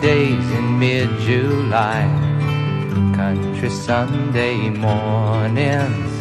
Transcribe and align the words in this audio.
Days 0.00 0.50
in 0.52 0.78
mid 0.80 1.08
July, 1.20 2.02
country 3.14 3.70
Sunday 3.70 4.68
mornings, 4.70 6.12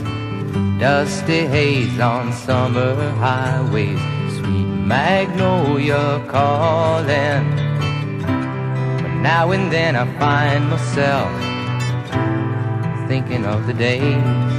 dusty 0.80 1.48
haze 1.48 2.00
on 2.00 2.32
summer 2.32 3.10
highways, 3.14 4.00
sweet 4.38 4.68
magnolia 4.86 6.24
calling. 6.28 7.56
But 9.02 9.14
now 9.22 9.52
and 9.52 9.72
then 9.72 9.96
I 9.96 10.06
find 10.20 10.70
myself 10.70 11.32
thinking 13.08 13.46
of 13.46 13.66
the 13.66 13.74
days 13.74 14.54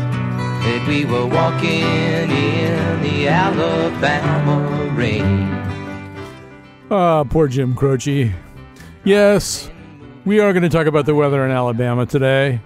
that 0.64 0.84
we 0.88 1.04
were 1.04 1.26
walking 1.26 2.30
in 2.30 3.02
the 3.02 3.28
Alabama 3.28 4.90
rain. 4.96 5.48
Ah, 6.90 7.22
poor 7.24 7.46
Jim 7.46 7.74
Croce. 7.74 8.32
Yes, 9.04 9.68
we 10.24 10.38
are 10.38 10.52
going 10.52 10.62
to 10.62 10.68
talk 10.68 10.86
about 10.86 11.06
the 11.06 11.14
weather 11.16 11.44
in 11.44 11.50
Alabama 11.50 12.06
today. 12.06 12.60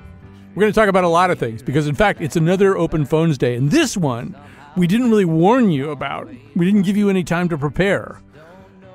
We're 0.54 0.60
going 0.60 0.72
to 0.72 0.78
talk 0.78 0.90
about 0.90 1.04
a 1.04 1.08
lot 1.08 1.30
of 1.30 1.38
things 1.38 1.62
because, 1.62 1.86
in 1.86 1.94
fact, 1.94 2.20
it's 2.20 2.36
another 2.36 2.76
open 2.76 3.06
phones 3.06 3.38
day. 3.38 3.54
And 3.54 3.70
this 3.70 3.96
one, 3.96 4.36
we 4.76 4.86
didn't 4.86 5.08
really 5.08 5.24
warn 5.24 5.70
you 5.70 5.92
about. 5.92 6.28
We 6.54 6.66
didn't 6.66 6.82
give 6.82 6.94
you 6.94 7.08
any 7.08 7.24
time 7.24 7.48
to 7.48 7.56
prepare. 7.56 8.20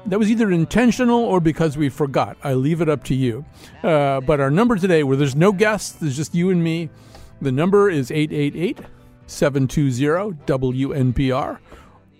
That 0.05 0.19
was 0.19 0.29
either 0.29 0.51
intentional 0.51 1.19
or 1.19 1.39
because 1.39 1.77
we 1.77 1.89
forgot. 1.89 2.37
I 2.43 2.53
leave 2.53 2.79
it 2.79 2.89
up 2.89 3.03
to 3.05 3.15
you. 3.15 3.43
Uh, 3.81 4.21
but 4.21 4.39
our 4.39 4.51
number 4.51 4.75
today, 4.75 5.01
where 5.01 5.17
there's 5.17 5.35
no 5.35 5.51
guests, 5.51 5.93
there's 5.93 6.17
just 6.17 6.35
you 6.35 6.51
and 6.51 6.63
me, 6.63 6.91
the 7.41 7.51
number 7.51 7.89
is 7.89 8.11
888 8.11 8.81
720 9.25 10.37
WNPR. 10.45 11.57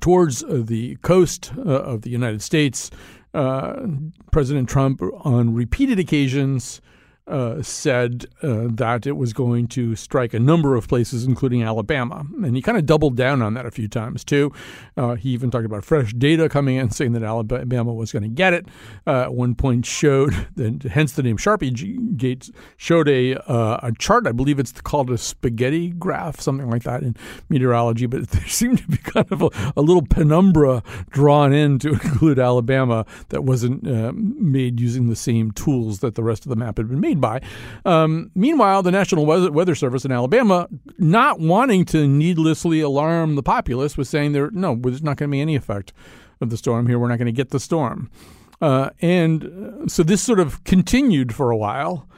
towards 0.00 0.44
uh, 0.44 0.62
the 0.64 0.96
coast 0.96 1.52
uh, 1.56 1.62
of 1.62 2.02
the 2.02 2.10
United 2.10 2.42
States, 2.42 2.90
uh, 3.34 3.86
President 4.30 4.68
Trump, 4.68 5.02
on 5.20 5.54
repeated 5.54 5.98
occasions, 5.98 6.80
uh, 7.28 7.62
said 7.62 8.26
uh, 8.42 8.66
that 8.70 9.06
it 9.06 9.12
was 9.12 9.32
going 9.32 9.68
to 9.68 9.94
strike 9.94 10.32
a 10.32 10.38
number 10.38 10.74
of 10.74 10.88
places, 10.88 11.24
including 11.24 11.62
Alabama. 11.62 12.24
And 12.42 12.56
he 12.56 12.62
kind 12.62 12.78
of 12.78 12.86
doubled 12.86 13.16
down 13.16 13.42
on 13.42 13.54
that 13.54 13.66
a 13.66 13.70
few 13.70 13.88
times, 13.88 14.24
too. 14.24 14.52
Uh, 14.96 15.14
he 15.14 15.30
even 15.30 15.50
talked 15.50 15.66
about 15.66 15.84
fresh 15.84 16.12
data 16.14 16.48
coming 16.48 16.76
in, 16.76 16.90
saying 16.90 17.12
that 17.12 17.22
Alabama 17.22 17.92
was 17.92 18.12
going 18.12 18.22
to 18.22 18.28
get 18.28 18.54
it. 18.54 18.66
Uh, 19.06 19.22
at 19.22 19.34
one 19.34 19.54
point, 19.54 19.84
showed, 19.84 20.48
that, 20.56 20.84
hence 20.84 21.12
the 21.12 21.22
name 21.22 21.36
Sharpie 21.36 22.16
Gates, 22.16 22.50
showed 22.76 23.08
a, 23.08 23.36
uh, 23.50 23.80
a 23.82 23.92
chart. 23.98 24.26
I 24.26 24.32
believe 24.32 24.58
it's 24.58 24.72
called 24.72 25.10
a 25.10 25.18
spaghetti 25.18 25.90
graph, 25.90 26.40
something 26.40 26.70
like 26.70 26.84
that 26.84 27.02
in 27.02 27.14
meteorology. 27.48 28.06
But 28.06 28.28
there 28.30 28.46
seemed 28.46 28.78
to 28.78 28.88
be 28.88 28.98
kind 28.98 29.30
of 29.30 29.42
a, 29.42 29.72
a 29.76 29.82
little 29.82 30.06
penumbra 30.06 30.82
drawn 31.10 31.52
in 31.52 31.78
to 31.80 31.88
include 31.92 32.38
Alabama 32.38 33.04
that 33.28 33.44
wasn't 33.44 33.82
made 33.82 34.80
using 34.80 35.08
the 35.08 35.16
same 35.16 35.50
tools 35.50 35.98
that 36.00 36.14
the 36.14 36.22
rest 36.22 36.46
of 36.46 36.50
the 36.50 36.56
map 36.56 36.78
had 36.78 36.88
been 36.88 37.00
made 37.00 37.17
by. 37.20 37.40
Um, 37.84 38.30
meanwhile, 38.34 38.82
the 38.82 38.90
National 38.90 39.26
Weather 39.26 39.74
Service 39.74 40.04
in 40.04 40.12
Alabama, 40.12 40.68
not 40.98 41.40
wanting 41.40 41.84
to 41.86 42.06
needlessly 42.06 42.80
alarm 42.80 43.34
the 43.34 43.42
populace, 43.42 43.96
was 43.96 44.08
saying 44.08 44.32
there 44.32 44.50
no, 44.50 44.76
there's 44.76 45.02
not 45.02 45.16
going 45.16 45.30
to 45.30 45.32
be 45.32 45.40
any 45.40 45.56
effect 45.56 45.92
of 46.40 46.50
the 46.50 46.56
storm 46.56 46.86
here. 46.86 46.98
We're 46.98 47.08
not 47.08 47.18
going 47.18 47.26
to 47.26 47.32
get 47.32 47.50
the 47.50 47.60
storm, 47.60 48.10
uh, 48.60 48.90
and 49.00 49.90
so 49.90 50.02
this 50.02 50.22
sort 50.22 50.40
of 50.40 50.64
continued 50.64 51.34
for 51.34 51.50
a 51.50 51.56
while. 51.56 52.08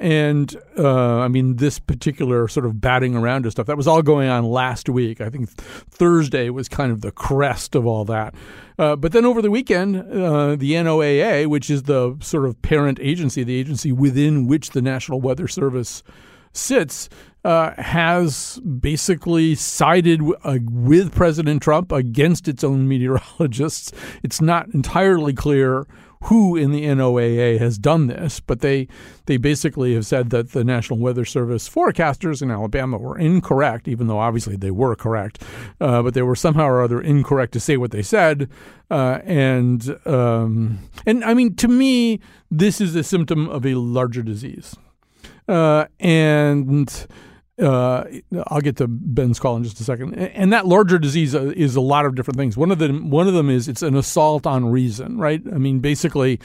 And 0.00 0.54
uh, 0.78 1.18
I 1.18 1.28
mean, 1.28 1.56
this 1.56 1.78
particular 1.78 2.46
sort 2.46 2.66
of 2.66 2.80
batting 2.80 3.16
around 3.16 3.46
of 3.46 3.52
stuff 3.52 3.66
that 3.66 3.76
was 3.76 3.88
all 3.88 4.02
going 4.02 4.28
on 4.28 4.44
last 4.44 4.88
week. 4.88 5.20
I 5.20 5.28
think 5.28 5.50
Thursday 5.50 6.50
was 6.50 6.68
kind 6.68 6.92
of 6.92 7.00
the 7.00 7.10
crest 7.10 7.74
of 7.74 7.86
all 7.86 8.04
that. 8.04 8.34
Uh, 8.78 8.94
but 8.94 9.10
then 9.10 9.24
over 9.24 9.42
the 9.42 9.50
weekend, 9.50 9.96
uh, 9.96 10.54
the 10.54 10.72
NOAA, 10.72 11.46
which 11.48 11.68
is 11.68 11.84
the 11.84 12.16
sort 12.20 12.46
of 12.46 12.60
parent 12.62 12.98
agency, 13.00 13.42
the 13.42 13.58
agency 13.58 13.90
within 13.90 14.46
which 14.46 14.70
the 14.70 14.82
National 14.82 15.20
Weather 15.20 15.48
Service 15.48 16.04
sits, 16.52 17.08
uh, 17.44 17.72
has 17.80 18.60
basically 18.60 19.54
sided 19.54 20.18
w- 20.18 20.36
uh, 20.44 20.58
with 20.70 21.14
President 21.14 21.62
Trump 21.62 21.90
against 21.92 22.46
its 22.46 22.62
own 22.62 22.86
meteorologists. 22.88 23.92
It's 24.22 24.40
not 24.40 24.68
entirely 24.74 25.32
clear 25.32 25.86
who 26.24 26.56
in 26.56 26.72
the 26.72 26.84
NOAA 26.84 27.58
has 27.58 27.78
done 27.78 28.06
this, 28.08 28.40
but 28.40 28.60
they 28.60 28.88
they 29.26 29.36
basically 29.36 29.94
have 29.94 30.06
said 30.06 30.30
that 30.30 30.52
the 30.52 30.64
National 30.64 30.98
Weather 30.98 31.24
Service 31.24 31.68
forecasters 31.68 32.42
in 32.42 32.50
Alabama 32.50 32.98
were 32.98 33.18
incorrect, 33.18 33.88
even 33.88 34.06
though 34.06 34.18
obviously 34.18 34.56
they 34.56 34.70
were 34.70 34.96
correct, 34.96 35.42
uh, 35.80 36.02
but 36.02 36.14
they 36.14 36.22
were 36.22 36.36
somehow 36.36 36.66
or 36.66 36.82
other 36.82 37.00
incorrect 37.00 37.52
to 37.52 37.60
say 37.60 37.76
what 37.76 37.90
they 37.90 38.02
said. 38.02 38.50
Uh, 38.90 39.20
and 39.24 39.96
um, 40.06 40.78
and 41.06 41.24
I 41.24 41.34
mean, 41.34 41.54
to 41.56 41.68
me, 41.68 42.20
this 42.50 42.80
is 42.80 42.96
a 42.96 43.04
symptom 43.04 43.48
of 43.48 43.64
a 43.64 43.74
larger 43.74 44.22
disease, 44.22 44.74
uh, 45.46 45.86
and 46.00 47.06
uh, 47.60 48.04
I'll 48.46 48.60
get 48.60 48.76
to 48.76 48.88
Ben's 48.88 49.38
call 49.38 49.56
in 49.56 49.64
just 49.64 49.80
a 49.80 49.84
second. 49.84 50.14
And 50.14 50.52
that 50.52 50.66
larger 50.66 50.98
disease 50.98 51.34
uh, 51.34 51.52
is 51.56 51.76
a 51.76 51.80
lot 51.80 52.06
of 52.06 52.14
different 52.14 52.38
things. 52.38 52.56
One 52.56 52.70
of 52.70 52.78
them, 52.78 53.10
one 53.10 53.26
of 53.28 53.34
them 53.34 53.50
is 53.50 53.68
it's 53.68 53.82
an 53.82 53.96
assault 53.96 54.46
on 54.46 54.70
reason, 54.70 55.18
right? 55.18 55.42
I 55.52 55.58
mean, 55.58 55.80
basically, 55.80 56.40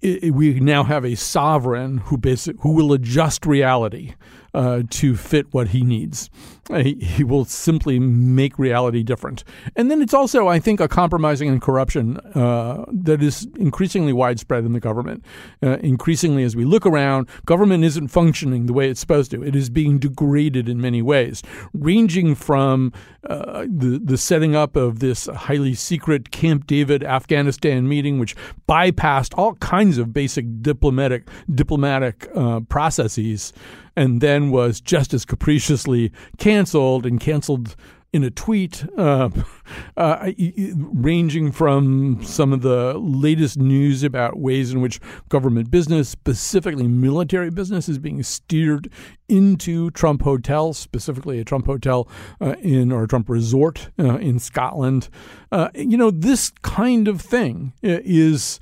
it, 0.00 0.34
we 0.34 0.58
now 0.60 0.84
have 0.84 1.04
a 1.04 1.14
sovereign 1.14 1.98
who 1.98 2.18
basic, 2.18 2.56
who 2.60 2.72
will 2.72 2.92
adjust 2.92 3.46
reality 3.46 4.14
uh, 4.54 4.82
to 4.90 5.16
fit 5.16 5.52
what 5.52 5.68
he 5.68 5.82
needs. 5.82 6.30
Uh, 6.68 6.82
he, 6.82 7.22
will 7.22 7.44
simply 7.44 7.98
make 8.00 8.58
reality 8.58 9.02
different. 9.02 9.44
And 9.76 9.88
then 9.88 10.02
it's 10.02 10.14
also, 10.14 10.48
I 10.48 10.58
think, 10.58 10.80
a 10.80 10.88
compromising 10.88 11.48
and 11.48 11.62
corruption 11.62 12.16
uh, 12.34 12.84
that 12.88 13.22
is 13.22 13.46
increasingly 13.56 14.12
widespread 14.12 14.64
in 14.64 14.72
the 14.72 14.80
government. 14.80 15.24
Uh, 15.62 15.76
increasingly, 15.78 16.42
as 16.42 16.56
we 16.56 16.64
look 16.64 16.84
around, 16.84 17.28
government 17.44 17.84
isn't 17.84 18.08
functioning 18.08 18.66
the 18.66 18.72
way 18.72 18.90
it's 18.90 18.98
supposed 18.98 19.30
to. 19.30 19.44
It 19.44 19.54
is 19.54 19.70
being 19.70 19.98
degraded 19.98 20.68
in 20.68 20.80
many 20.80 21.02
ways, 21.02 21.42
ranging 21.72 22.34
from 22.34 22.92
uh, 23.28 23.66
the 23.68 24.00
the 24.02 24.18
setting 24.18 24.54
up 24.54 24.76
of 24.76 24.98
this 24.98 25.26
highly 25.26 25.74
secret 25.74 26.30
Camp 26.30 26.66
David 26.66 27.04
Afghanistan 27.04 27.88
meeting, 27.88 28.18
which 28.18 28.34
bypassed 28.68 29.34
all 29.36 29.54
kinds 29.56 29.98
of 29.98 30.12
basic 30.12 30.62
diplomatic 30.62 31.28
diplomatic 31.52 32.28
uh, 32.34 32.60
processes 32.60 33.52
and 33.96 34.20
then 34.20 34.50
was 34.50 34.80
just 34.80 35.14
as 35.14 35.24
capriciously 35.24 36.12
canceled 36.36 36.55
and 36.56 37.20
canceled 37.20 37.76
in 38.12 38.24
a 38.24 38.30
tweet, 38.30 38.84
uh, 38.96 39.28
uh, 39.96 40.30
ranging 40.94 41.52
from 41.52 42.22
some 42.22 42.52
of 42.52 42.62
the 42.62 42.94
latest 42.96 43.58
news 43.58 44.02
about 44.02 44.38
ways 44.38 44.72
in 44.72 44.80
which 44.80 44.98
government 45.28 45.70
business, 45.70 46.08
specifically 46.08 46.88
military 46.88 47.50
business, 47.50 47.88
is 47.88 47.98
being 47.98 48.22
steered 48.22 48.90
into 49.28 49.90
Trump 49.90 50.22
hotels, 50.22 50.78
specifically 50.78 51.38
a 51.38 51.44
Trump 51.44 51.66
hotel 51.66 52.08
uh, 52.40 52.54
in 52.62 52.90
or 52.90 53.04
a 53.04 53.08
Trump 53.08 53.28
resort 53.28 53.90
uh, 53.98 54.16
in 54.16 54.38
Scotland. 54.38 55.10
Uh, 55.52 55.68
you 55.74 55.96
know, 55.96 56.10
this 56.10 56.50
kind 56.62 57.08
of 57.08 57.20
thing 57.20 57.74
is 57.82 58.58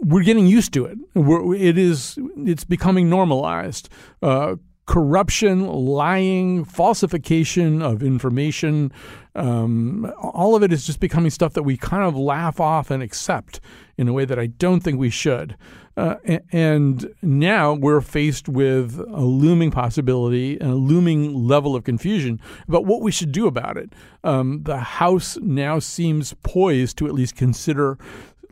we're 0.00 0.24
getting 0.24 0.46
used 0.46 0.72
to 0.72 0.84
it. 0.86 0.98
We're, 1.14 1.54
it 1.54 1.78
is 1.78 2.18
it's 2.38 2.64
becoming 2.64 3.08
normalized. 3.08 3.88
Uh, 4.22 4.56
corruption, 4.86 5.66
lying, 5.66 6.64
falsification 6.64 7.82
of 7.82 8.02
information, 8.02 8.92
um, 9.34 10.10
all 10.18 10.56
of 10.56 10.62
it 10.62 10.72
is 10.72 10.86
just 10.86 11.00
becoming 11.00 11.30
stuff 11.30 11.52
that 11.52 11.64
we 11.64 11.76
kind 11.76 12.04
of 12.04 12.16
laugh 12.16 12.60
off 12.60 12.90
and 12.90 13.02
accept 13.02 13.60
in 13.98 14.08
a 14.08 14.12
way 14.12 14.24
that 14.24 14.38
I 14.38 14.46
don't 14.46 14.80
think 14.80 14.98
we 14.98 15.10
should. 15.10 15.56
Uh, 15.96 16.16
and 16.52 17.08
now 17.22 17.72
we're 17.72 18.02
faced 18.02 18.48
with 18.48 19.00
a 19.08 19.22
looming 19.22 19.70
possibility 19.70 20.60
and 20.60 20.70
a 20.70 20.74
looming 20.74 21.34
level 21.34 21.74
of 21.74 21.84
confusion 21.84 22.38
about 22.68 22.84
what 22.84 23.00
we 23.00 23.10
should 23.10 23.32
do 23.32 23.46
about 23.46 23.78
it. 23.78 23.94
Um, 24.22 24.62
the 24.64 24.78
House 24.78 25.38
now 25.38 25.78
seems 25.78 26.34
poised 26.42 26.98
to 26.98 27.06
at 27.06 27.14
least 27.14 27.34
consider 27.34 27.96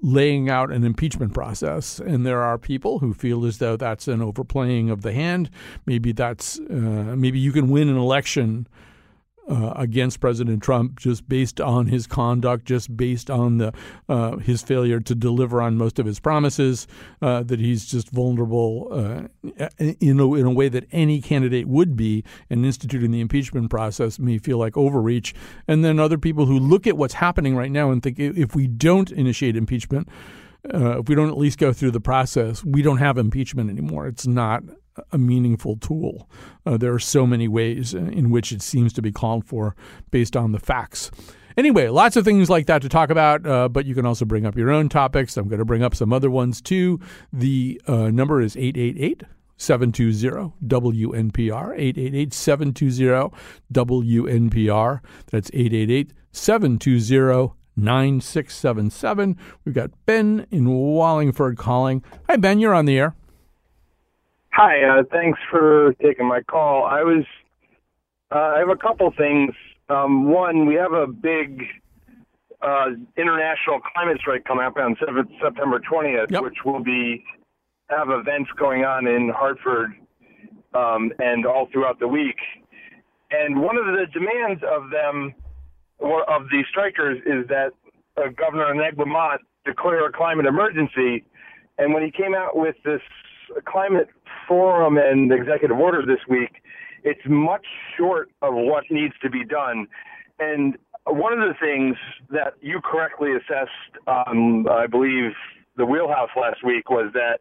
laying 0.03 0.49
out 0.49 0.71
an 0.71 0.85
impeachment 0.85 1.35
process. 1.35 1.99
And 2.01 2.27
there 2.27 2.43
are 2.43 2.59
people 2.59 2.99
who 2.99 3.15
feel 3.15 3.45
as 3.45 3.59
though 3.59 3.77
that's 3.77 4.09
an 4.09 4.23
overplaying 4.23 4.91
of 4.91 5.03
the 5.03 5.13
hand. 5.13 5.51
Maybe 5.87 6.13
that's 6.13 6.59
uh, 6.59 7.15
maybe 7.17 7.39
you 7.39 7.53
can 7.53 7.69
win 7.69 7.89
an 7.89 7.97
election 7.97 8.67
uh, 9.49 9.73
against 9.77 10.21
President 10.21 10.63
Trump 10.63 10.99
just 10.99 11.29
based 11.29 11.61
on 11.61 11.87
his 11.87 12.07
conduct, 12.07 12.65
just 12.65 12.97
based 12.97 13.31
on 13.31 13.59
the 13.59 13.73
uh, 14.09 14.37
his 14.39 14.63
failure 14.63 15.01
to 15.01 15.15
deliver 15.15 15.61
on 15.61 15.77
most 15.77 15.99
of 15.99 16.07
his 16.07 16.21
promises, 16.21 16.87
uh, 17.23 17.43
that 17.43 17.61
he's 17.61 17.87
just 17.87 18.11
vulnerable 18.11 18.89
uh, 18.91 19.49
in 20.01 20.21
a, 20.21 20.35
in 20.35 20.47
a 20.47 20.51
way 20.51 20.69
that 20.69 20.87
any 20.93 21.21
candidate 21.21 21.69
would 21.69 21.97
be, 21.97 22.25
and 22.49 22.65
instituting 22.65 23.11
the 23.11 23.21
impeachment 23.21 23.71
process 23.71 24.19
may 24.19 24.39
feel 24.39 24.59
like 24.59 24.77
overreach. 24.77 25.35
And 25.69 25.85
then 25.85 25.99
other 25.99 26.19
people 26.19 26.47
who 26.47 26.59
look 26.59 26.87
at 26.87 26.97
what's 26.97 27.15
happening 27.15 27.57
right 27.57 27.71
now 27.71 27.91
and 27.91 28.03
think 28.03 28.19
if 28.19 28.55
we 28.55 28.67
don't 28.67 29.11
initiate 29.13 29.57
impeachment, 29.57 30.09
uh, 30.73 31.01
if 31.01 31.09
we 31.09 31.15
don't 31.15 31.29
at 31.29 31.39
least 31.39 31.59
go 31.59 31.73
through 31.73 31.91
the 31.91 32.01
process, 32.01 32.65
we 32.65 32.83
don't 32.83 32.99
have 32.99 33.19
impeachment 33.19 33.71
anymore. 33.71 34.07
It's 34.07 34.27
not 34.27 34.63
a 35.13 35.19
meaningful 35.19 35.77
tool. 35.77 36.29
Uh, 36.65 36.77
there 36.77 36.93
are 36.93 36.99
so 36.99 37.27
many 37.27 37.49
ways 37.49 37.95
in 37.95 38.31
which 38.31 38.53
it 38.53 38.63
seems 38.63 38.93
to 38.93 39.03
be 39.03 39.13
called 39.13 39.45
for 39.45 39.75
based 40.11 40.37
on 40.37 40.53
the 40.53 40.61
facts. 40.61 41.11
Anyway, 41.57 41.89
lots 41.89 42.17
of 42.17 42.25
things 42.25 42.51
like 42.51 42.67
that 42.67 42.83
to 42.83 42.89
talk 42.89 43.11
about, 43.11 43.47
uh, 43.47 43.69
but 43.69 43.87
you 43.87 43.95
can 43.95 44.07
also 44.07 44.25
bring 44.25 44.45
up 44.45 44.57
your 44.57 44.71
own 44.71 44.89
topics. 44.89 45.37
I'm 45.37 45.49
going 45.49 45.61
to 45.61 45.65
bring 45.65 45.83
up 45.83 45.95
some 45.95 46.13
other 46.13 46.31
ones 46.31 46.61
too. 46.61 46.99
The 47.33 47.81
uh, 47.87 48.11
number 48.11 48.41
is 48.41 48.57
888 48.57 49.23
720 49.57 50.53
WNPR, 50.67 51.73
888 51.79 52.35
720 52.35 53.37
WNPR. 53.73 55.01
That's 55.31 55.51
888 55.53 56.13
720 56.33 57.55
9677. 57.77 59.37
We've 59.65 59.75
got 59.75 59.91
Ben 60.07 60.47
in 60.51 60.69
Wallingford 60.69 61.57
calling. 61.57 62.03
Hi, 62.29 62.37
Ben, 62.37 62.59
you're 62.59 62.75
on 62.75 62.87
the 62.87 62.99
air. 62.99 63.15
Hi, 64.53 64.83
uh, 64.83 65.03
thanks 65.11 65.39
for 65.51 65.95
taking 66.01 66.29
my 66.29 66.41
call. 66.43 66.85
I 66.85 67.03
was, 67.03 67.25
uh, 68.31 68.39
I 68.39 68.59
have 68.61 68.69
a 68.69 68.77
couple 68.77 69.13
things. 69.17 69.53
Um, 69.89 70.31
one, 70.31 70.67
we 70.67 70.75
have 70.75 70.93
a 70.93 71.07
big 71.07 71.63
uh, 72.63 72.87
international 73.17 73.81
climate 73.93 74.19
strike 74.21 74.45
coming 74.45 74.65
up 74.65 74.77
on 74.77 74.97
September 75.43 75.81
20th, 75.81 76.31
yep. 76.31 76.43
which 76.43 76.59
will 76.65 76.83
be 76.83 77.25
have 77.91 78.09
events 78.09 78.51
going 78.59 78.85
on 78.85 79.07
in 79.07 79.31
Hartford 79.35 79.93
um, 80.75 81.13
and 81.19 81.47
all 81.47 81.69
throughout 81.73 81.99
the 82.01 82.09
week. 82.09 82.39
And 83.31 83.61
one 83.61 83.77
of 83.77 83.87
the 83.87 84.07
demands 84.13 84.63
of 84.63 84.91
them, 84.91 85.35
of 86.01 86.49
the 86.51 86.65
strikers, 86.69 87.19
is 87.27 87.49
that 87.49 87.73
uh, 88.17 88.29
Governor 88.37 88.75
Ned 88.75 88.99
Lamont 88.99 89.41
declare 89.65 90.07
a 90.07 90.13
climate 90.13 90.47
emergency. 90.47 91.25
And 91.79 91.93
when 91.93 92.05
he 92.05 92.11
came 92.11 92.35
out 92.35 92.57
with 92.57 92.77
this 92.85 93.01
climate 93.67 94.09
forum 94.47 94.99
and 94.99 95.33
executive 95.33 95.79
order 95.79 96.05
this 96.07 96.21
week, 96.29 96.63
it's 97.03 97.21
much 97.27 97.67
short 97.97 98.31
of 98.43 98.55
what 98.55 98.85
needs 98.91 99.15
to 99.23 99.31
be 99.31 99.45
done. 99.45 99.87
And 100.39 100.77
one 101.07 101.39
of 101.39 101.49
the 101.49 101.55
things 101.61 101.97
that 102.31 102.55
you 102.61 102.81
correctly 102.83 103.31
assessed, 103.33 104.07
um, 104.07 104.67
I 104.71 104.87
believe, 104.87 105.33
the 105.77 105.85
wheelhouse 105.85 106.31
last 106.37 106.65
week 106.65 106.89
was 106.89 107.13
that 107.15 107.39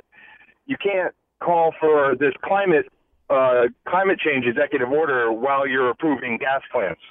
you 0.65 0.75
can't 0.81 1.13
call 1.41 1.73
for 1.79 2.15
this 2.19 2.33
climate 2.43 2.85
uh, 3.29 3.63
climate 3.87 4.19
change 4.19 4.45
executive 4.45 4.89
order 4.89 5.31
while 5.31 5.65
you're 5.65 5.89
approving 5.89 6.37
gas 6.37 6.61
plants, 6.71 7.01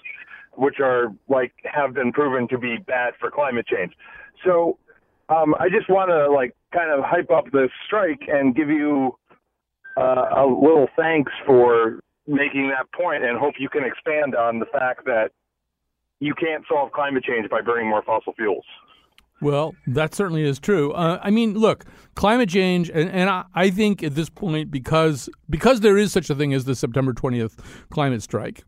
which 0.54 0.80
are 0.80 1.14
like 1.28 1.52
have 1.64 1.94
been 1.94 2.12
proven 2.12 2.48
to 2.48 2.58
be 2.58 2.76
bad 2.76 3.14
for 3.18 3.30
climate 3.30 3.66
change. 3.66 3.92
So 4.44 4.78
um, 5.28 5.54
I 5.58 5.68
just 5.68 5.88
want 5.88 6.10
to 6.10 6.30
like 6.30 6.54
kind 6.72 6.90
of 6.90 7.04
hype 7.04 7.30
up 7.30 7.50
the 7.52 7.68
strike 7.86 8.22
and 8.28 8.54
give 8.54 8.68
you 8.68 9.16
uh, 9.96 10.26
a 10.36 10.44
little 10.46 10.88
thanks 10.96 11.32
for 11.46 12.00
making 12.26 12.68
that 12.68 12.86
point, 12.92 13.24
and 13.24 13.38
hope 13.38 13.54
you 13.58 13.68
can 13.68 13.84
expand 13.84 14.34
on 14.34 14.58
the 14.58 14.66
fact 14.66 15.04
that 15.06 15.30
you 16.20 16.34
can't 16.34 16.64
solve 16.68 16.92
climate 16.92 17.24
change 17.24 17.48
by 17.50 17.60
burning 17.60 17.88
more 17.88 18.02
fossil 18.02 18.32
fuels. 18.34 18.64
Well, 19.40 19.74
that 19.88 20.14
certainly 20.14 20.44
is 20.44 20.60
true. 20.60 20.92
Uh, 20.92 21.18
I 21.20 21.30
mean, 21.30 21.54
look, 21.54 21.84
climate 22.14 22.48
change, 22.48 22.90
and, 22.90 23.10
and 23.10 23.28
I, 23.28 23.44
I, 23.56 23.70
think 23.70 24.04
at 24.04 24.14
this 24.14 24.30
point, 24.30 24.70
because 24.70 25.28
because 25.50 25.80
there 25.80 25.98
is 25.98 26.12
such 26.12 26.30
a 26.30 26.36
thing 26.36 26.54
as 26.54 26.64
the 26.64 26.76
September 26.76 27.12
twentieth 27.12 27.56
climate 27.90 28.22
strike, 28.22 28.62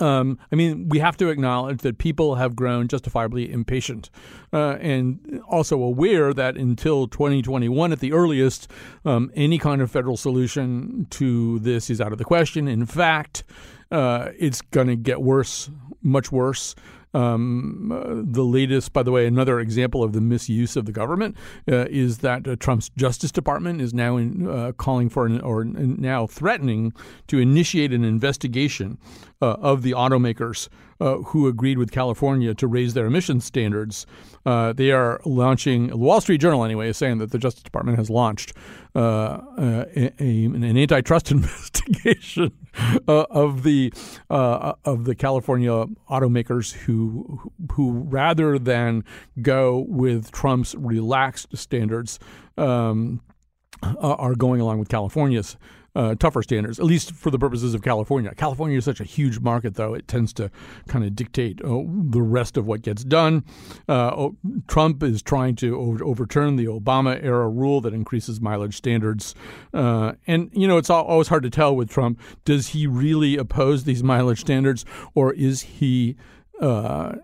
um, 0.00 0.38
I 0.52 0.56
mean, 0.56 0.88
we 0.88 0.98
have 0.98 1.16
to 1.18 1.28
acknowledge 1.28 1.78
that 1.82 1.98
people 1.98 2.36
have 2.36 2.54
grown 2.56 2.88
justifiably 2.88 3.50
impatient 3.50 4.10
uh, 4.52 4.76
and 4.80 5.42
also 5.48 5.80
aware 5.82 6.32
that 6.32 6.56
until 6.56 7.06
2021 7.08 7.92
at 7.92 8.00
the 8.00 8.12
earliest, 8.12 8.70
um, 9.04 9.30
any 9.34 9.58
kind 9.58 9.82
of 9.82 9.90
federal 9.90 10.16
solution 10.16 11.06
to 11.10 11.58
this 11.60 11.90
is 11.90 12.00
out 12.00 12.12
of 12.12 12.18
the 12.18 12.24
question. 12.24 12.68
In 12.68 12.86
fact, 12.86 13.44
uh, 13.90 14.30
it's 14.38 14.60
going 14.60 14.88
to 14.88 14.96
get 14.96 15.22
worse, 15.22 15.70
much 16.02 16.30
worse. 16.30 16.74
Um, 17.14 17.90
uh, 17.90 18.22
the 18.22 18.44
latest, 18.44 18.92
by 18.92 19.02
the 19.02 19.10
way, 19.10 19.26
another 19.26 19.60
example 19.60 20.02
of 20.02 20.12
the 20.12 20.20
misuse 20.20 20.76
of 20.76 20.84
the 20.84 20.92
government 20.92 21.36
uh, 21.70 21.86
is 21.88 22.18
that 22.18 22.46
uh, 22.46 22.56
Trump's 22.56 22.90
Justice 22.90 23.32
Department 23.32 23.80
is 23.80 23.94
now 23.94 24.18
in, 24.18 24.46
uh, 24.46 24.72
calling 24.72 25.08
for 25.08 25.24
an, 25.24 25.40
or 25.40 25.64
now 25.64 26.26
threatening 26.26 26.92
to 27.28 27.38
initiate 27.38 27.92
an 27.92 28.04
investigation 28.04 28.98
uh, 29.40 29.52
of 29.60 29.82
the 29.82 29.92
automakers 29.92 30.68
uh, 31.00 31.16
who 31.18 31.46
agreed 31.46 31.78
with 31.78 31.92
California 31.92 32.54
to 32.54 32.66
raise 32.66 32.94
their 32.94 33.06
emission 33.06 33.40
standards. 33.40 34.06
Uh, 34.44 34.72
they 34.72 34.90
are 34.90 35.20
launching, 35.24 35.88
the 35.88 35.96
Wall 35.96 36.20
Street 36.20 36.38
Journal 36.38 36.64
anyway, 36.64 36.88
is 36.88 36.96
saying 36.96 37.18
that 37.18 37.30
the 37.30 37.38
Justice 37.38 37.62
Department 37.62 37.98
has 37.98 38.10
launched 38.10 38.52
uh, 38.96 39.40
a, 39.56 40.12
a, 40.18 40.44
an 40.46 40.64
antitrust 40.64 41.30
investigation 41.30 42.52
uh, 43.06 43.26
of 43.30 43.62
the 43.62 43.92
uh, 44.30 44.72
of 44.84 45.04
the 45.04 45.14
California 45.14 45.86
automakers 46.10 46.72
who 46.72 47.52
who 47.72 48.00
rather 48.08 48.58
than 48.58 49.04
go 49.40 49.84
with 49.88 50.32
Trump's 50.32 50.74
relaxed 50.74 51.56
standards. 51.56 52.18
Um, 52.56 53.20
are 54.00 54.34
going 54.34 54.60
along 54.60 54.80
with 54.80 54.88
California's 54.88 55.56
uh, 55.98 56.14
tougher 56.14 56.44
standards, 56.44 56.78
at 56.78 56.86
least 56.86 57.12
for 57.12 57.30
the 57.32 57.38
purposes 57.38 57.74
of 57.74 57.82
California. 57.82 58.32
California 58.36 58.78
is 58.78 58.84
such 58.84 59.00
a 59.00 59.04
huge 59.04 59.40
market, 59.40 59.74
though, 59.74 59.94
it 59.94 60.06
tends 60.06 60.32
to 60.32 60.48
kind 60.86 61.04
of 61.04 61.16
dictate 61.16 61.60
uh, 61.64 61.82
the 61.88 62.22
rest 62.22 62.56
of 62.56 62.68
what 62.68 62.82
gets 62.82 63.02
done. 63.02 63.44
Uh, 63.88 64.28
Trump 64.68 65.02
is 65.02 65.22
trying 65.22 65.56
to 65.56 65.76
over- 65.76 66.04
overturn 66.04 66.54
the 66.54 66.66
Obama 66.66 67.20
era 67.20 67.48
rule 67.48 67.80
that 67.80 67.92
increases 67.92 68.40
mileage 68.40 68.76
standards. 68.76 69.34
Uh, 69.74 70.12
and, 70.28 70.50
you 70.52 70.68
know, 70.68 70.76
it's 70.76 70.88
always 70.88 71.26
hard 71.26 71.42
to 71.42 71.50
tell 71.50 71.74
with 71.74 71.90
Trump 71.90 72.20
does 72.44 72.68
he 72.68 72.86
really 72.86 73.36
oppose 73.36 73.82
these 73.82 74.04
mileage 74.04 74.40
standards 74.40 74.84
or 75.16 75.32
is 75.32 75.62
he 75.62 76.16
uh, 76.60 77.16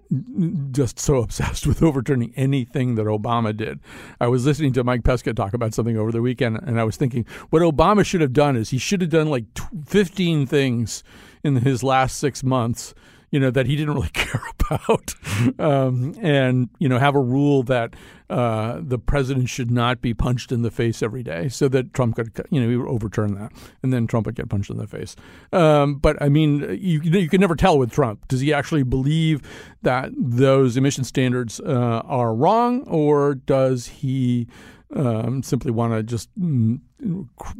just 0.71 0.99
so 0.99 1.17
obsessed 1.23 1.67
with 1.67 1.83
overturning 1.83 2.33
anything 2.37 2.95
that 2.95 3.07
Obama 3.07 3.57
did. 3.57 3.81
I 4.21 4.29
was 4.29 4.47
listening 4.47 4.73
to 4.75 4.85
Mike 4.85 5.05
Pesca 5.05 5.35
talk 5.35 5.55
about 5.55 5.75
something 5.75 5.97
over 5.97 6.13
the 6.13 6.23
weekend, 6.23 6.61
and 6.63 6.81
I 6.81 6.85
was 6.85 6.97
thinking 6.97 7.27
what 7.51 7.63
Obama 7.63 8.05
should 8.05 8.21
have 8.21 8.33
done 8.33 8.57
is 8.57 8.71
he 8.71 8.79
should 8.79 9.01
have 9.01 9.11
done 9.11 9.29
like 9.29 9.45
15 9.87 10.47
things 10.47 11.03
in 11.43 11.57
his 11.57 11.83
last 11.83 12.19
six 12.19 12.43
months 12.43 12.95
you 13.35 13.41
know, 13.41 13.51
that 13.51 13.67
he 13.67 13.75
didn't 13.75 13.93
really 13.95 14.09
care 14.13 14.45
about, 14.61 15.17
um, 15.59 16.15
and 16.23 16.69
you 16.79 16.89
know, 16.89 17.01
have 17.01 17.17
a 17.17 17.21
rule 17.21 17.65
that 17.65 17.95
uh, 18.31 18.79
the 18.81 18.97
president 18.97 19.49
should 19.49 19.73
not 19.73 20.01
be 20.01 20.15
punched 20.15 20.53
in 20.53 20.63
the 20.63 20.71
face 20.71 21.03
every 21.03 21.25
day, 21.25 21.49
so 21.49 21.67
that 21.67 21.93
Trump 21.93 22.15
could, 22.15 22.31
you 22.51 22.61
know, 22.61 22.69
he 22.69 22.77
would 22.77 22.87
overturn 22.87 23.35
that, 23.35 23.51
and 23.83 23.93
then 23.93 24.07
Trump 24.07 24.27
would 24.27 24.37
get 24.37 24.49
punched 24.49 24.71
in 24.71 24.77
the 24.77 24.87
face. 24.87 25.17
Um, 25.53 25.97
but 25.97 26.17
I 26.23 26.29
mean, 26.29 26.61
you 26.81 27.01
you 27.01 27.29
can 27.29 27.41
never 27.41 27.57
tell 27.57 27.77
with 27.77 27.91
Trump. 27.91 28.29
Does 28.29 28.39
he 28.39 28.55
actually 28.55 28.85
believe 28.85 29.43
that 29.83 30.13
those 30.17 30.77
emission 30.77 31.03
standards 31.03 31.59
uh, 31.59 32.03
are 32.05 32.33
wrong, 32.37 32.83
or 32.83 33.35
does 33.35 33.89
he? 33.89 34.47
Um, 34.95 35.43
simply 35.43 35.73
want 35.73 35.93
to 35.93 36.05
just 36.05 36.29
mm, 36.39 36.79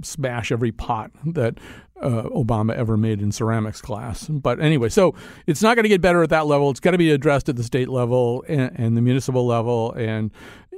smash 0.03 0.53
every 0.53 0.71
pot 0.71 1.11
that 1.27 1.59
uh, 2.01 2.25
Obama 2.25 2.75
ever 2.75 2.97
made 2.97 3.21
in 3.21 3.33
ceramics 3.33 3.81
class. 3.81 4.27
But 4.29 4.61
anyway, 4.61 4.89
so 4.89 5.15
it's 5.47 5.63
not 5.63 5.77
going 5.77 5.85
to 5.85 5.89
get 5.89 6.01
better 6.01 6.23
at 6.23 6.31
that 6.31 6.47
level. 6.47 6.71
It's 6.71 6.81
got 6.81 6.93
to 6.93 6.99
be 6.99 7.11
addressed 7.11 7.49
at 7.49 7.57
the 7.57 7.63
state 7.63 7.89
level 7.89 8.45
and, 8.49 8.73
and 8.79 8.97
the 8.97 9.01
municipal 9.01 9.47
level, 9.47 9.93
and 9.93 10.31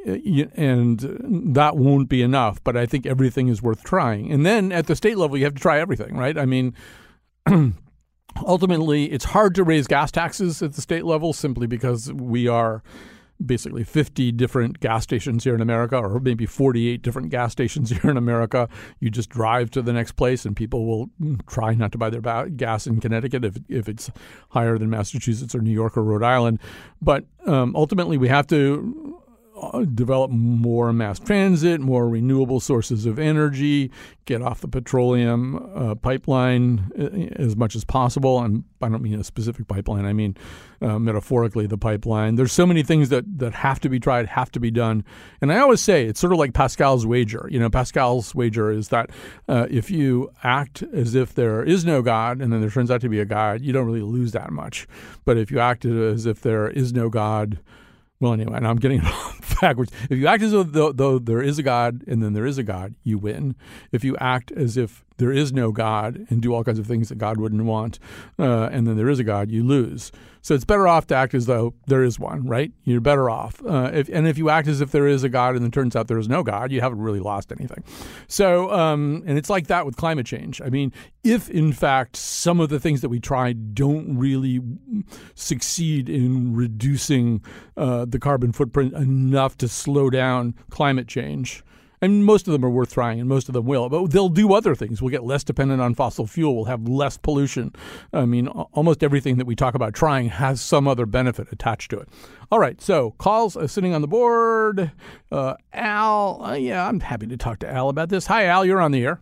uh, 0.07 0.13
and 0.55 1.55
that 1.55 1.77
won't 1.77 2.09
be 2.09 2.23
enough. 2.23 2.63
But 2.63 2.77
I 2.77 2.87
think 2.87 3.07
everything 3.07 3.49
is 3.49 3.63
worth 3.63 3.83
trying. 3.83 4.31
And 4.31 4.45
then 4.45 4.73
at 4.73 4.87
the 4.87 4.97
state 4.97 5.17
level, 5.17 5.37
you 5.37 5.45
have 5.45 5.55
to 5.55 5.61
try 5.63 5.79
everything, 5.79 6.17
right? 6.17 6.37
I 6.37 6.45
mean. 6.45 6.75
ultimately, 8.45 9.05
it's 9.07 9.25
hard 9.25 9.55
to 9.55 9.65
raise 9.65 9.87
gas 9.87 10.11
taxes 10.11 10.63
at 10.63 10.73
the 10.75 10.83
state 10.83 11.05
level 11.05 11.33
simply 11.33 11.67
because 11.67 12.13
we 12.13 12.49
are 12.49 12.83
basically 13.45 13.85
50 13.85 14.33
different 14.33 14.81
gas 14.81 15.03
stations 15.03 15.45
here 15.45 15.55
in 15.55 15.61
America, 15.61 15.97
or 15.97 16.21
maybe 16.21 16.47
48 16.47 17.03
different 17.03 17.31
gas 17.31 17.53
stations 17.53 17.91
here 18.03 18.11
in 18.11 18.17
America. 18.17 18.69
You 19.01 19.11
just 19.11 19.29
drive 19.29 19.71
to 19.73 19.83
the 19.83 19.93
next 19.93 20.13
place, 20.13 20.45
and 20.45 20.57
people 20.57 20.87
will 20.87 21.11
try 21.47 21.75
not 21.75 21.93
to 21.93 21.99
buy 21.99 22.11
their 22.11 22.49
gas 22.49 22.87
in 22.87 23.01
Connecticut 23.01 23.45
if, 23.45 23.59
if 23.69 23.89
it's 23.89 24.11
higher 24.51 24.79
than 24.79 24.91
Massachusetts 24.91 25.55
or 25.55 25.61
New 25.61 25.73
York 25.73 25.97
or 25.97 26.03
Rhode 26.03 26.23
Island. 26.23 26.61
But 27.01 27.25
um, 27.47 27.75
ultimately, 27.77 28.17
we 28.17 28.29
have 28.29 28.47
to 28.49 29.23
develop 29.95 30.31
more 30.31 30.93
mass 30.93 31.19
transit, 31.19 31.81
more 31.81 32.09
renewable 32.09 32.61
sources 32.61 33.07
of 33.07 33.19
energy, 33.19 33.91
get 34.25 34.43
off 34.43 34.61
the 34.61 34.69
petroleum 34.69 35.57
uh, 35.75 35.95
pipeline 35.95 36.91
uh, 36.99 37.43
as 37.43 37.57
much 37.57 37.75
as 37.75 37.85
possible. 37.85 38.41
And 38.41 38.65
I 38.83 38.89
don't 38.89 39.03
mean 39.03 39.19
a 39.19 39.25
specific 39.25 39.67
pipeline, 39.69 40.05
I 40.05 40.13
mean 40.13 40.37
uh, 40.83 40.99
metaphorically 40.99 41.67
the 41.67 41.79
pipeline. 41.79 42.35
There's 42.35 42.53
so 42.53 42.67
many 42.67 42.83
things 42.83 43.09
that, 43.09 43.25
that 43.39 43.55
have 43.55 43.81
to 43.81 43.89
be 43.89 43.99
tried, 43.99 44.27
have 44.27 44.51
to 44.53 44.61
be 44.61 44.71
done. 44.71 45.05
And 45.41 45.53
I 45.53 45.59
always 45.59 45.81
say 45.81 46.07
it's 46.07 46.21
sort 46.21 46.33
of 46.33 46.39
like 46.39 46.53
Pascal's 46.53 47.07
wager. 47.07 47.49
You 47.51 47.59
know, 47.59 47.71
Pascal's 47.71 48.35
wager 48.35 48.71
is 48.71 48.89
that 48.89 49.11
uh, 49.49 49.67
if 49.71 49.91
you 49.91 50.31
act 50.43 50.83
as 50.93 51.15
if 51.15 51.35
there 51.35 51.63
is 51.63 51.85
no 51.85 52.03
God 52.03 52.41
and 52.41 52.53
then 52.53 52.61
there 52.61 52.71
turns 52.71 52.91
out 52.91 53.01
to 53.01 53.09
be 53.09 53.21
a 53.21 53.25
God, 53.25 53.63
you 53.63 53.73
don't 53.73 53.87
really 53.87 54.03
lose 54.03 54.33
that 54.33 54.51
much. 54.51 54.87
But 55.25 55.39
if 55.39 55.51
you 55.51 55.61
act 55.61 55.85
as 55.85 56.27
if 56.27 56.43
there 56.43 56.69
is 56.69 56.93
no 56.93 57.09
God, 57.09 57.59
well, 58.21 58.33
anyway, 58.33 58.57
and 58.57 58.67
I'm 58.67 58.77
getting 58.77 59.01
it 59.05 59.61
backwards. 59.61 59.93
If 60.09 60.19
you 60.19 60.27
act 60.27 60.43
as 60.43 60.53
though, 60.53 60.93
though, 60.93 61.19
there 61.19 61.43
is 61.43 61.59
a 61.59 61.63
God 61.63 62.03
and 62.07 62.23
then 62.23 62.33
there 62.33 62.47
is 62.47 62.59
a 62.59 62.63
God, 62.63 62.95
you 63.03 63.19
win. 63.19 63.55
If 63.93 64.05
you 64.05 64.17
act 64.19 64.53
as 64.53 64.77
if 64.77 65.05
there 65.19 65.33
is 65.33 65.53
no 65.53 65.73
God 65.73 66.27
and 66.29 66.41
do 66.41 66.55
all 66.55 66.65
kinds 66.65 66.79
of 66.79 66.87
things 66.87 67.09
that 67.09 67.19
God 67.19 67.39
wouldn't 67.39 67.65
want, 67.65 67.99
uh, 68.39 68.69
and 68.73 68.87
then 68.87 68.97
there 68.97 69.09
is 69.09 69.19
a 69.19 69.25
God, 69.25 69.51
you 69.51 69.63
lose. 69.63 70.13
So 70.47 70.55
it's 70.55 70.65
better 70.65 70.87
off 70.87 71.09
to 71.09 71.17
act 71.17 71.35
as 71.35 71.47
though 71.47 71.75
there 71.89 72.05
is 72.05 72.21
one, 72.21 72.47
right? 72.47 72.71
You're 72.85 73.01
better 73.01 73.29
off. 73.29 73.61
Uh, 73.67 73.91
if, 73.93 74.09
and 74.09 74.29
if 74.29 74.39
you 74.39 74.49
act 74.49 74.69
as 74.69 74.81
if 74.81 74.93
there 74.93 75.09
is 75.09 75.25
a 75.25 75.29
God 75.29 75.57
and 75.57 75.65
then 75.65 75.73
turns 75.73 75.97
out 75.97 76.07
there 76.07 76.21
is 76.21 76.29
no 76.29 76.45
God, 76.45 76.71
you 76.71 76.81
haven't 76.81 77.01
really 77.01 77.19
lost 77.19 77.51
anything. 77.51 77.83
So, 78.29 78.71
um, 78.71 79.25
and 79.27 79.39
it's 79.39 79.51
like 79.51 79.67
that 79.67 79.85
with 79.85 79.97
climate 79.97 80.25
change. 80.25 80.63
I 80.63 80.69
mean, 80.69 80.93
if 81.25 81.51
in 81.51 81.73
fact 81.73 82.15
some 82.15 82.61
of 82.61 82.69
the 82.69 82.79
things 82.79 83.01
that 83.01 83.09
we 83.09 83.19
try 83.19 83.55
don't 83.55 84.17
really 84.17 84.61
succeed 85.35 86.09
in 86.09 86.55
reducing 86.55 87.43
uh, 87.77 88.05
the 88.05 88.21
carbon 88.21 88.53
footprint 88.53 88.95
enough 88.95 89.59
to 89.59 89.67
slow 89.67 90.11
down 90.11 90.55
climate 90.71 91.09
change, 91.09 91.65
and 92.01 92.25
most 92.25 92.47
of 92.47 92.53
them 92.53 92.65
are 92.65 92.71
worth 92.71 92.93
trying, 92.93 93.21
and 93.21 93.29
most 93.29 93.49
of 93.49 93.55
them 93.55 93.67
will. 93.67 93.89
But 93.89 94.11
they'll 94.11 94.29
do 94.29 94.53
other 94.53 94.75
things. 94.75 95.01
We'll 95.01 95.11
get 95.11 95.25
less 95.25 95.45
dependent 95.45 95.81
on 95.81 95.95
fossil 95.95 96.27
fuel. 96.27 96.57
We'll 96.57 96.65
have 96.67 96.87
less 96.89 97.17
pollution. 97.17 97.73
I 98.13 98.27
mean, 98.27 98.49
almost 98.49 99.03
everything 99.03 99.37
that 99.39 99.47
we 99.47 99.55
talk 99.55 99.75
about 99.75 99.95
trying 99.95 100.29
has 100.29 100.61
some 100.61 100.87
other 100.89 101.07
benefit 101.07 101.49
attached 101.53 101.91
to 101.91 101.99
it. 101.99 102.09
All 102.51 102.59
right, 102.59 102.81
so 102.81 103.13
calls 103.19 103.57
uh, 103.57 103.67
sitting 103.67 103.95
on 103.95 104.03
the 104.03 104.09
board. 104.09 104.93
Uh, 105.33 105.55
Al, 105.73 106.43
uh, 106.43 106.55
yeah, 106.55 106.87
I'm 106.87 107.01
happy 107.01 107.27
to 107.27 107.37
talk 107.37 107.59
to 107.61 107.71
Al 107.71 107.89
about 107.89 108.09
this. 108.09 108.27
Hi, 108.27 108.47
Al, 108.47 108.65
you're 108.65 108.81
on 108.81 108.93
the 108.93 109.05
air. 109.05 109.21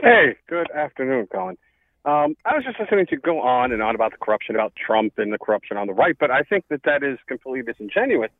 Hey, 0.00 0.36
good 0.48 0.70
afternoon, 0.72 1.28
Colin. 1.32 1.56
Um, 2.04 2.36
I 2.44 2.54
was 2.54 2.64
just 2.64 2.78
listening 2.78 3.06
to 3.06 3.16
go 3.16 3.40
on 3.40 3.72
and 3.72 3.82
on 3.82 3.94
about 3.94 4.10
the 4.12 4.18
corruption, 4.18 4.54
about 4.54 4.74
Trump 4.76 5.14
and 5.16 5.32
the 5.32 5.38
corruption 5.38 5.78
on 5.78 5.86
the 5.86 5.94
right, 5.94 6.14
but 6.18 6.30
I 6.30 6.42
think 6.42 6.64
that 6.68 6.82
that 6.84 7.02
is 7.02 7.18
completely 7.26 7.62
disingenuous 7.62 8.30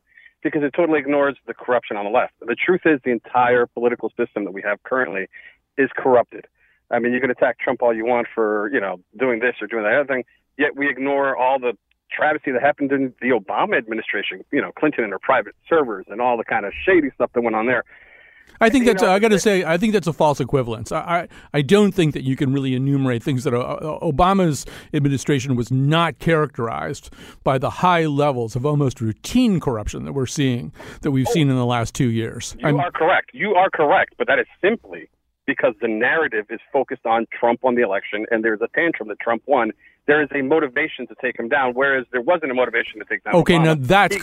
because 0.44 0.62
it 0.62 0.72
totally 0.76 1.00
ignores 1.00 1.36
the 1.46 1.54
corruption 1.54 1.96
on 1.96 2.04
the 2.04 2.10
left. 2.10 2.34
The 2.40 2.54
truth 2.54 2.82
is, 2.84 3.00
the 3.04 3.10
entire 3.10 3.66
political 3.66 4.10
system 4.10 4.44
that 4.44 4.52
we 4.52 4.62
have 4.62 4.80
currently 4.84 5.26
is 5.76 5.90
corrupted. 5.96 6.46
I 6.90 6.98
mean, 7.00 7.12
you 7.12 7.20
can 7.20 7.30
attack 7.30 7.58
Trump 7.58 7.82
all 7.82 7.92
you 7.92 8.04
want 8.04 8.28
for, 8.32 8.70
you 8.72 8.80
know, 8.80 9.00
doing 9.18 9.40
this 9.40 9.54
or 9.60 9.66
doing 9.66 9.82
that 9.82 9.94
other 9.94 10.06
thing, 10.06 10.24
yet 10.58 10.76
we 10.76 10.88
ignore 10.88 11.36
all 11.36 11.58
the 11.58 11.72
travesty 12.12 12.52
that 12.52 12.62
happened 12.62 12.92
in 12.92 13.12
the 13.20 13.30
Obama 13.30 13.76
administration, 13.76 14.44
you 14.52 14.60
know, 14.60 14.70
Clinton 14.78 15.02
and 15.02 15.12
her 15.12 15.18
private 15.18 15.54
servers 15.68 16.04
and 16.08 16.20
all 16.20 16.36
the 16.36 16.44
kind 16.44 16.66
of 16.66 16.72
shady 16.86 17.10
stuff 17.14 17.30
that 17.34 17.40
went 17.40 17.56
on 17.56 17.66
there. 17.66 17.82
I 18.60 18.70
think 18.70 18.86
that's. 18.86 19.02
Know, 19.02 19.10
I 19.10 19.18
got 19.18 19.28
to 19.28 19.38
say, 19.38 19.64
I 19.64 19.76
think 19.76 19.92
that's 19.92 20.06
a 20.06 20.12
false 20.12 20.40
equivalence. 20.40 20.92
I, 20.92 20.98
I, 20.98 21.28
I 21.54 21.62
don't 21.62 21.92
think 21.92 22.14
that 22.14 22.22
you 22.22 22.36
can 22.36 22.52
really 22.52 22.74
enumerate 22.74 23.22
things 23.22 23.44
that 23.44 23.54
uh, 23.54 23.58
uh, 23.58 24.00
Obama's 24.00 24.64
administration 24.92 25.56
was 25.56 25.70
not 25.70 26.18
characterized 26.18 27.10
by 27.42 27.58
the 27.58 27.70
high 27.70 28.06
levels 28.06 28.56
of 28.56 28.64
almost 28.64 29.00
routine 29.00 29.60
corruption 29.60 30.04
that 30.04 30.12
we're 30.12 30.26
seeing 30.26 30.72
that 31.02 31.10
we've 31.10 31.26
oh, 31.28 31.32
seen 31.32 31.50
in 31.50 31.56
the 31.56 31.66
last 31.66 31.94
two 31.94 32.10
years. 32.10 32.56
You 32.60 32.68
I'm, 32.68 32.80
are 32.80 32.90
correct. 32.90 33.30
You 33.32 33.54
are 33.54 33.70
correct, 33.70 34.14
but 34.18 34.26
that 34.28 34.38
is 34.38 34.46
simply 34.62 35.08
because 35.46 35.74
the 35.80 35.88
narrative 35.88 36.46
is 36.50 36.60
focused 36.72 37.04
on 37.04 37.26
Trump 37.38 37.64
on 37.64 37.74
the 37.74 37.82
election, 37.82 38.24
and 38.30 38.44
there's 38.44 38.60
a 38.62 38.68
tantrum 38.74 39.08
that 39.08 39.20
Trump 39.20 39.42
won, 39.46 39.72
there 40.06 40.22
is 40.22 40.28
a 40.34 40.42
motivation 40.42 41.06
to 41.06 41.14
take 41.20 41.38
him 41.38 41.48
down, 41.48 41.72
whereas 41.72 42.04
there 42.12 42.20
wasn't 42.20 42.50
a 42.50 42.54
motivation 42.54 42.98
to 42.98 43.04
take 43.06 43.24
down. 43.24 43.34
Okay, 43.36 43.54
Obama. 43.54 43.64
now 43.64 43.74
that's 43.78 44.16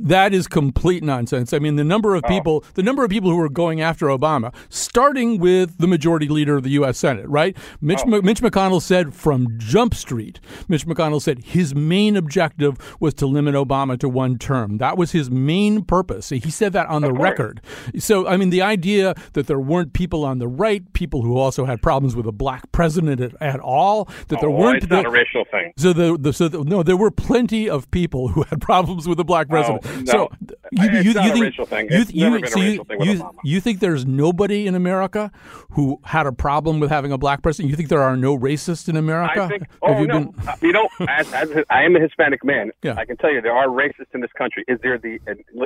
that 0.00 0.34
is 0.34 0.46
complete 0.46 1.02
nonsense. 1.02 1.52
I 1.52 1.58
mean, 1.58 1.76
the 1.76 1.84
number 1.84 2.14
of 2.14 2.24
oh. 2.24 2.28
people, 2.28 2.64
the 2.74 2.82
number 2.82 3.04
of 3.04 3.10
people 3.10 3.30
who 3.30 3.36
were 3.36 3.48
going 3.48 3.80
after 3.80 4.06
Obama, 4.06 4.54
starting 4.68 5.38
with 5.38 5.78
the 5.78 5.86
majority 5.86 6.28
leader 6.28 6.56
of 6.56 6.62
the 6.62 6.70
U.S. 6.70 6.98
Senate, 6.98 7.26
right? 7.28 7.56
Mitch, 7.80 8.00
oh. 8.06 8.16
M- 8.16 8.24
Mitch 8.24 8.40
McConnell 8.40 8.82
said 8.82 9.14
from 9.14 9.58
Jump 9.58 9.94
Street. 9.94 10.40
Mitch 10.68 10.86
McConnell 10.86 11.22
said 11.22 11.38
his 11.38 11.74
main 11.74 12.16
objective 12.16 12.76
was 13.00 13.14
to 13.14 13.26
limit 13.26 13.54
Obama 13.54 13.98
to 13.98 14.08
one 14.08 14.36
term. 14.36 14.78
That 14.78 14.98
was 14.98 15.12
his 15.12 15.30
main 15.30 15.84
purpose. 15.84 16.28
He 16.28 16.50
said 16.50 16.72
that 16.74 16.86
on 16.88 17.02
of 17.02 17.10
the 17.10 17.16
course. 17.16 17.30
record. 17.30 17.60
So, 17.98 18.26
I 18.26 18.36
mean, 18.36 18.50
the 18.50 18.62
idea 18.62 19.14
that 19.32 19.46
there 19.46 19.60
weren't 19.60 19.92
people 19.94 20.24
on 20.24 20.38
the 20.38 20.48
right, 20.48 20.92
people 20.92 21.22
who 21.22 21.38
also 21.38 21.64
had 21.64 21.80
problems 21.80 22.14
with 22.14 22.26
a 22.26 22.32
black 22.32 22.70
president 22.72 23.20
at, 23.20 23.40
at 23.40 23.60
all, 23.60 24.04
that 24.28 24.40
there 24.40 24.50
oh, 24.50 24.56
weren't 24.56 24.88
not 25.02 25.06
a 25.06 25.10
racial 25.10 25.44
thing. 25.50 25.72
So 25.76 25.92
the, 25.92 26.16
the 26.18 26.32
so 26.32 26.48
the, 26.48 26.64
no, 26.64 26.82
there 26.82 26.96
were 26.96 27.10
plenty 27.10 27.68
of 27.68 27.90
people 27.90 28.28
who 28.28 28.42
had 28.44 28.60
problems 28.68 29.08
with 29.08 29.18
the 29.18 29.24
black 29.24 29.48
president. 29.48 29.84
Oh, 29.84 30.00
no, 30.00 30.04
so 30.04 30.28
you, 30.72 30.90
you, 30.90 31.00
you 31.00 31.12
think, 31.12 31.40
racial 31.40 31.66
thing. 31.66 31.88
It's 31.90 32.12
you, 32.12 32.24
never 32.24 32.40
been 32.40 32.50
so 32.50 32.60
a 32.60 32.62
racial 32.62 32.84
thing 32.84 32.98
with 32.98 33.08
you, 33.08 33.30
you 33.44 33.60
think 33.60 33.80
there's 33.80 34.06
nobody 34.06 34.66
in 34.66 34.74
America 34.74 35.30
who 35.70 36.00
had 36.04 36.26
a 36.26 36.32
problem 36.32 36.80
with 36.80 36.90
having 36.90 37.12
a 37.12 37.18
black 37.18 37.42
president? 37.42 37.70
You 37.70 37.76
think 37.76 37.88
there 37.88 38.02
are 38.02 38.16
no 38.16 38.38
racists 38.38 38.88
in 38.88 38.96
America? 38.96 39.42
I 39.42 39.48
think. 39.48 39.62
Oh 39.82 40.00
you 40.00 40.06
no, 40.06 40.20
been... 40.20 40.48
Uh, 40.48 40.56
you 40.62 40.72
know, 40.72 40.88
as, 41.08 41.32
as 41.32 41.50
I 41.70 41.84
am 41.84 41.96
a 41.96 42.00
Hispanic 42.00 42.44
man, 42.44 42.70
yeah. 42.82 42.94
I 42.96 43.04
can 43.04 43.16
tell 43.16 43.32
you 43.32 43.40
there 43.40 43.56
are 43.56 43.68
racists 43.68 44.14
in 44.14 44.20
this 44.20 44.32
country. 44.36 44.64
Is 44.68 44.78
there 44.82 44.98
the 44.98 45.18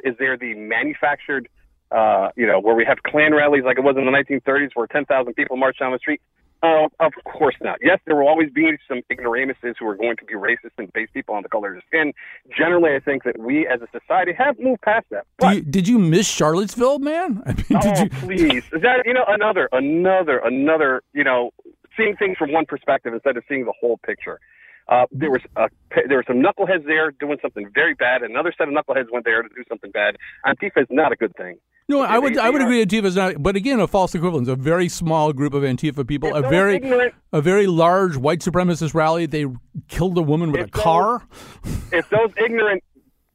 is 0.05 0.17
there 0.19 0.37
the 0.37 0.55
manufactured? 0.55 1.49
Uh, 1.91 2.31
you 2.37 2.47
know, 2.47 2.59
where 2.59 2.75
we 2.75 2.87
have 2.87 3.03
Klan 3.03 3.35
rallies 3.35 3.65
like 3.65 3.77
it 3.77 3.85
was 3.85 3.97
in 3.99 4.07
the 4.07 4.11
1930s, 4.11 4.71
where 4.73 4.87
10,000 4.87 5.35
people 5.35 5.59
marched 5.59 5.81
down 5.81 5.93
the 5.93 5.99
street. 5.99 6.23
Uh, 6.63 6.87
of 7.01 7.13
course 7.25 7.57
not. 7.61 7.79
Yes, 7.83 7.99
there 8.07 8.15
will 8.15 8.29
always 8.29 8.49
be 8.51 8.71
some 8.87 9.03
ignoramuses 9.11 9.75
who 9.81 9.87
are 9.89 9.97
going 9.97 10.17
to 10.17 10.25
be 10.25 10.35
racist 10.35 10.71
and 10.79 10.93
base 10.93 11.09
people 11.13 11.35
on 11.35 11.43
the 11.43 11.49
color 11.49 11.69
of 11.69 11.75
their 11.75 11.83
skin. 11.89 12.13
Generally, 12.57 12.95
I 12.95 13.01
think 13.01 13.25
that 13.25 13.37
we 13.39 13.67
as 13.67 13.81
a 13.83 13.89
society 13.91 14.33
have 14.39 14.59
moved 14.61 14.81
past 14.83 15.07
that. 15.11 15.27
But, 15.39 15.57
you, 15.57 15.63
did 15.63 15.89
you 15.89 15.99
miss 15.99 16.29
Charlottesville, 16.29 17.01
man? 17.01 17.43
I 17.47 17.53
mean, 17.55 17.65
oh, 17.75 17.81
did 17.81 17.99
you... 17.99 18.19
please. 18.21 18.65
Is 18.73 18.83
that 18.83 19.03
you 19.05 19.13
know 19.13 19.25
another, 19.27 19.69
another, 19.73 20.39
another? 20.39 21.03
You 21.13 21.25
know, 21.25 21.51
seeing 21.97 22.15
things 22.17 22.37
from 22.39 22.53
one 22.53 22.67
perspective 22.67 23.13
instead 23.13 23.37
of 23.37 23.43
seeing 23.49 23.65
the 23.65 23.75
whole 23.81 23.99
picture. 24.07 24.39
Uh, 24.89 25.07
there 25.11 25.31
was 25.31 25.41
a, 25.57 25.69
there 26.07 26.19
were 26.19 26.25
some 26.27 26.43
knuckleheads 26.43 26.85
there 26.87 27.11
doing 27.13 27.39
something 27.43 27.69
very 27.75 27.95
bad. 27.95 28.23
Another 28.23 28.53
set 28.57 28.69
of 28.69 28.75
knuckleheads 28.75 29.11
went 29.13 29.25
there 29.25 29.43
to 29.43 29.49
do 29.49 29.65
something 29.69 29.91
bad. 29.91 30.17
Antifa 30.47 30.83
is 30.83 30.89
not 30.91 31.13
a 31.13 31.17
good 31.17 31.35
thing. 31.37 31.59
No, 31.89 32.01
I 32.01 32.19
would 32.19 32.39
I 32.39 32.51
would 32.51 32.63
agree 32.63 32.85
Antifa 32.85 33.05
is 33.05 33.17
not, 33.17 33.43
but 33.43 33.57
again, 33.57 33.81
a 33.81 33.87
false 33.87 34.15
equivalence. 34.15 34.49
A 34.49 34.57
very 34.57 34.89
small 34.89 35.33
group 35.33 35.53
of 35.53 35.63
Antifa 35.63 36.07
people, 36.07 36.35
a 36.35 36.43
very 36.43 36.77
ignorant, 36.77 37.15
a 37.33 37.41
very 37.41 37.67
large 37.67 38.17
white 38.17 38.41
supremacist 38.41 38.95
rally. 38.95 39.27
They 39.27 39.47
killed 39.89 40.17
a 40.17 40.23
woman 40.23 40.53
with 40.53 40.61
a 40.61 40.65
those, 40.65 40.83
car. 40.83 41.23
if 41.93 42.09
those 42.11 42.31
ignorant 42.37 42.83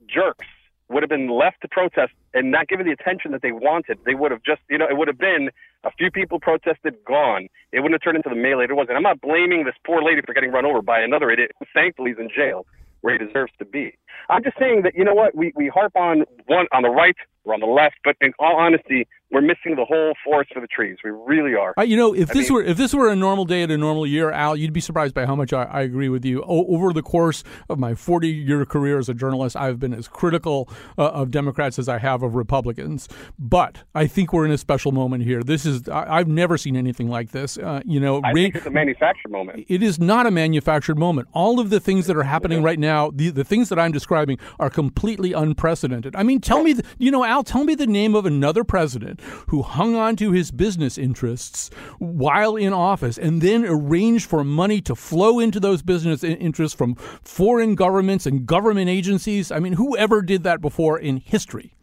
jerks 0.08 0.46
would 0.89 1.04
have 1.04 1.10
been 1.10 1.30
left 1.30 1.62
to 1.62 1.68
protest 1.68 2.13
and 2.34 2.51
not 2.51 2.68
given 2.68 2.86
the 2.86 2.92
attention 2.92 3.32
that 3.32 3.42
they 3.42 3.51
wanted, 3.51 4.00
they 4.06 4.16
would 4.16 4.32
have 4.32 4.42
just, 4.44 4.62
you 4.70 4.77
know, 4.77 4.88
it 4.89 4.98
would 4.98 5.08
have 5.08 5.18
been 5.18 5.50
a 5.84 5.92
few 5.92 6.10
people 6.10 6.39
protested, 6.39 6.96
gone. 7.06 7.48
It 7.72 7.82
wouldn't 7.82 7.94
have 7.94 8.04
turned 8.04 8.18
into 8.18 8.30
the 8.30 8.42
melee 8.42 8.66
it 8.66 8.74
was. 8.74 8.88
And 8.88 8.98
I'm 8.98 9.04
not 9.04 9.20
blaming 9.20 9.66
this 9.66 9.75
poor 9.86 10.01
lady 10.01 10.22
for 10.25 10.34
getting 10.34 10.51
run 10.51 10.66
over 10.66 10.82
by 10.82 11.01
another 11.01 11.30
idiot 11.30 11.51
who 11.60 11.66
thankfully 11.74 12.12
is 12.12 12.18
in 12.20 12.30
jail 12.34 12.66
where 13.01 13.18
he 13.18 13.25
deserves 13.25 13.51
to 13.60 13.66
be. 13.66 13.98
I'm 14.30 14.44
just 14.44 14.58
saying 14.58 14.82
that, 14.84 14.96
you 14.96 15.04
know 15.04 15.13
what, 15.13 15.36
we, 15.36 15.51
we 15.56 15.68
harp 15.68 15.96
on 15.96 16.24
one 16.46 16.68
on 16.72 16.84
the 16.84 16.89
right 16.89 17.16
or 17.48 17.54
on 17.54 17.60
the 17.62 17.66
left, 17.66 17.96
but 18.04 18.16
in 18.22 18.34
all 18.39 18.56
honesty, 18.56 19.08
we're 19.31 19.41
missing 19.41 19.75
the 19.75 19.84
whole 19.86 20.13
forest 20.24 20.53
for 20.53 20.62
the 20.62 20.67
trees. 20.67 20.98
We 21.03 21.12
really 21.12 21.53
are. 21.53 21.74
Uh, 21.77 21.81
you 21.84 21.98
know, 21.98 22.13
if 22.13 22.29
I 22.31 22.34
this 22.34 22.50
mean- 22.50 22.55
were 22.55 22.63
if 22.63 22.77
this 22.77 22.93
were 22.93 23.10
a 23.10 23.15
normal 23.15 23.46
day 23.46 23.63
at 23.63 23.72
a 23.72 23.77
normal 23.77 24.07
year, 24.07 24.31
Al, 24.31 24.55
you'd 24.55 24.72
be 24.74 24.79
surprised 24.79 25.13
by 25.13 25.25
how 25.25 25.36
much 25.36 25.51
I, 25.53 25.63
I 25.63 25.81
agree 25.81 26.10
with 26.10 26.24
you. 26.24 26.41
O- 26.43 26.65
over 26.74 26.93
the 26.93 27.01
course 27.01 27.43
of 27.69 27.77
my 27.77 27.93
40 27.93 28.29
year 28.29 28.65
career 28.65 28.98
as 29.00 29.10
a 29.10 29.13
journalist, 29.13 29.55
I've 29.57 29.79
been 29.79 29.93
as 29.93 30.07
critical 30.07 30.69
uh, 30.98 31.10
of 31.10 31.31
Democrats 31.31 31.77
as 31.77 31.89
I 31.89 31.98
have 31.98 32.24
of 32.24 32.36
Republicans. 32.36 33.10
But 33.38 33.84
I 33.93 34.07
think 34.07 34.31
we're 34.31 34.46
in 34.46 34.51
a 34.51 34.57
special 34.57 34.91
moment 34.93 35.24
here. 35.24 35.43
This 35.43 35.65
is 35.65 35.89
I, 35.89 36.17
I've 36.19 36.27
never 36.29 36.57
seen 36.57 36.75
anything 36.77 37.10
like 37.10 37.31
this. 37.31 37.57
Uh, 37.57 37.81
you 37.86 38.00
know, 38.00 38.22
I 38.24 38.29
Ra- 38.29 38.34
think 38.34 38.55
it's 38.55 38.65
a 38.65 38.69
manufactured 38.72 39.31
moment. 39.31 39.65
it 39.67 39.84
is 39.84 40.00
not 40.00 40.25
a 40.25 40.31
manufactured 40.31 40.98
moment. 40.98 41.27
All 41.34 41.60
of 41.60 41.69
the 41.69 41.79
things 41.79 42.07
that 42.07 42.15
are 42.15 42.24
happening 42.24 42.63
right 42.63 42.79
now, 42.79 43.12
the, 43.13 43.29
the 43.31 43.43
things 43.43 43.67
that 43.69 43.77
I'm 43.79 43.91
describing, 43.91 44.38
are 44.60 44.69
completely 44.69 45.34
unprecedented. 45.34 46.15
I 46.15 46.24
mean, 46.24 46.39
tell 46.39 46.63
me, 46.63 46.74
the, 46.74 46.84
you 46.98 47.12
know, 47.12 47.24
Al, 47.25 47.43
tell 47.43 47.63
me 47.65 47.75
the 47.75 47.88
name 47.88 48.15
of 48.15 48.25
another 48.25 48.63
president 48.63 49.16
who 49.47 49.62
hung 49.62 49.95
on 49.95 50.15
to 50.17 50.31
his 50.31 50.51
business 50.51 50.97
interests 50.97 51.69
while 52.00 52.55
in 52.55 52.74
office 52.74 53.17
and 53.17 53.41
then 53.41 53.65
arranged 53.65 54.29
for 54.29 54.43
money 54.43 54.81
to 54.81 54.95
flow 54.95 55.39
into 55.39 55.59
those 55.59 55.81
business 55.81 56.24
interests 56.24 56.75
from 56.75 56.95
foreign 56.95 57.75
governments 57.75 58.25
and 58.25 58.45
government 58.45 58.89
agencies. 58.89 59.51
I 59.51 59.59
mean, 59.59 59.74
whoever 59.74 60.21
did 60.21 60.43
that 60.43 60.62
before 60.62 61.00
in 61.00 61.17
history? 61.17 61.74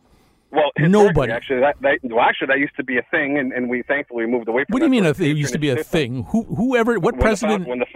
Well, 0.50 0.70
Nobody. 0.78 1.32
Actually, 1.32 1.60
that, 1.60 1.74
that 1.80 1.98
well, 2.04 2.20
actually 2.20 2.46
that 2.48 2.58
used 2.58 2.76
to 2.76 2.84
be 2.84 2.96
a 2.96 3.02
thing, 3.10 3.38
and, 3.38 3.52
and 3.52 3.68
we 3.68 3.82
thankfully 3.82 4.26
moved 4.26 4.46
away 4.46 4.64
from. 4.64 4.72
It. 4.72 4.74
What 4.74 4.78
do 4.78 4.84
you 4.84 5.02
mean? 5.02 5.04
It 5.04 5.36
used 5.36 5.52
to 5.52 5.58
be 5.58 5.70
a 5.70 5.82
thing. 5.82 6.26
Who, 6.30 6.44
whoever, 6.44 6.94
what 7.00 7.14
When 7.14 7.20
president? 7.20 7.64
the 7.64 7.70
when 7.70 7.78
the 7.80 7.86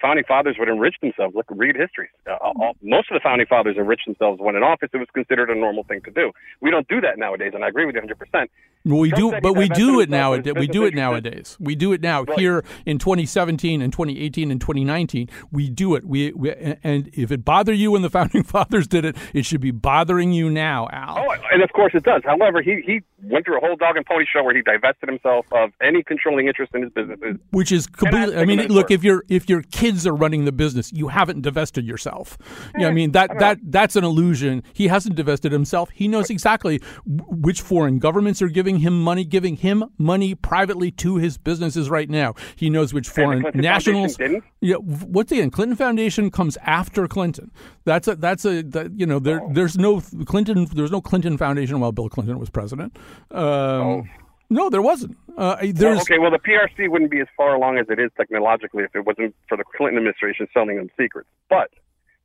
founding 0.00 0.24
fathers 0.24 0.56
would 0.58 0.68
enrich 0.68 0.96
themselves, 1.00 1.34
look, 1.34 1.46
read 1.50 1.76
history. 1.76 2.08
Uh, 2.26 2.34
all, 2.40 2.72
most 2.82 3.10
of 3.10 3.14
the 3.14 3.20
founding 3.22 3.46
fathers 3.46 3.76
enriched 3.76 4.06
themselves 4.06 4.40
when 4.40 4.56
in 4.56 4.62
office. 4.62 4.88
It 4.92 4.98
was 4.98 5.08
considered 5.14 5.50
a 5.50 5.54
normal 5.54 5.84
thing 5.84 6.00
to 6.02 6.10
do. 6.10 6.32
We 6.60 6.70
don't 6.70 6.88
do 6.88 7.00
that 7.00 7.18
nowadays, 7.18 7.52
and 7.54 7.64
I 7.64 7.68
agree 7.68 7.86
with 7.86 7.94
you 7.94 8.00
100. 8.00 8.18
percent 8.18 8.50
Well, 8.84 8.98
we 9.00 9.10
Trump 9.10 9.34
do, 9.34 9.40
but 9.40 9.52
we 9.54 9.68
do 9.68 10.00
it 10.00 10.08
nowadays. 10.10 10.54
We 10.56 10.66
do 10.66 10.84
it 10.84 10.94
nowadays. 10.94 11.56
We 11.60 11.74
do 11.74 11.92
it 11.92 12.00
now 12.00 12.22
Right. 12.22 12.38
here 12.38 12.64
in 12.86 12.98
2017 12.98 13.82
and 13.82 13.92
2018 13.92 14.50
and 14.50 14.60
2019. 14.60 15.28
We 15.52 15.68
do 15.70 15.94
it. 15.94 16.04
We, 16.04 16.32
we 16.32 16.52
and 16.82 17.08
if 17.12 17.30
it 17.30 17.44
bothered 17.44 17.76
you 17.76 17.92
when 17.92 18.02
the 18.02 18.10
founding 18.18 18.42
fathers 18.42 18.86
did 18.86 19.04
it, 19.04 19.16
it 19.34 19.44
should 19.44 19.60
be 19.60 19.70
bothering 19.70 20.32
you 20.32 20.50
now, 20.50 20.88
Al. 20.92 21.18
Oh, 21.18 21.34
and 21.52 21.62
of 21.62 21.72
course 21.72 21.92
it 21.94 22.04
does. 22.04 22.22
However, 22.24 22.62
he 22.62 22.82
he 22.84 23.00
went 23.22 23.44
through 23.44 23.58
a 23.58 23.60
whole 23.60 23.76
dog 23.76 23.96
and 23.96 24.06
pony 24.06 24.24
show 24.32 24.42
where 24.42 24.54
he 24.54 24.62
divested 24.62 25.08
himself 25.08 25.46
of 25.52 25.70
any 25.82 26.02
controlling 26.02 26.46
interest 26.46 26.72
in 26.74 26.82
his 26.82 26.92
businesses. 26.92 27.36
Which 27.50 27.72
is 27.72 27.86
completely. 27.86 28.34
I 28.36 28.38
take 28.40 28.46
mean, 28.48 28.58
look, 28.68 28.88
for 28.88 28.92
it. 28.92 28.96
if 28.96 29.04
you're 29.04 29.22
your 29.48 29.62
kids 29.88 30.06
are 30.06 30.14
running 30.14 30.44
the 30.44 30.52
business, 30.52 30.92
you 30.92 31.08
haven't 31.08 31.42
divested 31.42 31.84
yourself. 31.86 32.36
Yeah, 32.78 32.88
I 32.88 32.92
mean 32.92 33.12
that 33.12 33.38
that 33.38 33.58
that's 33.62 33.96
an 33.96 34.04
illusion. 34.04 34.62
He 34.72 34.88
hasn't 34.88 35.14
divested 35.16 35.52
himself. 35.52 35.90
He 35.90 36.08
knows 36.08 36.30
exactly 36.30 36.80
which 37.06 37.60
foreign 37.60 37.98
governments 37.98 38.42
are 38.42 38.48
giving 38.48 38.78
him 38.78 39.02
money, 39.02 39.24
giving 39.24 39.56
him 39.56 39.84
money 39.98 40.34
privately 40.34 40.90
to 40.92 41.16
his 41.16 41.38
businesses 41.38 41.88
right 41.90 42.08
now. 42.10 42.34
He 42.56 42.70
knows 42.70 42.92
which 42.92 43.08
foreign 43.08 43.44
nationals. 43.54 44.16
Yeah, 44.60 44.76
what's 44.76 45.30
the 45.30 45.40
end? 45.40 45.52
Clinton 45.52 45.76
Foundation 45.76 46.30
comes 46.30 46.56
after 46.62 47.06
Clinton. 47.08 47.50
That's 47.84 48.08
a 48.08 48.16
that's 48.16 48.44
a 48.44 48.62
that, 48.62 48.98
you 48.98 49.06
know 49.06 49.18
there 49.18 49.40
Oh. 49.42 49.50
there's 49.52 49.78
no 49.78 50.00
Clinton 50.26 50.66
there's 50.74 50.90
no 50.90 51.00
Clinton 51.00 51.38
Foundation 51.38 51.80
while 51.80 51.92
Bill 51.92 52.08
Clinton 52.08 52.38
was 52.38 52.50
president. 52.50 52.96
Um, 53.30 54.08
No, 54.50 54.70
there 54.70 54.82
wasn't. 54.82 55.16
Uh, 55.36 55.56
there's. 55.60 55.80
Well, 55.80 56.00
okay, 56.00 56.18
well 56.18 56.30
the 56.30 56.38
PRC 56.38 56.90
wouldn't 56.90 57.10
be 57.10 57.20
as 57.20 57.26
far 57.36 57.54
along 57.54 57.78
as 57.78 57.86
it 57.90 57.98
is 57.98 58.10
technologically 58.16 58.84
if 58.84 58.94
it 58.94 59.04
wasn't 59.04 59.34
for 59.48 59.56
the 59.56 59.64
Clinton 59.76 59.98
administration 59.98 60.48
selling 60.54 60.76
them 60.76 60.88
secrets. 60.96 61.28
But 61.50 61.70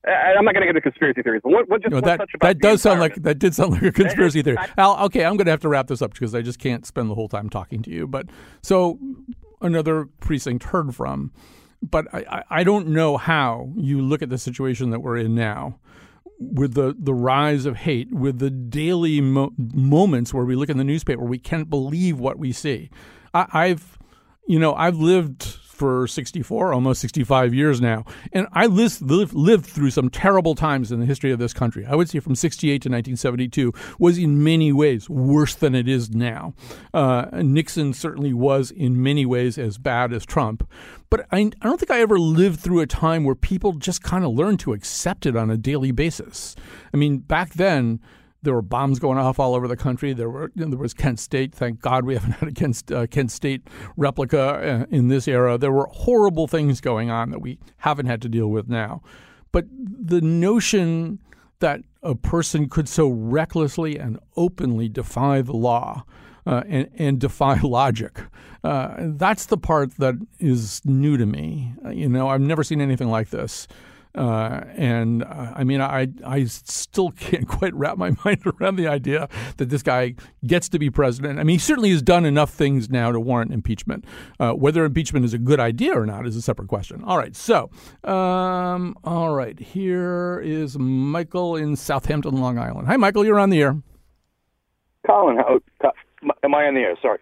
I, 0.05 0.33
I'm 0.37 0.45
not 0.45 0.53
going 0.53 0.65
to 0.65 0.73
get 0.73 0.75
into 0.75 0.81
conspiracy 0.81 1.21
theories. 1.21 1.41
But 1.43 1.51
what, 1.51 1.69
what 1.69 1.81
just 1.81 1.91
No, 1.91 2.01
that 2.01 2.21
about 2.21 2.39
that 2.41 2.59
does 2.59 2.81
sound 2.81 2.99
like 2.99 3.15
that 3.15 3.39
did 3.39 3.55
sound 3.55 3.73
like 3.73 3.83
a 3.83 3.91
conspiracy 3.91 4.41
theory. 4.41 4.57
Al, 4.77 5.05
okay, 5.05 5.25
I'm 5.25 5.37
going 5.37 5.45
to 5.45 5.51
have 5.51 5.61
to 5.61 5.69
wrap 5.69 5.87
this 5.87 6.01
up 6.01 6.13
because 6.13 6.33
I 6.35 6.41
just 6.41 6.59
can't 6.59 6.85
spend 6.85 7.09
the 7.09 7.15
whole 7.15 7.29
time 7.29 7.49
talking 7.49 7.81
to 7.83 7.91
you. 7.91 8.07
But 8.07 8.27
so 8.61 8.99
another 9.61 10.05
precinct 10.19 10.65
heard 10.65 10.95
from, 10.95 11.31
but 11.81 12.07
I, 12.13 12.25
I, 12.29 12.43
I 12.49 12.63
don't 12.63 12.87
know 12.89 13.17
how 13.17 13.71
you 13.75 14.01
look 14.01 14.21
at 14.21 14.29
the 14.29 14.37
situation 14.37 14.89
that 14.91 14.99
we're 14.99 15.17
in 15.17 15.35
now. 15.35 15.79
With 16.39 16.73
the, 16.73 16.95
the 16.97 17.13
rise 17.13 17.65
of 17.65 17.77
hate, 17.77 18.11
with 18.11 18.39
the 18.39 18.49
daily 18.49 19.21
mo- 19.21 19.53
moments 19.57 20.33
where 20.33 20.45
we 20.45 20.55
look 20.55 20.69
in 20.69 20.77
the 20.77 20.83
newspaper, 20.83 21.23
we 21.23 21.39
can't 21.39 21.69
believe 21.69 22.19
what 22.19 22.37
we 22.37 22.51
see. 22.51 22.89
I, 23.33 23.47
I've, 23.53 23.97
you 24.47 24.59
know, 24.59 24.73
I've 24.73 24.97
lived 24.97 25.57
for 25.73 26.07
64, 26.07 26.73
almost 26.73 27.01
65 27.01 27.53
years 27.53 27.81
now. 27.81 28.05
And 28.31 28.47
I 28.53 28.67
lived, 28.67 29.01
lived, 29.01 29.65
through 29.65 29.91
some 29.91 30.09
terrible 30.09 30.55
times 30.55 30.91
in 30.91 30.99
the 30.99 31.05
history 31.05 31.31
of 31.31 31.39
this 31.39 31.53
country. 31.53 31.85
I 31.85 31.95
would 31.95 32.09
say 32.09 32.19
from 32.19 32.35
68 32.35 32.69
to 32.69 32.89
1972 32.89 33.73
was 33.97 34.17
in 34.17 34.43
many 34.43 34.71
ways 34.71 35.09
worse 35.09 35.55
than 35.55 35.75
it 35.75 35.87
is 35.87 36.11
now. 36.11 36.53
Uh, 36.93 37.25
Nixon 37.33 37.93
certainly 37.93 38.33
was 38.33 38.71
in 38.71 39.01
many 39.01 39.25
ways 39.25 39.57
as 39.57 39.77
bad 39.77 40.13
as 40.13 40.25
Trump. 40.25 40.67
But 41.09 41.27
I, 41.31 41.39
I 41.39 41.65
don't 41.65 41.79
think 41.79 41.91
I 41.91 42.01
ever 42.01 42.19
lived 42.19 42.59
through 42.59 42.81
a 42.81 42.87
time 42.87 43.23
where 43.23 43.35
people 43.35 43.73
just 43.73 44.03
kind 44.03 44.25
of 44.25 44.33
learned 44.33 44.59
to 44.61 44.73
accept 44.73 45.25
it 45.25 45.35
on 45.35 45.49
a 45.49 45.57
daily 45.57 45.91
basis. 45.91 46.55
I 46.93 46.97
mean, 46.97 47.19
back 47.19 47.53
then, 47.53 47.99
there 48.43 48.53
were 48.53 48.61
bombs 48.61 48.99
going 48.99 49.17
off 49.17 49.39
all 49.39 49.55
over 49.55 49.67
the 49.67 49.75
country. 49.75 50.13
There 50.13 50.29
were 50.29 50.51
there 50.55 50.77
was 50.77 50.93
Kent 50.93 51.19
State. 51.19 51.53
Thank 51.55 51.81
God 51.81 52.05
we 52.05 52.13
haven't 52.17 52.33
had 52.33 52.49
a 52.49 52.51
Kent, 52.51 52.91
uh, 52.91 53.07
Kent 53.07 53.31
State 53.31 53.67
replica 53.97 54.39
uh, 54.39 54.85
in 54.89 55.07
this 55.07 55.27
era. 55.27 55.57
There 55.57 55.71
were 55.71 55.87
horrible 55.91 56.47
things 56.47 56.81
going 56.81 57.09
on 57.09 57.31
that 57.31 57.39
we 57.39 57.57
haven't 57.77 58.05
had 58.05 58.21
to 58.21 58.29
deal 58.29 58.47
with 58.47 58.69
now. 58.69 59.01
But 59.51 59.65
the 59.71 60.21
notion 60.21 61.19
that 61.59 61.81
a 62.01 62.15
person 62.15 62.67
could 62.67 62.89
so 62.89 63.07
recklessly 63.07 63.97
and 63.97 64.19
openly 64.35 64.89
defy 64.89 65.41
the 65.41 65.53
law 65.53 66.03
uh, 66.45 66.63
and, 66.67 66.89
and 66.97 67.19
defy 67.19 67.59
logic. 67.63 68.19
Uh, 68.63 68.95
that's 68.99 69.45
the 69.45 69.57
part 69.57 69.97
that 69.97 70.15
is 70.39 70.81
new 70.85 71.17
to 71.17 71.25
me. 71.25 71.73
Uh, 71.85 71.89
You 71.89 72.09
know, 72.09 72.27
I've 72.27 72.41
never 72.41 72.63
seen 72.63 72.81
anything 72.81 73.09
like 73.09 73.29
this. 73.29 73.67
Uh, 74.15 74.61
and 74.75 75.23
uh, 75.23 75.53
I 75.55 75.63
mean, 75.63 75.81
I 75.81 76.07
I 76.25 76.45
still 76.45 77.11
can't 77.11 77.47
quite 77.59 77.73
wrap 77.73 77.97
my 77.97 78.11
mind 78.25 78.43
around 78.45 78.75
the 78.75 78.87
idea 78.87 79.27
that 79.57 79.69
this 79.69 79.81
guy 79.81 80.15
gets 80.45 80.69
to 80.69 80.79
be 80.79 80.89
president. 80.89 81.39
I 81.39 81.43
mean, 81.43 81.55
he 81.55 81.59
certainly 81.59 81.89
has 81.89 82.01
done 82.01 82.25
enough 82.25 82.51
things 82.51 82.89
now 82.89 83.11
to 83.11 83.19
warrant 83.19 83.51
impeachment. 83.51 84.05
Uh, 84.39 84.51
whether 84.51 84.85
impeachment 84.85 85.25
is 85.25 85.33
a 85.33 85.39
good 85.39 85.59
idea 85.59 85.97
or 85.97 86.05
not 86.05 86.27
is 86.27 86.35
a 86.35 86.41
separate 86.41 86.67
question. 86.67 87.03
All 87.03 87.17
right, 87.17 87.35
so 87.35 87.69
um, 88.03 88.95
all 89.03 89.33
right, 89.33 89.59
here 89.59 90.39
is 90.43 90.77
Michael 90.77 91.55
in 91.55 91.75
Southampton, 91.75 92.39
Long 92.39 92.59
Island. 92.59 92.87
Hi, 92.87 92.97
Michael, 92.97 93.25
you're 93.25 93.39
on 93.39 93.49
the 93.49 93.61
air. 93.61 93.77
Colin, 95.07 95.37
how, 95.37 95.59
am 96.43 96.55
I 96.55 96.65
on 96.65 96.75
the 96.75 96.81
air? 96.81 96.97
Sorry. 97.01 97.19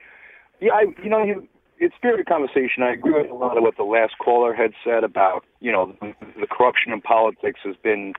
Yeah, 0.60 0.74
I, 0.74 0.86
you 1.04 1.10
know, 1.10 1.24
you, 1.24 1.48
it's 1.82 1.96
spirited 1.96 2.28
conversation. 2.28 2.84
I 2.84 2.94
agree 2.94 3.14
with 3.14 3.32
a 3.32 3.34
lot 3.34 3.58
of 3.58 3.64
what 3.64 3.76
the 3.76 3.84
last 3.84 4.14
caller 4.24 4.54
had 4.54 4.72
said 4.86 5.04
about, 5.04 5.44
you 5.60 5.72
know, 5.72 5.94
the, 6.00 6.48
corruption 6.48 6.94
in 6.94 7.02
politics 7.02 7.60
has 7.64 7.76
been 7.84 8.14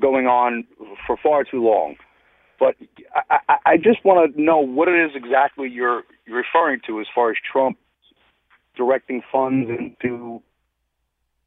going 0.00 0.26
on 0.26 0.64
for 1.06 1.16
far 1.22 1.44
too 1.44 1.62
long. 1.62 1.94
But 2.58 2.74
I, 3.14 3.38
I, 3.48 3.56
I 3.64 3.76
just 3.76 4.04
want 4.04 4.34
to 4.34 4.42
know 4.42 4.58
what 4.58 4.88
it 4.88 5.06
is 5.06 5.12
exactly 5.14 5.68
you're, 5.70 6.02
you're 6.26 6.38
referring 6.38 6.80
to 6.88 7.00
as 7.00 7.06
far 7.14 7.30
as 7.30 7.36
Trump 7.50 7.78
directing 8.76 9.22
funds 9.30 9.70
into, 9.70 10.42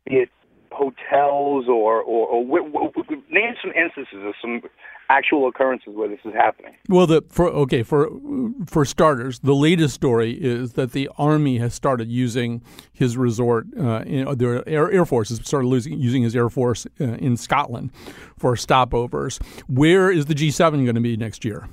be 0.05 0.15
it 0.15 0.29
hotels 0.73 1.65
or 1.67 2.01
or, 2.01 2.27
or 2.27 2.43
w- 2.43 3.21
name 3.29 3.53
some 3.61 3.71
instances 3.71 4.25
of 4.25 4.33
some 4.41 4.61
actual 5.09 5.47
occurrences 5.47 5.93
where 5.93 6.07
this 6.07 6.19
is 6.25 6.33
happening. 6.33 6.75
Well, 6.89 7.07
the 7.07 7.23
for 7.29 7.47
okay 7.49 7.83
for 7.83 8.09
for 8.65 8.85
starters, 8.85 9.39
the 9.39 9.55
latest 9.55 9.93
story 9.93 10.33
is 10.33 10.73
that 10.73 10.91
the 10.91 11.09
army 11.17 11.57
has 11.59 11.73
started 11.73 12.09
using 12.09 12.61
his 12.91 13.17
resort. 13.17 13.67
Uh, 13.77 14.03
in, 14.05 14.37
their 14.37 14.67
air, 14.67 14.91
air 14.91 15.05
force 15.05 15.29
has 15.29 15.39
started 15.39 15.67
losing, 15.67 15.99
using 15.99 16.23
his 16.23 16.35
air 16.35 16.49
force 16.49 16.87
uh, 16.99 17.03
in 17.03 17.37
Scotland 17.37 17.91
for 18.37 18.55
stopovers. 18.55 19.41
Where 19.67 20.11
is 20.11 20.25
the 20.25 20.33
G7 20.33 20.71
going 20.83 20.95
to 20.95 21.01
be 21.01 21.17
next 21.17 21.45
year? 21.45 21.67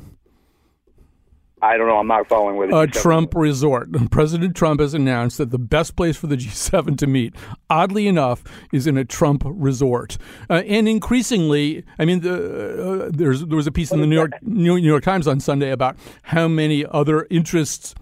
I 1.62 1.77
don't 1.77 1.87
know. 1.87 1.99
I'm 1.99 2.07
not 2.07 2.29
following 2.29 2.57
with 2.57 2.70
it. 2.70 2.75
A 2.75 2.87
Trump 2.87 3.35
resort. 3.35 3.88
President 4.11 4.57
Trump 4.57 4.81
has 4.81 4.94
announced 4.94 5.38
that 5.38 5.51
the 5.51 5.59
best 5.59 5.96
place 5.96 6.16
for 6.16 6.27
the 6.27 6.37
G7 6.37 6.96
to 6.99 7.07
meet, 7.07 7.35
oddly 7.68 8.07
enough, 8.07 8.44
is 8.73 8.87
in 8.87 8.96
a 8.96 9.05
Trump 9.05 9.42
resort. 9.44 10.16
Uh, 10.49 10.62
and 10.66 10.88
increasingly, 10.88 11.85
I 11.99 12.05
mean, 12.05 12.20
the, 12.20 13.07
uh, 13.07 13.11
there's 13.12 13.44
there 13.44 13.57
was 13.57 13.66
a 13.66 13.73
piece 13.73 13.92
in 13.92 14.01
the 14.01 14.07
New 14.07 14.16
York 14.16 14.33
New 14.42 14.77
York 14.77 15.05
Times 15.05 15.27
on 15.29 15.40
Sunday 15.40 15.70
about 15.70 15.96
how 16.23 16.49
many 16.49 16.85
other 16.87 17.27
interests 17.31 17.94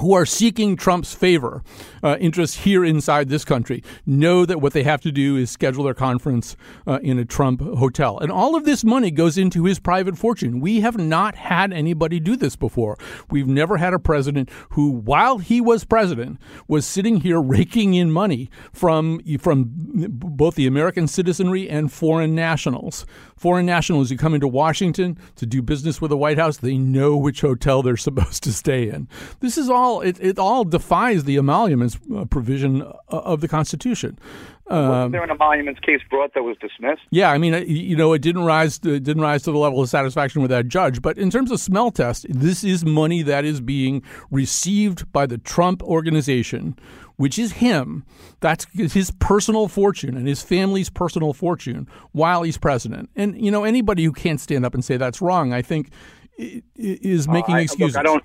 who 0.00 0.12
are 0.12 0.26
seeking 0.26 0.76
Trump's 0.76 1.14
favor, 1.14 1.62
uh, 2.02 2.16
interests 2.18 2.64
here 2.64 2.84
inside 2.84 3.28
this 3.28 3.44
country, 3.44 3.82
know 4.04 4.44
that 4.44 4.60
what 4.60 4.72
they 4.72 4.82
have 4.82 5.00
to 5.02 5.12
do 5.12 5.36
is 5.36 5.50
schedule 5.50 5.84
their 5.84 5.94
conference 5.94 6.56
uh, 6.86 6.98
in 7.02 7.18
a 7.18 7.24
Trump 7.24 7.60
hotel. 7.60 8.18
And 8.18 8.32
all 8.32 8.56
of 8.56 8.64
this 8.64 8.82
money 8.82 9.10
goes 9.12 9.38
into 9.38 9.64
his 9.64 9.78
private 9.78 10.18
fortune. 10.18 10.60
We 10.60 10.80
have 10.80 10.98
not 10.98 11.36
had 11.36 11.72
anybody 11.72 12.18
do 12.18 12.34
this 12.34 12.56
before. 12.56 12.98
We've 13.30 13.46
never 13.46 13.76
had 13.76 13.94
a 13.94 13.98
president 14.00 14.50
who, 14.70 14.90
while 14.90 15.38
he 15.38 15.60
was 15.60 15.84
president, 15.84 16.40
was 16.66 16.84
sitting 16.86 17.20
here 17.20 17.40
raking 17.54 17.94
in 17.94 18.10
money 18.10 18.50
from, 18.72 19.20
from 19.38 19.70
both 19.70 20.56
the 20.56 20.66
American 20.66 21.06
citizenry 21.06 21.70
and 21.70 21.92
foreign 21.92 22.34
nationals. 22.34 23.06
Foreign 23.36 23.66
nationals 23.66 24.10
who 24.10 24.16
come 24.16 24.34
into 24.34 24.48
Washington 24.48 25.18
to 25.36 25.46
do 25.46 25.62
business 25.62 26.00
with 26.00 26.10
the 26.10 26.16
White 26.16 26.38
House, 26.38 26.58
they 26.58 26.78
know 26.78 27.16
which 27.16 27.40
hotel 27.40 27.82
they're 27.82 27.96
supposed 28.08 28.42
to 28.44 28.52
stay 28.52 28.88
in. 28.88 29.08
This 29.40 29.58
is 29.58 29.68
all 29.68 30.00
it, 30.00 30.18
it 30.20 30.38
all 30.38 30.64
defies 30.64 31.24
the 31.24 31.36
emoluments 31.36 31.98
uh, 32.14 32.24
provision 32.24 32.82
uh, 32.82 32.92
of 33.08 33.40
the 33.40 33.48
Constitution. 33.48 34.18
Um, 34.66 34.88
was 34.88 35.12
there 35.12 35.22
an 35.22 35.30
emoluments 35.30 35.78
case 35.80 36.00
brought 36.08 36.32
that 36.32 36.42
was 36.42 36.56
dismissed? 36.58 37.02
Yeah, 37.10 37.30
I 37.30 37.36
mean, 37.36 37.52
you 37.68 37.96
know, 37.96 38.14
it 38.14 38.22
didn't 38.22 38.44
rise 38.44 38.78
to, 38.78 38.94
it 38.94 39.02
didn't 39.02 39.22
rise 39.22 39.42
to 39.42 39.52
the 39.52 39.58
level 39.58 39.82
of 39.82 39.90
satisfaction 39.90 40.40
with 40.40 40.50
that 40.50 40.68
judge. 40.68 41.02
But 41.02 41.18
in 41.18 41.30
terms 41.30 41.50
of 41.50 41.60
smell 41.60 41.90
test, 41.90 42.24
this 42.30 42.64
is 42.64 42.84
money 42.84 43.22
that 43.22 43.44
is 43.44 43.60
being 43.60 44.02
received 44.30 45.10
by 45.12 45.26
the 45.26 45.36
Trump 45.36 45.82
organization, 45.82 46.78
which 47.16 47.38
is 47.38 47.52
him. 47.52 48.04
That's 48.40 48.66
his 48.74 49.10
personal 49.12 49.68
fortune 49.68 50.16
and 50.16 50.26
his 50.26 50.42
family's 50.42 50.90
personal 50.90 51.32
fortune 51.32 51.88
while 52.12 52.42
he's 52.42 52.58
president. 52.58 53.10
And 53.16 53.40
you 53.40 53.50
know, 53.50 53.64
anybody 53.64 54.04
who 54.04 54.12
can't 54.12 54.40
stand 54.40 54.64
up 54.64 54.74
and 54.74 54.84
say 54.84 54.96
that's 54.96 55.20
wrong, 55.20 55.52
I 55.52 55.62
think, 55.62 55.90
is 56.36 57.28
making 57.28 57.54
uh, 57.54 57.58
I, 57.58 57.60
excuses. 57.62 57.96
Look, 57.96 58.00
I 58.00 58.02
don't. 58.02 58.24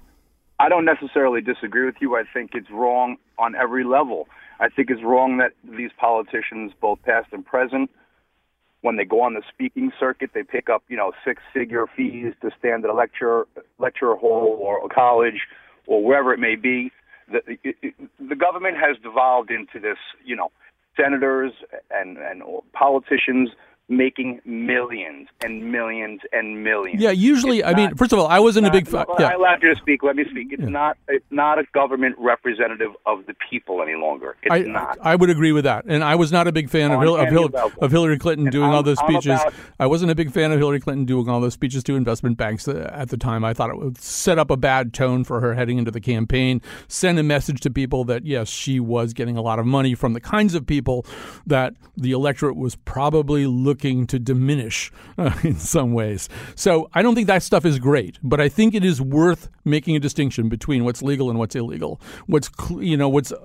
I 0.62 0.68
don't 0.68 0.84
necessarily 0.84 1.40
disagree 1.40 1.86
with 1.86 1.96
you. 2.02 2.18
I 2.18 2.24
think 2.34 2.52
it's 2.54 2.70
wrong 2.70 3.16
on 3.38 3.56
every 3.56 3.86
level. 3.86 4.28
I 4.60 4.68
think 4.68 4.90
it's 4.90 5.02
wrong 5.02 5.38
that 5.38 5.54
these 5.64 5.92
politicians, 5.98 6.74
both 6.82 7.02
past 7.04 7.30
and 7.32 7.46
present, 7.46 7.90
when 8.82 8.98
they 8.98 9.06
go 9.06 9.22
on 9.22 9.36
the 9.36 9.42
speaking 9.48 9.94
circuit, 9.98 10.32
they 10.34 10.44
pick 10.44 10.70
up, 10.70 10.84
you 10.90 10.98
know, 10.98 11.14
six-figure 11.24 11.86
fees 11.96 12.34
to 12.42 12.52
stand 12.60 12.84
at 12.84 12.90
a 12.90 12.94
lecture 12.94 13.48
lecture 13.78 14.16
hall 14.16 14.58
or 14.60 14.86
a 14.86 14.90
college 14.90 15.48
or 15.88 16.04
wherever 16.04 16.34
it 16.34 16.40
may 16.40 16.56
be. 16.56 16.92
The, 17.32 17.42
the 18.20 18.36
government 18.36 18.78
has 18.78 18.98
devolved 19.02 19.52
into 19.52 19.80
this, 19.80 19.98
you 20.26 20.36
know, 20.36 20.52
senators 20.98 21.54
and 21.92 22.18
and 22.18 22.44
politicians 22.74 23.50
making 23.90 24.40
millions 24.46 25.28
and 25.44 25.72
millions 25.72 26.22
and 26.32 26.64
millions. 26.64 27.02
Yeah, 27.02 27.10
usually, 27.10 27.64
I 27.64 27.74
mean, 27.74 27.96
first 27.96 28.14
of 28.14 28.20
all, 28.20 28.28
I 28.28 28.40
wasn't 28.40 28.64
not, 28.66 28.76
a 28.76 28.78
big. 28.78 28.88
fan. 28.88 29.06
yeah. 29.18 29.28
I 29.28 29.34
allowed 29.34 29.64
you 29.64 29.74
to 29.74 29.82
speak. 29.82 30.04
Let 30.04 30.16
me 30.16 30.26
speak. 30.30 30.54
It's 30.54 30.62
yeah. 30.62 30.70
not. 30.70 30.98
It's 31.08 31.26
not 31.32 31.58
a 31.58 31.64
government 31.74 32.16
representative 32.20 32.92
of 33.06 33.26
the 33.26 33.34
people 33.50 33.82
any 33.82 33.96
longer. 33.96 34.38
It's 34.44 34.54
I, 34.54 34.60
not. 34.60 34.98
I 35.02 35.16
would 35.16 35.30
agree 35.30 35.52
with 35.52 35.64
that, 35.64 35.86
and 35.86 36.04
I 36.04 36.16
was 36.16 36.32
not 36.32 36.48
a 36.48 36.52
big 36.52 36.70
fan 36.70 36.92
oh, 36.92 36.96
of, 36.96 37.02
Hil- 37.02 37.18
of, 37.18 37.30
Hil- 37.30 37.72
of, 37.82 37.92
Hillary 37.92 38.20
Clinton 38.20 38.48
and 38.48 38.52
doing 38.52 38.70
I'm, 38.70 38.76
all 38.76 38.84
those 38.84 39.00
speeches. 39.00 39.42
About, 39.42 39.54
I 39.80 39.88
wasn't 39.88 40.12
a 40.12 40.16
big 40.16 40.32
fan 40.32 40.52
of 40.52 40.60
Hillary 40.60 40.80
Clinton 40.80 41.06
doing 41.06 41.28
all 41.28 41.42
those 41.42 41.54
speeches 41.54 41.84
to 41.86 41.96
investment 41.96 42.38
banks 42.38 42.68
uh, 42.68 42.90
at 42.94 43.10
the 43.10 43.18
time. 43.18 43.44
I 43.44 43.54
thought 43.54 43.72
it 43.72 43.78
would 43.78 43.98
set 43.98 44.38
up 44.38 44.52
a 44.52 44.58
bad 44.58 44.94
tone 44.94 45.24
for 45.24 45.42
her 45.42 45.56
heading 45.56 45.80
into 45.80 45.92
the 45.92 46.02
campaign, 46.02 46.62
send 46.88 47.18
a 47.18 47.24
message 47.24 47.60
to 47.62 47.72
people 47.72 48.04
that 48.06 48.26
yes, 48.26 48.50
she 48.50 48.80
was 48.80 49.14
getting 49.14 49.36
a 49.36 49.42
lot 49.42 49.58
of 49.58 49.66
money 49.66 49.96
from 49.96 50.14
the 50.14 50.22
kinds 50.22 50.54
of 50.54 50.68
people 50.68 51.06
that 51.48 51.74
the 51.98 52.12
electorate 52.12 52.56
was 52.56 52.76
probably 52.76 53.48
looking 53.48 53.79
to 53.80 54.20
diminish 54.20 54.40
diminish 54.50 54.92
uh, 55.18 55.34
in 55.44 55.56
some 55.56 55.94
ways. 55.94 56.30
So 56.56 56.90
I 56.94 57.02
don't 57.02 57.16
think 57.16 57.28
that 57.28 57.44
stuff 57.44 57.66
is 57.66 57.80
great, 57.80 58.18
but 58.24 58.40
I 58.40 58.50
think 58.50 58.74
it 58.74 58.84
is 58.84 59.02
worth 59.02 59.50
making 59.66 59.96
a 59.96 60.00
distinction 60.00 60.50
between 60.50 60.84
what's 60.84 61.02
legal 61.02 61.30
and 61.30 61.38
what's 61.38 61.56
illegal. 61.56 62.02
What's 62.28 62.50
you 62.80 62.98
know 62.98 63.10
what's 63.10 63.32
uh, 63.32 63.38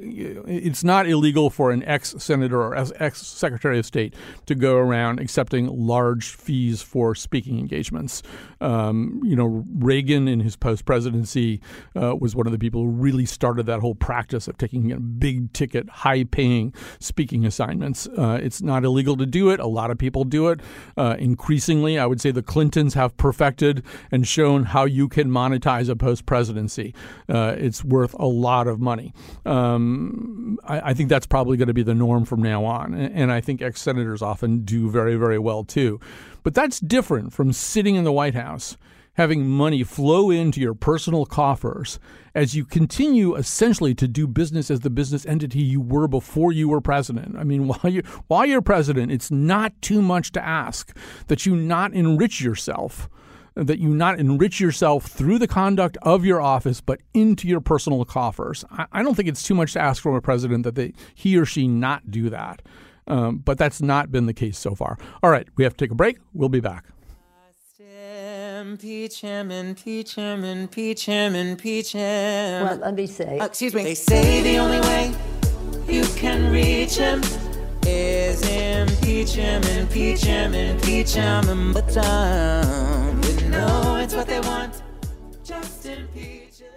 it's 0.00 0.84
not 0.84 1.08
illegal 1.08 1.50
for 1.50 1.70
an 1.70 1.82
ex 1.84 2.14
senator 2.18 2.60
or 2.60 2.76
ex 2.76 3.26
secretary 3.26 3.78
of 3.78 3.86
state 3.86 4.14
to 4.46 4.54
go 4.54 4.76
around 4.76 5.20
accepting 5.20 5.66
large 5.66 6.30
fees 6.30 6.82
for 6.82 7.14
speaking 7.14 7.58
engagements. 7.58 8.22
Um, 8.60 9.20
you 9.24 9.36
know, 9.36 9.64
Reagan 9.78 10.26
in 10.26 10.40
his 10.40 10.56
post 10.56 10.84
presidency 10.84 11.60
uh, 11.94 12.16
was 12.16 12.34
one 12.34 12.46
of 12.46 12.52
the 12.52 12.58
people 12.58 12.82
who 12.82 12.90
really 12.90 13.26
started 13.26 13.66
that 13.66 13.80
whole 13.80 13.94
practice 13.94 14.48
of 14.48 14.58
taking 14.58 14.88
you 14.88 14.94
know, 14.94 15.00
big 15.00 15.52
ticket, 15.52 15.88
high 15.88 16.24
paying 16.24 16.74
speaking 16.98 17.44
assignments. 17.44 18.08
Uh, 18.08 18.38
it's 18.42 18.60
not 18.60 18.84
illegal 18.84 19.16
to 19.16 19.26
do 19.26 19.50
it. 19.50 19.60
A 19.60 19.66
lot 19.78 19.90
of 19.90 19.98
people 19.98 20.24
do 20.24 20.48
it. 20.48 20.60
Uh, 20.96 21.16
increasingly, 21.18 21.98
I 21.98 22.06
would 22.06 22.20
say 22.20 22.30
the 22.30 22.42
Clintons 22.42 22.94
have 22.94 23.16
perfected 23.16 23.82
and 24.10 24.26
shown 24.26 24.64
how 24.64 24.84
you 24.84 25.08
can 25.08 25.30
monetize 25.30 25.88
a 25.88 25.96
post 25.96 26.26
presidency. 26.26 26.94
Uh, 27.28 27.54
it's 27.56 27.84
worth 27.84 28.14
a 28.14 28.26
lot 28.26 28.66
of 28.66 28.80
money. 28.80 29.14
Um, 29.46 30.58
I, 30.64 30.90
I, 30.90 30.94
think 30.94 31.08
that's 31.08 31.26
probably 31.26 31.56
going 31.56 31.68
to 31.68 31.74
be 31.74 31.84
the 31.84 31.94
norm 31.94 32.24
from 32.24 32.42
now 32.42 32.64
on. 32.64 32.94
And 32.94 33.30
I 33.30 33.40
think 33.40 33.62
ex 33.62 33.80
senators 33.80 34.20
often 34.20 34.64
do 34.64 34.90
very, 34.90 35.16
very 35.16 35.38
well 35.38 35.64
too. 35.64 36.00
But 36.42 36.54
that's 36.54 36.80
different 36.80 37.32
from 37.32 37.52
sitting 37.52 37.94
in 37.94 38.04
the 38.04 38.12
White 38.12 38.34
House 38.34 38.76
having 39.18 39.48
money 39.48 39.82
flow 39.82 40.30
into 40.30 40.60
your 40.60 40.74
personal 40.74 41.26
coffers 41.26 41.98
as 42.36 42.54
you 42.54 42.64
continue 42.64 43.34
essentially 43.34 43.92
to 43.92 44.06
do 44.06 44.28
business 44.28 44.70
as 44.70 44.80
the 44.80 44.90
business 44.90 45.26
entity 45.26 45.58
you 45.58 45.80
were 45.80 46.06
before 46.06 46.52
you 46.52 46.68
were 46.68 46.80
president. 46.80 47.36
I 47.36 47.42
mean, 47.42 47.66
while 47.68 47.92
you 47.92 48.02
while 48.28 48.46
you're 48.46 48.62
president, 48.62 49.10
it's 49.10 49.30
not 49.30 49.72
too 49.82 50.00
much 50.00 50.30
to 50.32 50.44
ask 50.44 50.96
that 51.26 51.44
you 51.44 51.56
not 51.56 51.92
enrich 51.92 52.40
yourself 52.40 53.10
that 53.56 53.80
you 53.80 53.88
not 53.88 54.20
enrich 54.20 54.60
yourself 54.60 55.06
through 55.06 55.36
the 55.36 55.48
conduct 55.48 55.98
of 56.02 56.24
your 56.24 56.40
office, 56.40 56.80
but 56.80 57.00
into 57.12 57.48
your 57.48 57.60
personal 57.60 58.04
coffers. 58.04 58.64
I, 58.70 59.02
don't 59.02 59.16
think 59.16 59.28
it's 59.28 59.42
too 59.42 59.56
much 59.56 59.72
to 59.72 59.80
ask 59.80 60.00
from 60.00 60.14
a 60.14 60.20
president 60.20 60.62
that 60.62 60.76
they, 60.76 60.92
he 61.12 61.36
or 61.36 61.44
she 61.44 61.66
not 61.66 62.08
do 62.08 62.30
that. 62.30 62.62
Um, 63.08 63.38
but 63.38 63.58
that's 63.58 63.82
not 63.82 64.12
been 64.12 64.26
the 64.26 64.32
case 64.32 64.58
so 64.58 64.76
far. 64.76 64.96
All 65.24 65.30
right, 65.30 65.48
we 65.56 65.64
have 65.64 65.76
to 65.76 65.84
take 65.84 65.90
a 65.90 65.96
break. 65.96 66.18
We'll 66.32 66.48
be 66.48 66.60
back 66.60 66.84
impeach 68.60 69.20
him, 69.20 69.50
impeach 69.50 70.14
him, 70.14 70.44
impeach 70.44 71.06
him, 71.06 71.34
impeach 71.34 71.92
him. 71.92 72.64
Well, 72.64 72.76
let 72.76 72.94
me 72.94 73.06
say. 73.06 73.38
Uh, 73.38 73.46
excuse 73.46 73.74
me. 73.74 73.82
They 73.84 73.94
say 73.94 74.42
the 74.42 74.58
only 74.58 74.80
way 74.80 75.14
you 75.88 76.04
can 76.16 76.52
reach 76.52 76.96
him 76.96 77.22
is 77.86 78.42
impeach 78.48 79.32
him, 79.32 79.62
impeach 79.62 80.24
him, 80.24 80.54
impeach 80.54 81.14
him. 81.14 81.72
But 81.72 81.96
um, 81.98 83.20
you 83.22 83.48
know 83.48 83.96
it's 83.96 84.14
what 84.14 84.26
they 84.26 84.40
want. 84.40 84.82
Just 85.44 85.86
impeach 85.86 86.58
him. 86.60 86.68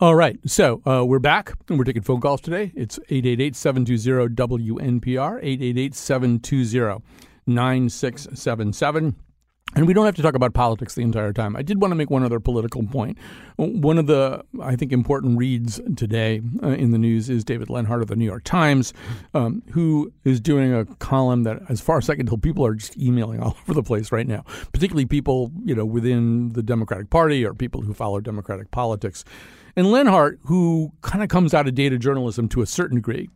All 0.00 0.14
right, 0.14 0.38
so 0.46 0.82
uh, 0.86 1.04
we're 1.04 1.18
back 1.18 1.52
and 1.68 1.78
we're 1.78 1.84
taking 1.84 2.02
phone 2.02 2.20
calls 2.20 2.40
today. 2.40 2.72
It's 2.74 2.98
888 3.08 3.54
720 3.54 4.34
WNPR, 4.34 5.38
888 5.42 5.94
720 5.94 7.02
9677. 7.46 9.16
And 9.76 9.86
we 9.86 9.94
don't 9.94 10.04
have 10.04 10.16
to 10.16 10.22
talk 10.22 10.34
about 10.34 10.52
politics 10.52 10.96
the 10.96 11.02
entire 11.02 11.32
time. 11.32 11.54
I 11.54 11.62
did 11.62 11.80
want 11.80 11.92
to 11.92 11.94
make 11.94 12.10
one 12.10 12.24
other 12.24 12.40
political 12.40 12.82
point. 12.82 13.16
One 13.56 13.98
of 13.98 14.08
the, 14.08 14.44
I 14.60 14.74
think, 14.74 14.90
important 14.92 15.38
reads 15.38 15.80
today 15.96 16.40
uh, 16.60 16.70
in 16.70 16.90
the 16.90 16.98
news 16.98 17.30
is 17.30 17.44
David 17.44 17.70
Leonhardt 17.70 18.02
of 18.02 18.08
the 18.08 18.16
New 18.16 18.24
York 18.24 18.42
Times, 18.42 18.92
um, 19.32 19.62
who 19.70 20.12
is 20.24 20.40
doing 20.40 20.74
a 20.74 20.86
column 20.96 21.44
that, 21.44 21.62
as 21.68 21.80
far 21.80 21.98
as 21.98 22.10
I 22.10 22.16
can 22.16 22.26
tell, 22.26 22.36
people 22.36 22.66
are 22.66 22.74
just 22.74 22.98
emailing 22.98 23.40
all 23.42 23.56
over 23.62 23.74
the 23.74 23.84
place 23.84 24.10
right 24.10 24.26
now, 24.26 24.44
particularly 24.72 25.06
people, 25.06 25.52
you 25.64 25.76
know, 25.76 25.84
within 25.84 26.48
the 26.48 26.64
Democratic 26.64 27.10
Party 27.10 27.44
or 27.44 27.54
people 27.54 27.82
who 27.82 27.94
follow 27.94 28.18
Democratic 28.20 28.72
politics. 28.72 29.24
And 29.76 29.92
Leonhardt, 29.92 30.40
who 30.46 30.90
kind 31.02 31.22
of 31.22 31.28
comes 31.28 31.54
out 31.54 31.68
of 31.68 31.76
data 31.76 31.96
journalism 31.96 32.48
to 32.48 32.62
a 32.62 32.66
certain 32.66 32.96
degree, 32.96 33.30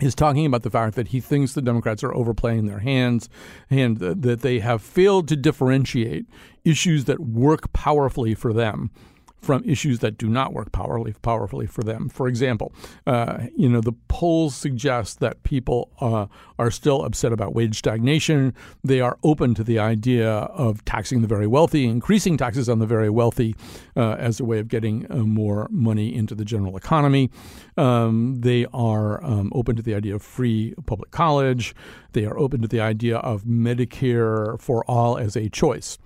is 0.00 0.14
talking 0.14 0.46
about 0.46 0.62
the 0.62 0.70
fact 0.70 0.94
that 0.96 1.08
he 1.08 1.20
thinks 1.20 1.52
the 1.52 1.62
Democrats 1.62 2.04
are 2.04 2.14
overplaying 2.14 2.66
their 2.66 2.78
hands 2.78 3.28
and 3.70 3.98
that 3.98 4.40
they 4.40 4.60
have 4.60 4.82
failed 4.82 5.28
to 5.28 5.36
differentiate 5.36 6.26
issues 6.64 7.04
that 7.06 7.20
work 7.20 7.72
powerfully 7.72 8.34
for 8.34 8.52
them 8.52 8.90
from 9.40 9.62
issues 9.64 10.00
that 10.00 10.18
do 10.18 10.28
not 10.28 10.52
work 10.52 10.72
powerfully 10.72 11.14
powerfully 11.22 11.66
for 11.66 11.82
them. 11.82 12.08
For 12.08 12.28
example, 12.28 12.72
uh, 13.06 13.46
you 13.56 13.68
know 13.68 13.80
the 13.80 13.92
polls 14.08 14.54
suggest 14.54 15.20
that 15.20 15.42
people 15.42 15.90
uh, 16.00 16.26
are 16.58 16.70
still 16.70 17.04
upset 17.04 17.32
about 17.32 17.54
wage 17.54 17.78
stagnation. 17.78 18.54
They 18.82 19.00
are 19.00 19.18
open 19.22 19.54
to 19.54 19.64
the 19.64 19.78
idea 19.78 20.30
of 20.30 20.84
taxing 20.84 21.22
the 21.22 21.28
very 21.28 21.46
wealthy, 21.46 21.86
increasing 21.86 22.36
taxes 22.36 22.68
on 22.68 22.78
the 22.78 22.86
very 22.86 23.10
wealthy 23.10 23.54
uh, 23.96 24.16
as 24.18 24.40
a 24.40 24.44
way 24.44 24.58
of 24.58 24.68
getting 24.68 25.10
uh, 25.10 25.18
more 25.18 25.68
money 25.70 26.14
into 26.14 26.34
the 26.34 26.44
general 26.44 26.76
economy. 26.76 27.30
Um, 27.76 28.40
they 28.40 28.66
are 28.72 29.22
um, 29.24 29.52
open 29.54 29.76
to 29.76 29.82
the 29.82 29.94
idea 29.94 30.14
of 30.14 30.22
free 30.22 30.74
public 30.86 31.10
college. 31.10 31.74
They 32.12 32.24
are 32.24 32.38
open 32.38 32.62
to 32.62 32.68
the 32.68 32.80
idea 32.80 33.18
of 33.18 33.44
Medicare 33.44 34.60
for 34.60 34.84
all 34.86 35.16
as 35.18 35.36
a 35.36 35.48
choice. 35.48 35.98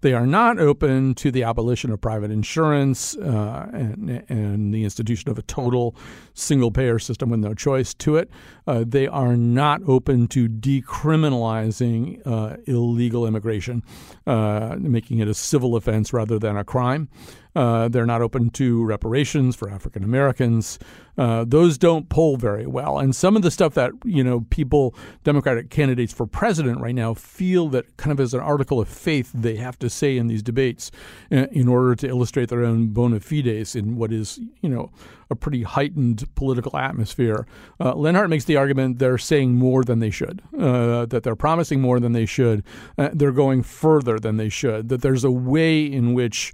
They 0.00 0.12
are 0.12 0.26
not 0.26 0.58
open 0.58 1.14
to 1.16 1.30
the 1.30 1.42
abolition 1.44 1.90
of 1.90 2.00
private 2.00 2.30
insurance 2.30 3.16
uh, 3.16 3.68
and, 3.72 4.24
and, 4.28 4.74
the 4.74 4.84
institution 4.84 5.30
of 5.30 5.38
a 5.38 5.42
total 5.42 5.96
single 6.34 6.70
payer 6.70 6.98
system 6.98 7.30
with 7.30 7.40
no 7.40 7.54
choice 7.54 7.94
to 7.94 8.16
it. 8.16 8.30
Uh, 8.66 8.84
they 8.86 9.06
are 9.06 9.36
not 9.36 9.80
open 9.86 10.28
to 10.28 10.48
decriminalizing 10.48 12.20
uh, 12.26 12.56
illegal 12.66 13.26
immigration, 13.26 13.82
uh, 14.26 14.76
making 14.78 15.18
it 15.18 15.28
a 15.28 15.34
civil 15.34 15.76
offense 15.76 16.12
rather 16.12 16.38
than 16.38 16.56
a 16.56 16.64
crime. 16.64 17.08
Uh, 17.54 17.88
they're 17.88 18.06
not 18.06 18.22
open 18.22 18.50
to 18.50 18.84
reparations 18.84 19.56
for 19.56 19.68
African 19.68 20.04
Americans. 20.04 20.78
Uh, 21.18 21.44
those 21.46 21.76
don't 21.76 22.08
poll 22.08 22.36
very 22.36 22.66
well. 22.66 22.98
And 22.98 23.14
some 23.14 23.36
of 23.36 23.42
the 23.42 23.50
stuff 23.50 23.74
that 23.74 23.92
you 24.04 24.22
know 24.22 24.46
people, 24.50 24.94
Democratic 25.24 25.70
candidates 25.70 26.12
for 26.12 26.26
president 26.26 26.80
right 26.80 26.94
now, 26.94 27.14
feel 27.14 27.68
that 27.70 27.96
kind 27.96 28.12
of 28.12 28.20
as 28.20 28.34
an 28.34 28.40
article 28.40 28.80
of 28.80 28.88
faith 28.88 29.30
they 29.34 29.56
have 29.56 29.78
to 29.80 29.90
say 29.90 30.16
in 30.16 30.28
these 30.28 30.42
debates 30.42 30.90
in, 31.30 31.38
uh, 31.40 31.46
in 31.52 31.68
order 31.68 31.94
to 31.94 32.08
illustrate 32.08 32.48
their 32.48 32.64
own 32.64 32.88
bona 32.88 33.20
fides 33.20 33.74
in 33.74 33.96
what 33.96 34.12
is 34.12 34.38
you 34.60 34.68
know 34.68 34.90
a 35.30 35.36
pretty 35.36 35.62
heightened 35.62 36.24
political 36.34 36.76
atmosphere. 36.76 37.46
Uh, 37.78 37.94
Leonhardt 37.94 38.30
makes 38.30 38.44
the 38.44 38.56
argument 38.56 38.98
they're 38.98 39.18
saying 39.18 39.54
more 39.54 39.84
than 39.84 40.00
they 40.00 40.10
should, 40.10 40.42
uh, 40.58 41.06
that 41.06 41.22
they're 41.22 41.36
promising 41.36 41.80
more 41.80 42.00
than 42.00 42.12
they 42.12 42.26
should, 42.26 42.64
uh, 42.98 43.10
they're 43.12 43.30
going 43.30 43.62
further 43.62 44.18
than 44.18 44.36
they 44.38 44.48
should, 44.48 44.88
that 44.88 45.02
there's 45.02 45.22
a 45.22 45.30
way 45.30 45.84
in 45.84 46.14
which 46.14 46.52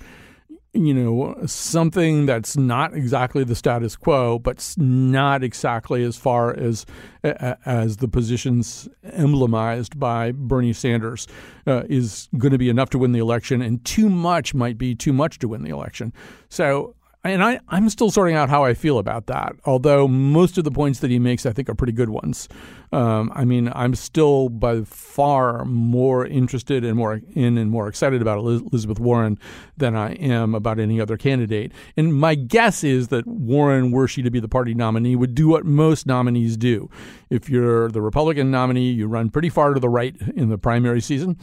you 0.77 0.95
know, 0.95 1.35
something 1.47 2.27
that's 2.27 2.57
not 2.57 2.95
exactly 2.95 3.45
the 3.45 3.55
status 3.55 3.97
quo, 3.97 4.39
but 4.39 4.75
not 4.77 5.43
exactly 5.43 6.05
as 6.05 6.17
far 6.17 6.57
as 6.57 6.85
as 7.23 7.97
the 7.97 8.07
positions 8.09 8.89
emblemized 9.03 9.99
by 9.99 10.33
Bernie 10.33 10.73
Sanders 10.73 11.27
uh, 11.67 11.83
is 11.89 12.29
going 12.39 12.53
to 12.53 12.59
be 12.59 12.69
enough 12.69 12.91
to 12.91 12.99
win 12.99 13.13
the 13.13 13.19
election, 13.19 13.63
and 13.63 13.85
too 13.85 14.09
much 14.09 14.55
might 14.55 14.79
be 14.79 14.95
too 14.95 15.13
much 15.13 15.39
to 15.41 15.49
win 15.49 15.63
the 15.63 15.71
election. 15.71 16.13
So 16.49 16.95
and 17.27 17.43
I, 17.43 17.61
I'm 17.69 17.89
still 17.89 18.11
sorting 18.11 18.37
out 18.37 18.49
how 18.49 18.65
I 18.65 18.75
feel 18.75 18.99
about 18.99 19.27
that. 19.27 19.57
Although 19.65 20.07
most 20.07 20.59
of 20.59 20.65
the 20.65 20.71
points 20.71 21.01
that 21.01 21.11
he 21.11 21.19
makes, 21.19 21.45
I 21.45 21.53
think, 21.53 21.69
are 21.69 21.75
pretty 21.75 21.93
good 21.93 22.11
ones. 22.11 22.49
Um, 22.97 23.31
I 23.35 23.45
mean, 23.45 23.71
I'm 23.75 23.95
still 23.95 24.49
by 24.49 24.81
far 24.85 25.67
more 25.67 26.25
interested 26.25 26.83
and 26.83 26.97
more 26.97 27.21
in 27.35 27.59
and 27.59 27.71
more 27.71 27.89
excited 27.89 28.23
about 28.23 28.39
Elizabeth 28.39 28.99
Warren 28.99 29.39
than 29.77 29.95
I 29.95 30.15
am 30.15 30.55
about 30.55 30.79
any 30.79 30.99
other 30.99 31.19
candidate. 31.19 31.73
And 31.99 32.15
my 32.15 32.35
guess 32.35 32.83
is 32.83 33.09
that 33.09 33.27
Warren, 33.27 33.91
were 33.91 34.09
she 34.09 34.23
to 34.23 34.31
be 34.31 34.41
the 34.41 34.49
party 34.49 34.73
nominee, 34.73 35.15
would 35.15 35.35
do 35.35 35.49
what 35.49 35.67
most 35.67 36.07
nominees 36.07 36.57
do. 36.57 36.89
If 37.29 37.51
you're 37.51 37.91
the 37.91 38.01
Republican 38.01 38.51
nominee, 38.51 38.93
you 38.93 39.09
run 39.09 39.29
pretty 39.29 39.51
far 39.51 39.75
to 39.75 39.81
the 39.81 39.91
right 39.91 40.17
in 40.35 40.49
the 40.49 40.57
primary 40.57 41.03
season. 41.03 41.37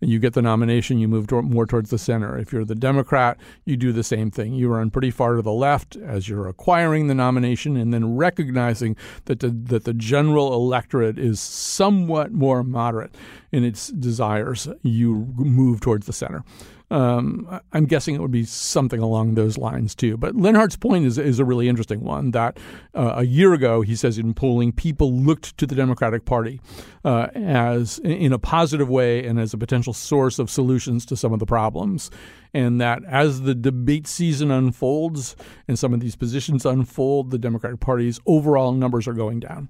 You 0.00 0.20
get 0.20 0.34
the 0.34 0.42
nomination, 0.42 1.00
you 1.00 1.08
move 1.08 1.28
more 1.32 1.66
towards 1.66 1.90
the 1.90 1.98
center. 1.98 2.38
If 2.38 2.52
you're 2.52 2.64
the 2.64 2.76
Democrat, 2.76 3.36
you 3.64 3.76
do 3.76 3.90
the 3.90 4.04
same 4.04 4.30
thing. 4.30 4.52
You 4.54 4.68
run 4.68 4.90
pretty 4.90 5.10
far 5.10 5.34
to 5.34 5.42
the 5.42 5.50
left 5.50 5.96
as 5.96 6.28
you're 6.28 6.46
acquiring 6.46 7.08
the 7.08 7.14
nomination 7.14 7.76
and 7.76 7.92
then 7.92 8.16
recognizing 8.16 8.94
that 9.24 9.40
the, 9.40 9.48
that 9.48 9.84
the 9.84 9.94
general 9.94 10.54
electorate 10.54 10.99
is 11.02 11.40
somewhat 11.40 12.32
more 12.32 12.62
moderate 12.62 13.14
in 13.52 13.64
its 13.64 13.88
desires. 13.88 14.68
You 14.82 15.32
move 15.36 15.80
towards 15.80 16.06
the 16.06 16.12
center. 16.12 16.44
Um, 16.92 17.60
I'm 17.72 17.86
guessing 17.86 18.16
it 18.16 18.20
would 18.20 18.32
be 18.32 18.44
something 18.44 19.00
along 19.00 19.34
those 19.34 19.56
lines 19.56 19.94
too. 19.94 20.16
But 20.16 20.34
Leonhardt's 20.34 20.76
point 20.76 21.06
is, 21.06 21.18
is 21.18 21.38
a 21.38 21.44
really 21.44 21.68
interesting 21.68 22.00
one 22.00 22.32
that 22.32 22.58
uh, 22.94 23.14
a 23.16 23.24
year 23.24 23.54
ago, 23.54 23.82
he 23.82 23.94
says 23.94 24.18
in 24.18 24.34
polling, 24.34 24.72
people 24.72 25.12
looked 25.12 25.56
to 25.58 25.66
the 25.66 25.76
Democratic 25.76 26.24
Party 26.24 26.60
uh, 27.04 27.28
as 27.34 28.00
in 28.00 28.32
a 28.32 28.38
positive 28.40 28.88
way 28.88 29.24
and 29.24 29.38
as 29.38 29.54
a 29.54 29.58
potential 29.58 29.92
source 29.92 30.40
of 30.40 30.50
solutions 30.50 31.06
to 31.06 31.16
some 31.16 31.32
of 31.32 31.38
the 31.38 31.46
problems. 31.46 32.10
And 32.52 32.80
that 32.80 33.04
as 33.04 33.42
the 33.42 33.54
debate 33.54 34.08
season 34.08 34.50
unfolds 34.50 35.36
and 35.68 35.78
some 35.78 35.94
of 35.94 36.00
these 36.00 36.16
positions 36.16 36.66
unfold, 36.66 37.30
the 37.30 37.38
Democratic 37.38 37.78
Party's 37.78 38.18
overall 38.26 38.72
numbers 38.72 39.06
are 39.06 39.12
going 39.12 39.38
down. 39.38 39.68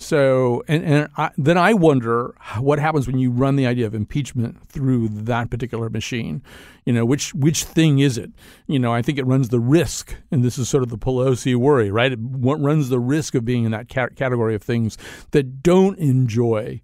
So, 0.00 0.62
and, 0.68 0.84
and 0.84 1.08
I, 1.16 1.30
then 1.36 1.58
I 1.58 1.74
wonder 1.74 2.32
what 2.58 2.78
happens 2.78 3.08
when 3.08 3.18
you 3.18 3.32
run 3.32 3.56
the 3.56 3.66
idea 3.66 3.84
of 3.84 3.96
impeachment 3.96 4.64
through 4.68 5.08
that 5.08 5.50
particular 5.50 5.90
machine. 5.90 6.40
You 6.84 6.92
know, 6.92 7.04
which 7.04 7.34
which 7.34 7.64
thing 7.64 7.98
is 7.98 8.16
it? 8.16 8.30
You 8.68 8.78
know, 8.78 8.94
I 8.94 9.02
think 9.02 9.18
it 9.18 9.26
runs 9.26 9.48
the 9.48 9.58
risk, 9.58 10.16
and 10.30 10.44
this 10.44 10.56
is 10.56 10.68
sort 10.68 10.84
of 10.84 10.90
the 10.90 10.98
Pelosi 10.98 11.56
worry, 11.56 11.90
right? 11.90 12.12
It 12.12 12.20
runs 12.22 12.88
the 12.88 13.00
risk 13.00 13.34
of 13.34 13.44
being 13.44 13.64
in 13.64 13.72
that 13.72 13.88
category 13.88 14.54
of 14.54 14.62
things 14.62 14.96
that 15.32 15.64
don't 15.64 15.98
enjoy 15.98 16.80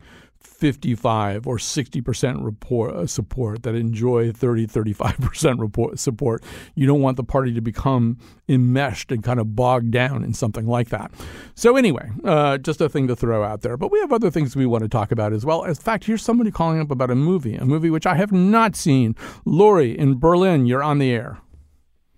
55 0.64 1.46
or 1.46 1.58
60% 1.58 2.42
report, 2.42 2.94
uh, 2.94 3.06
support 3.06 3.64
that 3.64 3.74
enjoy 3.74 4.32
30, 4.32 4.66
35% 4.66 5.60
report, 5.60 5.98
support. 5.98 6.42
You 6.74 6.86
don't 6.86 7.02
want 7.02 7.18
the 7.18 7.22
party 7.22 7.52
to 7.52 7.60
become 7.60 8.16
enmeshed 8.48 9.12
and 9.12 9.22
kind 9.22 9.38
of 9.38 9.54
bogged 9.54 9.90
down 9.90 10.24
in 10.24 10.32
something 10.32 10.66
like 10.66 10.88
that. 10.88 11.10
So, 11.54 11.76
anyway, 11.76 12.10
uh, 12.24 12.56
just 12.56 12.80
a 12.80 12.88
thing 12.88 13.08
to 13.08 13.14
throw 13.14 13.44
out 13.44 13.60
there. 13.60 13.76
But 13.76 13.92
we 13.92 14.00
have 14.00 14.10
other 14.10 14.30
things 14.30 14.56
we 14.56 14.64
want 14.64 14.84
to 14.84 14.88
talk 14.88 15.12
about 15.12 15.34
as 15.34 15.44
well. 15.44 15.64
In 15.64 15.74
fact, 15.74 16.04
here's 16.04 16.22
somebody 16.22 16.50
calling 16.50 16.80
up 16.80 16.90
about 16.90 17.10
a 17.10 17.14
movie, 17.14 17.56
a 17.56 17.66
movie 17.66 17.90
which 17.90 18.06
I 18.06 18.14
have 18.14 18.32
not 18.32 18.74
seen. 18.74 19.14
Lori 19.44 19.98
in 19.98 20.18
Berlin, 20.18 20.64
you're 20.64 20.82
on 20.82 20.96
the 20.96 21.10
air. 21.10 21.42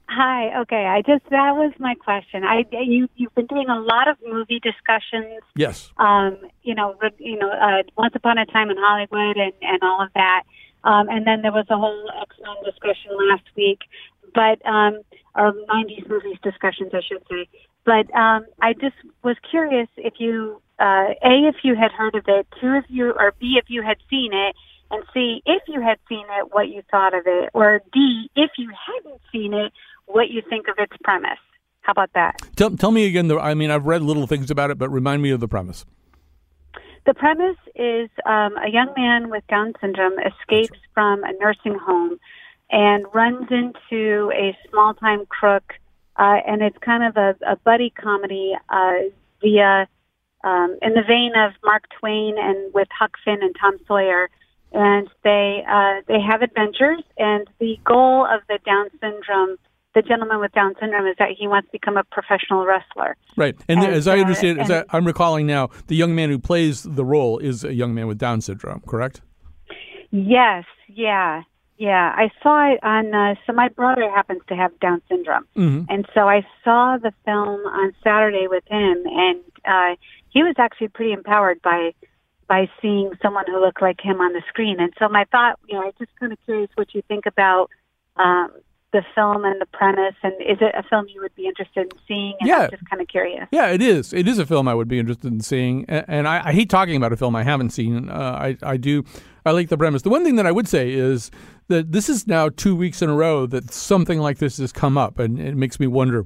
Hi. 0.09 0.61
Okay. 0.61 0.87
I 0.87 1.03
just 1.03 1.25
that 1.31 1.57
was 1.57 1.73
my 1.79 1.95
question. 1.95 2.45
I 2.45 2.65
you 2.71 3.09
you've 3.17 3.35
been 3.35 3.47
doing 3.47 3.69
a 3.69 3.81
lot 3.81 4.09
of 4.09 4.17
movie 4.25 4.61
discussions. 4.61 5.43
Yes. 5.57 5.91
Um. 5.99 6.39
You 6.63 6.75
know. 6.75 6.95
You 7.19 7.39
know. 7.39 7.51
Uh, 7.51 7.83
Once 7.97 8.15
upon 8.15 8.39
a 8.39 8.47
time 8.47 8.71
in 8.71 8.77
Hollywood 8.77 9.37
and 9.37 9.53
and 9.63 9.83
all 9.83 10.03
of 10.03 10.11
that. 10.15 10.45
Um. 10.85 11.09
And 11.09 11.27
then 11.27 11.43
there 11.43 11.53
was 11.53 11.67
a 11.71 11.77
whole 11.77 12.09
X 12.23 12.37
Men 12.41 12.57
discussion 12.65 13.11
last 13.31 13.45
week. 13.57 13.81
But 14.35 14.65
um. 14.67 15.01
Or 15.35 15.53
'90s 15.53 16.09
movies 16.09 16.39
discussions, 16.43 16.93
I 16.95 17.01
should 17.07 17.23
say. 17.29 17.49
But 17.85 18.13
um. 18.15 18.47
I 18.61 18.75
just 18.75 18.97
was 19.25 19.37
curious 19.51 19.89
if 19.97 20.15
you 20.19 20.63
uh 20.79 21.15
a 21.25 21.49
if 21.49 21.57
you 21.65 21.75
had 21.75 21.91
heard 21.91 22.15
of 22.15 22.25
it, 22.29 22.47
two 22.61 22.75
if 22.75 22.85
you 22.89 23.11
or 23.11 23.35
b 23.41 23.57
if 23.59 23.69
you 23.69 23.83
had 23.83 23.97
seen 24.09 24.33
it 24.33 24.55
and 24.91 25.03
see 25.13 25.43
if 25.47 25.63
you 25.67 25.81
had 25.81 25.99
seen 26.09 26.25
it, 26.39 26.53
what 26.53 26.69
you 26.69 26.83
thought 26.91 27.15
of 27.15 27.23
it, 27.27 27.51
or 27.55 27.81
D, 27.93 28.31
if 28.37 28.53
you 28.57 28.71
hadn't 28.71 29.21
seen 29.33 29.53
it, 29.53 29.73
what 30.07 30.31
you 30.31 30.43
think 30.49 30.69
of 30.69 30.75
its 30.79 30.93
premise. 31.03 31.39
How 31.83 31.93
about 31.93 32.11
that? 32.15 32.37
Tell, 32.57 32.71
tell 32.71 32.91
me 32.91 33.07
again. 33.07 33.29
The, 33.29 33.39
I 33.39 33.55
mean, 33.55 33.71
I've 33.71 33.87
read 33.87 34.03
little 34.03 34.27
things 34.27 34.51
about 34.51 34.71
it, 34.71 34.79
but 34.79 34.89
remind 34.89 35.23
me 35.23 35.31
of 35.31 35.41
the 35.41 35.49
premise. 35.49 35.85
The 37.07 37.15
premise 37.15 37.57
is 37.77 38.11
um, 38.25 38.57
a 38.57 38.69
young 38.69 38.93
man 38.97 39.31
with 39.31 39.47
Down 39.49 39.73
syndrome 39.81 40.15
escapes 40.19 40.79
from 40.93 41.23
a 41.23 41.33
nursing 41.39 41.79
home 41.79 42.19
and 42.69 43.07
runs 43.15 43.47
into 43.51 44.33
a 44.35 44.57
small 44.69 44.95
time 44.95 45.25
crook, 45.27 45.75
uh, 46.17 46.39
and 46.45 46.63
it's 46.63 46.77
kind 46.79 47.05
of 47.05 47.17
a, 47.17 47.37
a 47.47 47.57
buddy 47.57 47.91
comedy 47.91 48.55
uh, 48.69 49.07
via 49.41 49.87
um, 50.43 50.77
in 50.83 50.95
the 50.95 51.03
vein 51.07 51.33
of 51.37 51.53
Mark 51.65 51.85
Twain 52.01 52.35
and 52.39 52.75
with 52.75 52.89
Huck 52.91 53.13
Finn 53.25 53.39
and 53.41 53.55
Tom 53.61 53.77
Sawyer. 53.87 54.29
And 54.73 55.09
they 55.23 55.63
uh, 55.69 56.03
they 56.09 56.21
have 56.21 56.43
adventures, 56.43 57.03
and 57.17 57.47
the 57.61 57.79
goal 57.85 58.27
of 58.27 58.41
the 58.49 58.59
Down 58.67 58.89
syndrome 59.01 59.59
the 59.97 60.03
gentleman 60.03 60.41
with 60.41 60.53
Down 60.53 60.75
syndrome 60.79 61.07
is 61.07 61.17
that 61.19 61.31
he 61.37 61.49
wants 61.49 61.69
to 61.69 61.73
become 61.73 61.97
a 61.97 62.05
professional 62.05 62.67
wrestler. 62.67 63.17
Right, 63.35 63.57
and, 63.67 63.83
and 63.83 63.95
as 63.95 64.07
I 64.07 64.19
understand, 64.19 64.61
uh, 64.61 64.63
as 64.63 64.71
I, 64.71 64.85
I'm 64.91 65.07
recalling 65.07 65.47
now, 65.47 65.71
the 65.87 65.97
young 65.97 66.15
man 66.15 66.29
who 66.29 66.39
plays 66.39 66.83
the 66.83 67.05
role 67.05 67.39
is 67.39 67.65
a 67.65 67.73
young 67.73 67.95
man 67.95 68.07
with 68.07 68.19
Down 68.19 68.43
syndrome, 68.43 68.83
correct? 68.87 69.23
Yes, 70.11 70.65
yeah, 70.87 71.43
yeah. 71.79 72.15
I 72.15 72.31
saw 72.43 72.71
it 72.71 72.79
on. 72.85 73.15
Uh, 73.15 73.37
so 73.47 73.55
my 73.55 73.69
brother 73.69 74.09
happens 74.15 74.43
to 74.49 74.55
have 74.55 74.79
Down 74.81 75.01
syndrome, 75.09 75.47
mm-hmm. 75.57 75.91
and 75.91 76.07
so 76.13 76.29
I 76.29 76.47
saw 76.63 76.99
the 76.99 77.13
film 77.25 77.61
on 77.61 77.93
Saturday 78.05 78.49
with 78.49 78.65
him, 78.69 79.03
and 79.07 79.41
uh, 79.65 79.97
he 80.29 80.43
was 80.43 80.57
actually 80.59 80.89
pretty 80.89 81.13
empowered 81.13 81.63
by 81.63 81.93
by 82.49 82.69
seeing 82.83 83.13
someone 83.23 83.45
who 83.47 83.59
looked 83.61 83.81
like 83.81 84.01
him 84.01 84.21
on 84.21 84.35
the 84.35 84.43
screen. 84.49 84.79
And 84.79 84.93
so 84.99 85.09
my 85.09 85.25
thought, 85.33 85.59
you 85.67 85.75
know, 85.75 85.87
I'm 85.87 85.93
just 85.99 86.15
kind 86.21 86.33
of 86.33 86.39
curious 86.45 86.71
what 86.75 86.95
you 86.95 87.03
think 87.09 87.25
about 87.27 87.71
um, 88.17 88.53
the 88.97 89.05
film 89.15 89.45
and 89.45 89.61
the 89.61 89.67
premise, 89.67 90.15
and 90.23 90.33
is 90.41 90.57
it 90.63 90.75
a 90.75 90.83
film 90.83 91.07
you 91.13 91.21
would 91.21 91.35
be 91.35 91.47
interested 91.47 91.93
in 91.93 91.99
seeing? 92.09 92.35
And 92.41 92.49
yeah, 92.49 92.63
I'm 92.63 92.71
just 92.71 92.89
kind 92.89 93.03
of 93.03 93.09
curious. 93.09 93.47
Yeah, 93.53 93.69
it 93.69 93.83
is. 93.83 94.15
It 94.15 94.27
is 94.27 94.39
a 94.39 94.47
film 94.47 94.67
I 94.67 94.75
would 94.75 94.89
be 94.89 94.99
interested 94.99 95.31
in 95.31 95.41
seeing, 95.41 95.85
and 95.89 96.27
I, 96.27 96.49
I 96.49 96.53
hate 96.53 96.71
talking 96.71 96.97
about 96.97 97.13
a 97.13 97.17
film 97.17 97.37
I 97.37 97.43
haven't 97.43 97.71
seen. 97.71 98.09
Uh, 98.09 98.39
I 98.41 98.57
I 98.63 98.77
do. 98.79 99.05
I 99.45 99.51
like 99.51 99.69
the 99.69 99.77
premise. 99.77 100.03
The 100.03 100.11
one 100.11 100.25
thing 100.25 100.37
that 100.37 100.47
I 100.47 100.53
would 100.53 100.67
say 100.67 100.93
is 100.93 101.31
that 101.69 101.93
this 101.93 102.09
is 102.09 102.27
now 102.27 102.49
two 102.49 102.75
weeks 102.75 103.03
in 103.03 103.11
a 103.11 103.15
row 103.15 103.47
that 103.47 103.71
something 103.71 104.19
like 104.19 104.39
this 104.39 104.57
has 104.57 104.73
come 104.73 104.97
up, 104.97 105.19
and 105.19 105.39
it 105.39 105.57
makes 105.57 105.79
me 105.79 105.87
wonder 105.87 106.25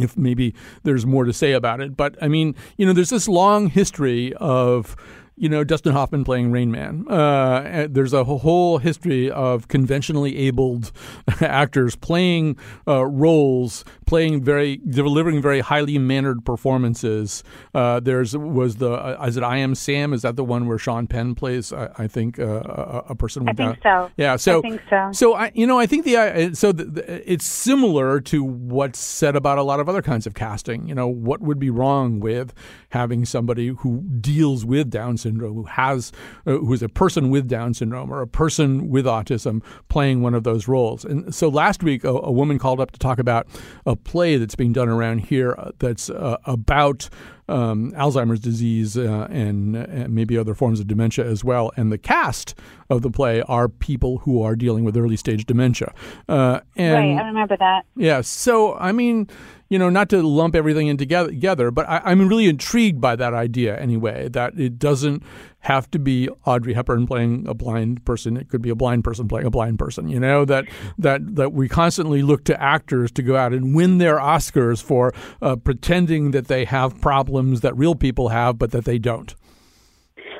if 0.00 0.16
maybe 0.16 0.54
there's 0.84 1.04
more 1.04 1.24
to 1.24 1.32
say 1.32 1.52
about 1.52 1.80
it. 1.80 1.96
But 1.96 2.16
I 2.22 2.28
mean, 2.28 2.54
you 2.76 2.86
know, 2.86 2.92
there's 2.92 3.10
this 3.10 3.28
long 3.28 3.68
history 3.68 4.32
of 4.34 4.94
you 5.38 5.48
know, 5.48 5.64
Dustin 5.64 5.92
Hoffman 5.92 6.24
playing 6.24 6.50
Rain 6.50 6.70
Man. 6.70 7.06
Uh, 7.08 7.86
there's 7.88 8.12
a 8.12 8.24
whole 8.24 8.78
history 8.78 9.30
of 9.30 9.68
conventionally 9.68 10.36
abled 10.36 10.92
actors 11.40 11.94
playing 11.94 12.56
uh, 12.86 13.04
roles, 13.06 13.84
playing 14.06 14.42
very, 14.42 14.78
delivering 14.78 15.40
very 15.40 15.60
highly 15.60 15.98
mannered 15.98 16.44
performances. 16.44 17.44
Uh, 17.74 18.00
there's 18.00 18.36
was 18.36 18.76
the 18.76 18.92
uh, 18.92 19.24
is 19.26 19.36
it 19.36 19.42
I 19.42 19.58
Am 19.58 19.74
Sam? 19.74 20.12
Is 20.12 20.22
that 20.22 20.36
the 20.36 20.44
one 20.44 20.66
where 20.66 20.78
Sean 20.78 21.06
Penn 21.06 21.34
plays? 21.34 21.72
I, 21.72 21.90
I 21.98 22.06
think 22.08 22.38
uh, 22.38 22.44
a, 22.44 23.04
a 23.10 23.14
person. 23.14 23.44
With 23.44 23.60
I 23.60 23.72
think 23.72 23.82
so. 23.82 24.10
Yeah. 24.16 24.36
So 24.36 24.58
I 24.58 24.62
think 24.62 24.80
so. 24.90 25.10
So 25.12 25.34
I, 25.34 25.52
you 25.54 25.66
know, 25.66 25.78
I 25.78 25.86
think 25.86 26.04
the 26.04 26.16
uh, 26.16 26.54
so 26.54 26.72
the, 26.72 26.84
the, 26.84 27.32
it's 27.32 27.46
similar 27.46 28.20
to 28.22 28.42
what's 28.42 28.98
said 28.98 29.36
about 29.36 29.58
a 29.58 29.62
lot 29.62 29.80
of 29.80 29.88
other 29.88 30.02
kinds 30.02 30.26
of 30.26 30.34
casting. 30.34 30.88
You 30.88 30.94
know, 30.94 31.06
what 31.08 31.40
would 31.40 31.58
be 31.58 31.70
wrong 31.70 32.20
with 32.20 32.52
having 32.90 33.24
somebody 33.24 33.68
who 33.68 34.02
deals 34.20 34.64
with 34.64 34.90
Down 34.90 35.16
syndrome, 35.16 35.27
who 35.36 35.64
has, 35.64 36.12
uh, 36.46 36.52
who 36.52 36.72
is 36.72 36.82
a 36.82 36.88
person 36.88 37.30
with 37.30 37.48
Down 37.48 37.74
syndrome 37.74 38.10
or 38.12 38.20
a 38.20 38.26
person 38.26 38.90
with 38.90 39.04
autism 39.06 39.62
playing 39.88 40.22
one 40.22 40.34
of 40.34 40.44
those 40.44 40.68
roles. 40.68 41.04
And 41.04 41.34
so 41.34 41.48
last 41.48 41.82
week, 41.82 42.04
a, 42.04 42.08
a 42.08 42.32
woman 42.32 42.58
called 42.58 42.80
up 42.80 42.90
to 42.92 42.98
talk 42.98 43.18
about 43.18 43.46
a 43.86 43.96
play 43.96 44.36
that's 44.36 44.54
being 44.54 44.72
done 44.72 44.88
around 44.88 45.18
here 45.18 45.54
uh, 45.58 45.72
that's 45.78 46.10
uh, 46.10 46.38
about 46.44 47.08
um, 47.48 47.92
Alzheimer's 47.92 48.40
disease 48.40 48.96
uh, 48.96 49.26
and, 49.30 49.74
and, 49.74 50.14
maybe 50.14 50.36
other 50.36 50.54
forms 50.54 50.80
of 50.80 50.86
dementia 50.86 51.24
as 51.24 51.42
well. 51.42 51.72
And 51.76 51.90
the 51.90 51.98
cast 51.98 52.54
of 52.90 53.02
the 53.02 53.10
play 53.10 53.40
are 53.42 53.68
people 53.68 54.18
who 54.18 54.42
are 54.42 54.54
dealing 54.54 54.84
with 54.84 54.96
early 54.96 55.16
stage 55.16 55.46
dementia. 55.46 55.94
Uh, 56.28 56.60
and, 56.76 56.94
right, 56.94 57.24
I 57.24 57.26
remember 57.26 57.56
that. 57.56 57.86
Yeah. 57.96 58.20
So, 58.20 58.74
I 58.76 58.92
mean, 58.92 59.28
you 59.68 59.78
know, 59.78 59.90
not 59.90 60.08
to 60.10 60.22
lump 60.22 60.54
everything 60.54 60.86
in 60.86 60.96
together, 60.96 61.28
together 61.28 61.70
but 61.70 61.88
I, 61.88 62.12
am 62.12 62.26
really 62.28 62.46
intrigued 62.46 63.00
by 63.00 63.16
that 63.16 63.34
idea 63.34 63.78
anyway, 63.78 64.28
that 64.30 64.58
it 64.58 64.78
doesn't 64.78 65.22
have 65.60 65.90
to 65.90 65.98
be 65.98 66.28
Audrey 66.46 66.72
Hepburn 66.72 67.06
playing 67.06 67.46
a 67.46 67.54
blind 67.54 68.04
person. 68.04 68.36
It 68.36 68.48
could 68.48 68.62
be 68.62 68.70
a 68.70 68.74
blind 68.74 69.04
person 69.04 69.28
playing 69.28 69.46
a 69.46 69.50
blind 69.50 69.78
person, 69.78 70.08
you 70.08 70.20
know, 70.20 70.44
that, 70.44 70.64
that, 70.96 71.36
that 71.36 71.52
we 71.52 71.68
constantly 71.68 72.22
look 72.22 72.44
to 72.44 72.62
actors 72.62 73.10
to 73.12 73.22
go 73.22 73.36
out 73.36 73.52
and 73.52 73.74
win 73.74 73.98
their 73.98 74.16
Oscars 74.16 74.82
for 74.82 75.12
uh, 75.42 75.56
pretending 75.56 76.30
that 76.30 76.46
they 76.48 76.64
have 76.64 77.00
problems 77.00 77.60
that 77.60 77.76
real 77.76 77.94
people 77.94 78.28
have, 78.28 78.58
but 78.58 78.70
that 78.70 78.84
they 78.84 78.98
don't. 78.98 79.34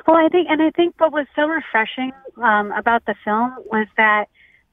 Well, 0.07 0.17
I 0.17 0.27
think, 0.29 0.47
and 0.49 0.61
I 0.61 0.71
think 0.71 0.95
what 0.97 1.11
was 1.11 1.27
so 1.35 1.43
refreshing 1.43 2.11
um, 2.37 2.71
about 2.71 3.05
the 3.05 3.13
film 3.23 3.53
was 3.65 3.85
that 3.97 4.25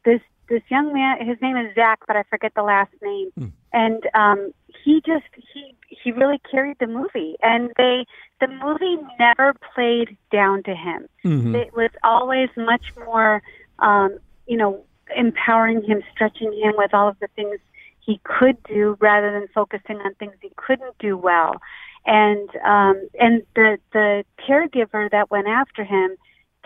this 0.05 0.21
this 0.49 0.63
young 0.69 0.93
man, 0.93 1.27
his 1.27 1.39
name 1.41 1.57
is 1.57 1.75
Zach, 1.75 2.01
but 2.07 2.17
I 2.17 2.23
forget 2.25 2.53
the 2.55 2.63
last 2.63 2.93
name, 3.03 3.31
mm. 3.39 3.53
and 3.73 4.03
um, 4.15 4.53
he 4.85 5.03
just 5.05 5.25
he 5.53 5.75
he 5.89 6.13
really 6.13 6.41
carried 6.51 6.79
the 6.79 6.87
movie, 6.87 7.37
and 7.43 7.71
they 7.77 8.07
the 8.41 8.49
movie 8.49 8.97
never 9.19 9.55
played 9.75 10.17
down 10.31 10.63
to 10.65 10.75
him. 10.75 11.07
Mm-hmm. 11.25 11.55
It 11.55 11.75
was 11.75 11.91
always 12.05 12.49
much 12.57 12.85
more, 13.05 13.43
um, 13.81 14.19
you 14.47 14.57
know, 14.57 14.85
empowering 15.17 15.83
him, 15.83 16.03
stretching 16.13 16.53
him 16.53 16.75
with 16.77 16.95
all 16.95 17.09
of 17.09 17.19
the 17.21 17.29
things 17.35 17.59
he 18.01 18.21
could 18.23 18.63
do, 18.65 18.97
rather 19.01 19.33
than 19.33 19.49
focusing 19.55 19.97
on 19.99 20.15
things 20.15 20.35
he 20.41 20.53
couldn't 20.57 20.97
do 20.99 21.17
well. 21.17 21.61
And 22.05 22.49
um, 22.65 23.09
and 23.19 23.43
the 23.57 23.79
the 23.93 24.25
caregiver 24.49 25.11
that 25.11 25.31
went 25.31 25.49
after 25.49 25.83
him 25.83 26.17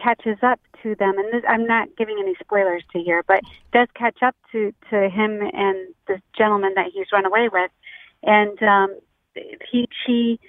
catches 0.02 0.38
up 0.42 0.60
to 0.82 0.94
them, 0.94 1.18
and 1.18 1.32
this, 1.32 1.42
I'm 1.48 1.66
not 1.66 1.88
giving 1.96 2.16
any 2.20 2.34
spoilers 2.40 2.82
to 2.92 3.00
here, 3.00 3.22
but 3.26 3.40
does 3.72 3.88
catch 3.94 4.22
up 4.22 4.34
to 4.52 4.72
to 4.90 5.08
him 5.08 5.40
and 5.52 5.94
this 6.08 6.20
gentleman 6.36 6.72
that 6.76 6.90
he's 6.92 7.06
run 7.12 7.26
away 7.26 7.48
with, 7.52 7.70
and 8.22 8.62
um, 8.62 8.98
he 9.70 9.88
she 10.06 10.40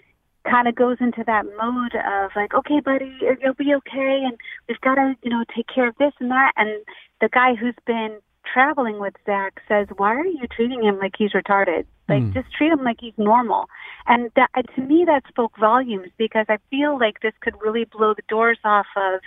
kind 0.50 0.68
of 0.68 0.76
goes 0.76 0.98
into 1.00 1.24
that 1.26 1.46
mode 1.46 1.96
of 1.96 2.32
like, 2.36 2.54
okay, 2.54 2.80
buddy, 2.80 3.16
you'll 3.42 3.54
be 3.54 3.74
okay, 3.76 4.24
and 4.26 4.38
we've 4.68 4.82
got 4.82 4.96
to 4.96 5.16
you 5.24 5.30
know 5.30 5.44
take 5.56 5.68
care 5.68 5.88
of 5.88 5.96
this 5.98 6.14
and 6.20 6.32
that, 6.32 6.54
and 6.56 6.84
the 7.20 7.30
guy 7.30 7.56
who's 7.56 7.76
been 7.86 8.18
traveling 8.52 9.00
with 9.00 9.14
Zach 9.26 9.62
says, 9.68 9.88
"Why 9.98 10.14
are 10.16 10.26
you 10.26 10.48
treating 10.48 10.84
him 10.84 10.98
like 11.00 11.14
he's 11.18 11.32
retarded? 11.32 11.86
Like, 12.10 12.24
mm. 12.24 12.34
just 12.34 12.52
treat 12.52 12.72
him 12.72 12.84
like 12.84 12.98
he's 13.00 13.18
normal." 13.18 13.68
And 14.08 14.32
that, 14.36 14.50
to 14.76 14.82
me, 14.82 15.06
that 15.06 15.24
spoke 15.28 15.58
volumes 15.60 16.10
because 16.18 16.46
I 16.50 16.58
feel 16.70 17.00
like 17.00 17.22
this 17.22 17.34
could 17.42 17.56
really 17.62 17.86
blow 17.86 18.14
the 18.14 18.24
doors 18.28 18.60
off 18.64 18.88
of 18.96 19.22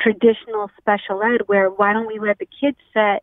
traditional 0.00 0.70
special 0.78 1.22
ed 1.22 1.42
where 1.46 1.68
why 1.68 1.92
don't 1.92 2.06
we 2.06 2.18
let 2.18 2.38
the 2.38 2.48
kids 2.60 2.78
set 2.92 3.22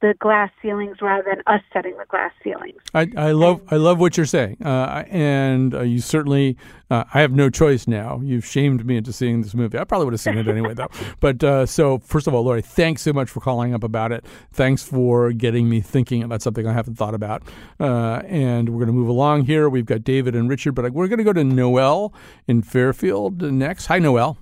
the 0.00 0.14
glass 0.20 0.50
ceilings 0.62 0.98
rather 1.02 1.24
than 1.28 1.42
us 1.46 1.60
setting 1.72 1.96
the 1.96 2.04
glass 2.08 2.30
ceilings. 2.44 2.80
I, 2.94 3.10
I 3.16 3.32
love 3.32 3.60
I 3.68 3.76
love 3.76 3.98
what 3.98 4.16
you're 4.16 4.26
saying, 4.26 4.58
uh, 4.64 5.04
and 5.08 5.74
uh, 5.74 5.82
you 5.82 6.00
certainly 6.00 6.56
uh, 6.90 7.04
I 7.12 7.20
have 7.20 7.32
no 7.32 7.50
choice 7.50 7.88
now. 7.88 8.20
You've 8.22 8.46
shamed 8.46 8.86
me 8.86 8.96
into 8.96 9.12
seeing 9.12 9.42
this 9.42 9.54
movie. 9.54 9.78
I 9.78 9.84
probably 9.84 10.04
would 10.04 10.14
have 10.14 10.20
seen 10.20 10.38
it 10.38 10.46
anyway, 10.48 10.74
though. 10.74 10.88
But 11.20 11.42
uh, 11.42 11.66
so 11.66 11.98
first 11.98 12.26
of 12.26 12.34
all, 12.34 12.44
Lori, 12.44 12.62
thanks 12.62 13.02
so 13.02 13.12
much 13.12 13.28
for 13.28 13.40
calling 13.40 13.74
up 13.74 13.82
about 13.82 14.12
it. 14.12 14.24
Thanks 14.52 14.82
for 14.82 15.32
getting 15.32 15.68
me 15.68 15.80
thinking 15.80 16.22
about 16.22 16.42
something 16.42 16.66
I 16.66 16.72
haven't 16.72 16.94
thought 16.94 17.14
about. 17.14 17.42
Uh, 17.80 18.22
and 18.26 18.68
we're 18.68 18.84
going 18.84 18.86
to 18.86 18.92
move 18.92 19.08
along 19.08 19.46
here. 19.46 19.68
We've 19.68 19.86
got 19.86 20.04
David 20.04 20.36
and 20.36 20.48
Richard, 20.48 20.72
but 20.72 20.92
we're 20.92 21.08
going 21.08 21.18
to 21.18 21.24
go 21.24 21.32
to 21.32 21.44
Noel 21.44 22.12
in 22.46 22.62
Fairfield 22.62 23.42
next. 23.42 23.86
Hi, 23.86 23.98
Noel. 23.98 24.38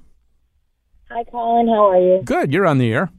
Hi, 1.08 1.22
Colin. 1.24 1.68
How 1.68 1.90
are 1.90 2.00
you? 2.00 2.22
Good. 2.24 2.52
You're 2.52 2.66
on 2.66 2.78
the 2.78 2.92
air. 2.92 3.10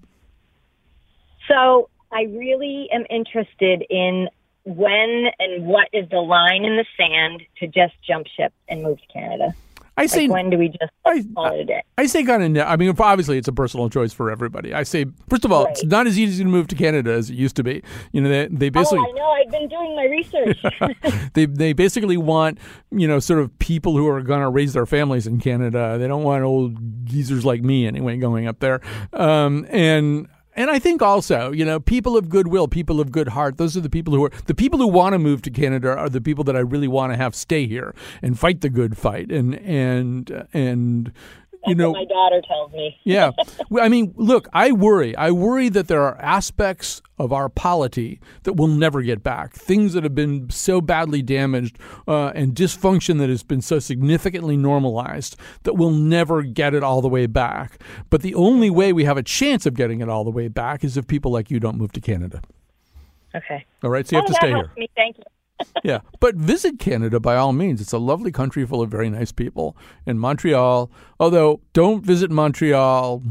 So 1.47 1.89
I 2.12 2.23
really 2.23 2.89
am 2.91 3.06
interested 3.10 3.84
in 3.89 4.28
when 4.65 5.28
and 5.39 5.65
what 5.65 5.88
is 5.93 6.10
the 6.10 6.19
line 6.19 6.65
in 6.65 6.76
the 6.76 6.86
sand 6.97 7.43
to 7.60 7.67
just 7.67 7.93
jump 8.06 8.28
ship 8.28 8.54
and 8.67 8.84
move 8.84 9.00
to 9.00 9.08
Canada. 9.08 9.56
I 9.97 10.05
say 10.05 10.21
like 10.21 10.31
when 10.31 10.49
do 10.51 10.57
we 10.57 10.69
just 10.69 10.91
I, 11.05 11.23
call 11.33 11.53
it 11.53 11.62
a 11.62 11.65
day? 11.65 11.83
I 11.97 12.05
say 12.05 12.23
kind 12.23 12.57
of. 12.57 12.67
I 12.67 12.75
mean, 12.75 12.95
obviously, 12.97 13.38
it's 13.38 13.47
a 13.47 13.53
personal 13.53 13.89
choice 13.89 14.13
for 14.13 14.29
everybody. 14.29 14.73
I 14.73 14.83
say, 14.83 15.05
first 15.27 15.43
of 15.43 15.51
all, 15.51 15.65
right. 15.65 15.71
it's 15.71 15.83
not 15.86 16.05
as 16.05 16.19
easy 16.19 16.43
to 16.43 16.49
move 16.49 16.67
to 16.67 16.75
Canada 16.75 17.12
as 17.12 17.29
it 17.29 17.33
used 17.33 17.55
to 17.55 17.63
be. 17.63 17.81
You 18.12 18.21
know, 18.21 18.29
they 18.29 18.47
they 18.47 18.69
basically. 18.69 18.99
Oh, 18.99 19.10
I 19.10 19.12
know. 19.12 19.27
I've 19.31 19.51
been 19.51 19.67
doing 19.67 19.95
my 19.95 20.05
research. 20.05 21.31
they 21.33 21.45
they 21.45 21.73
basically 21.73 22.17
want 22.17 22.60
you 22.91 23.07
know 23.07 23.19
sort 23.19 23.39
of 23.39 23.57
people 23.60 23.97
who 23.97 24.07
are 24.07 24.21
going 24.21 24.41
to 24.41 24.49
raise 24.49 24.73
their 24.73 24.86
families 24.86 25.25
in 25.25 25.39
Canada. 25.39 25.97
They 25.97 26.07
don't 26.07 26.23
want 26.23 26.43
old 26.43 27.05
geezers 27.05 27.45
like 27.45 27.63
me 27.63 27.88
anyway 27.88 28.17
going 28.17 28.47
up 28.47 28.60
there. 28.60 28.81
Um, 29.13 29.65
and 29.69 30.27
and 30.58 30.72
I 30.72 30.80
think 30.80 31.04
also, 31.04 31.52
you 31.52 31.63
know, 31.63 31.80
people 31.80 32.17
of 32.17 32.30
goodwill, 32.30 32.67
people 32.67 33.00
of 33.00 33.12
good 33.12 33.30
heart, 33.30 33.58
those 33.58 33.78
are 33.78 33.82
the 33.82 33.89
people 33.89 34.15
who 34.15 34.26
are 34.26 34.32
the 34.48 34.56
people 34.56 34.80
who 34.80 34.88
want 34.88 35.13
to 35.13 35.20
move 35.20 35.43
to 35.43 35.52
Canada 35.52 35.96
are 35.96 36.10
the 36.10 36.20
people 36.20 36.43
that 36.46 36.56
I 36.56 36.60
really 36.60 36.88
want 36.88 37.13
to 37.13 37.17
have 37.17 37.36
stay 37.36 37.67
here 37.67 37.93
and 38.24 38.38
fight 38.38 38.62
the 38.62 38.70
good 38.70 38.98
fight 38.98 39.32
and 39.32 39.56
and 39.60 40.48
and 40.54 41.13
you 41.65 41.76
know, 41.76 41.91
my 41.91 42.06
daughter 42.06 42.41
tells 42.41 42.72
me. 42.72 43.00
yeah, 43.04 43.32
I 43.80 43.89
mean, 43.89 44.13
look, 44.15 44.48
I 44.54 44.72
worry. 44.72 45.15
I 45.15 45.32
worry 45.32 45.70
that 45.70 45.88
there 45.88 46.04
are 46.04 46.20
aspects 46.22 47.02
of 47.20 47.34
our 47.34 47.50
polity 47.50 48.20
that 48.43 48.54
we'll 48.54 48.67
never 48.67 49.02
get 49.02 49.24
back. 49.24 49.54
Things 49.54 49.93
that 49.93 50.04
have 50.04 50.13
been 50.13 50.50
so 50.50 50.82
badly 50.82 51.22
damaged 51.22 51.80
uh, 52.08 52.28
and 52.28 52.54
dysfunction 52.54 53.17
that 53.20 53.30
has 53.30 53.43
been 53.43 53.62
so 53.62 53.80
significantly 53.80 54.56
normalized 54.56 55.36
that 55.63 55.74
we'll 55.74 55.91
never 55.91 56.43
get 56.43 56.74
it 56.74 56.84
all 56.84 57.02
the 57.02 57.10
way 57.10 57.26
back. 57.26 57.82
But 58.10 58.22
the 58.22 58.36
only 58.36 58.70
way 58.70 58.93
we 58.93 59.06
have 59.06 59.17
a 59.17 59.24
chance 59.24 59.65
of 59.65 59.74
getting 59.74 60.02
it 60.02 60.10
all 60.10 60.24
the 60.24 60.32
way 60.32 60.48
back 60.48 60.84
is 60.84 60.96
if 60.96 61.08
people 61.08 61.32
like 61.32 61.50
you 61.50 61.60
don't 61.60 61.78
move 61.78 61.91
to 61.93 62.02
Canada. 62.02 62.41
Okay. 63.34 63.65
All 63.84 63.89
right. 63.89 64.08
So 64.08 64.15
you 64.15 64.22
have 64.22 64.30
oh, 64.30 64.34
to 64.34 64.36
stay 64.36 64.50
here. 64.50 64.72
Me. 64.78 64.88
Thank 64.96 65.17
you 65.17 65.24
yeah, 65.84 66.00
but 66.20 66.36
visit 66.36 66.80
Canada 66.80 67.20
by 67.20 67.36
all 67.36 67.54
means. 67.54 67.82
It's 67.82 67.93
a 67.93 67.98
lovely 67.98 68.32
country 68.32 68.65
full 68.65 68.82
of 68.82 68.89
very 68.89 69.10
nice 69.10 69.32
people. 69.32 69.76
In 70.06 70.20
Montreal, 70.20 70.91
although 71.20 71.62
don't 71.74 72.06
visit 72.06 72.32
Montreal 72.32 73.24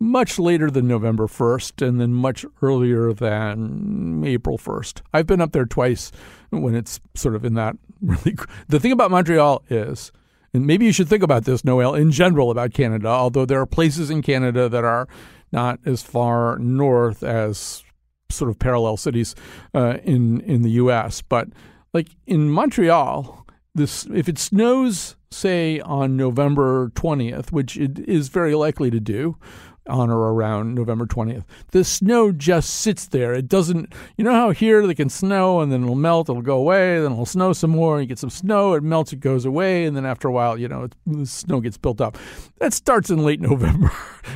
much 0.00 0.38
later 0.38 0.70
than 0.70 0.88
November 0.88 1.26
1st 1.26 1.86
and 1.86 2.00
then 2.00 2.14
much 2.14 2.46
earlier 2.62 3.12
than 3.12 4.24
April 4.24 4.56
1st. 4.56 5.02
I've 5.12 5.26
been 5.26 5.42
up 5.42 5.52
there 5.52 5.66
twice 5.66 6.10
when 6.48 6.74
it's 6.74 7.00
sort 7.14 7.34
of 7.34 7.44
in 7.44 7.54
that 7.54 7.76
really. 8.00 8.36
The 8.68 8.80
thing 8.80 8.92
about 8.92 9.10
Montreal 9.10 9.62
is, 9.68 10.10
and 10.54 10.66
maybe 10.66 10.86
you 10.86 10.92
should 10.92 11.08
think 11.08 11.22
about 11.22 11.44
this, 11.44 11.64
Noel, 11.64 11.94
in 11.94 12.10
general 12.10 12.50
about 12.50 12.72
Canada, 12.72 13.08
although 13.08 13.44
there 13.44 13.60
are 13.60 13.66
places 13.66 14.08
in 14.08 14.22
Canada 14.22 14.70
that 14.70 14.84
are 14.84 15.06
not 15.52 15.78
as 15.84 16.02
far 16.02 16.58
north 16.58 17.22
as 17.22 17.84
sort 18.30 18.50
of 18.50 18.58
parallel 18.58 18.96
cities 18.96 19.34
uh, 19.74 19.98
in 20.04 20.40
in 20.42 20.62
the 20.62 20.70
U.S. 20.72 21.22
But 21.22 21.48
like 21.92 22.08
in 22.26 22.50
Montreal, 22.50 23.46
this 23.74 24.06
if 24.12 24.28
it 24.28 24.38
snows, 24.38 25.16
say 25.30 25.80
on 25.80 26.16
November 26.16 26.90
twentieth, 26.94 27.52
which 27.52 27.76
it 27.76 27.98
is 28.00 28.28
very 28.28 28.54
likely 28.54 28.90
to 28.90 29.00
do, 29.00 29.36
on 29.90 30.10
or 30.10 30.32
around 30.32 30.74
November 30.74 31.06
20th. 31.06 31.44
The 31.72 31.84
snow 31.84 32.32
just 32.32 32.70
sits 32.70 33.06
there. 33.06 33.34
It 33.34 33.48
doesn't, 33.48 33.92
you 34.16 34.24
know 34.24 34.32
how 34.32 34.50
here 34.50 34.86
they 34.86 34.94
can 34.94 35.10
snow 35.10 35.60
and 35.60 35.70
then 35.72 35.82
it'll 35.82 35.94
melt, 35.94 36.28
it'll 36.28 36.42
go 36.42 36.56
away, 36.56 37.00
then 37.00 37.12
it'll 37.12 37.26
snow 37.26 37.52
some 37.52 37.70
more, 37.70 38.00
you 38.00 38.06
get 38.06 38.18
some 38.18 38.30
snow, 38.30 38.74
it 38.74 38.82
melts, 38.82 39.12
it 39.12 39.20
goes 39.20 39.44
away, 39.44 39.84
and 39.84 39.96
then 39.96 40.06
after 40.06 40.28
a 40.28 40.32
while, 40.32 40.58
you 40.58 40.68
know, 40.68 40.88
the 41.06 41.26
snow 41.26 41.60
gets 41.60 41.76
built 41.76 42.00
up. 42.00 42.16
That 42.58 42.72
starts 42.72 43.10
in 43.10 43.24
late 43.24 43.40
November 43.50 43.92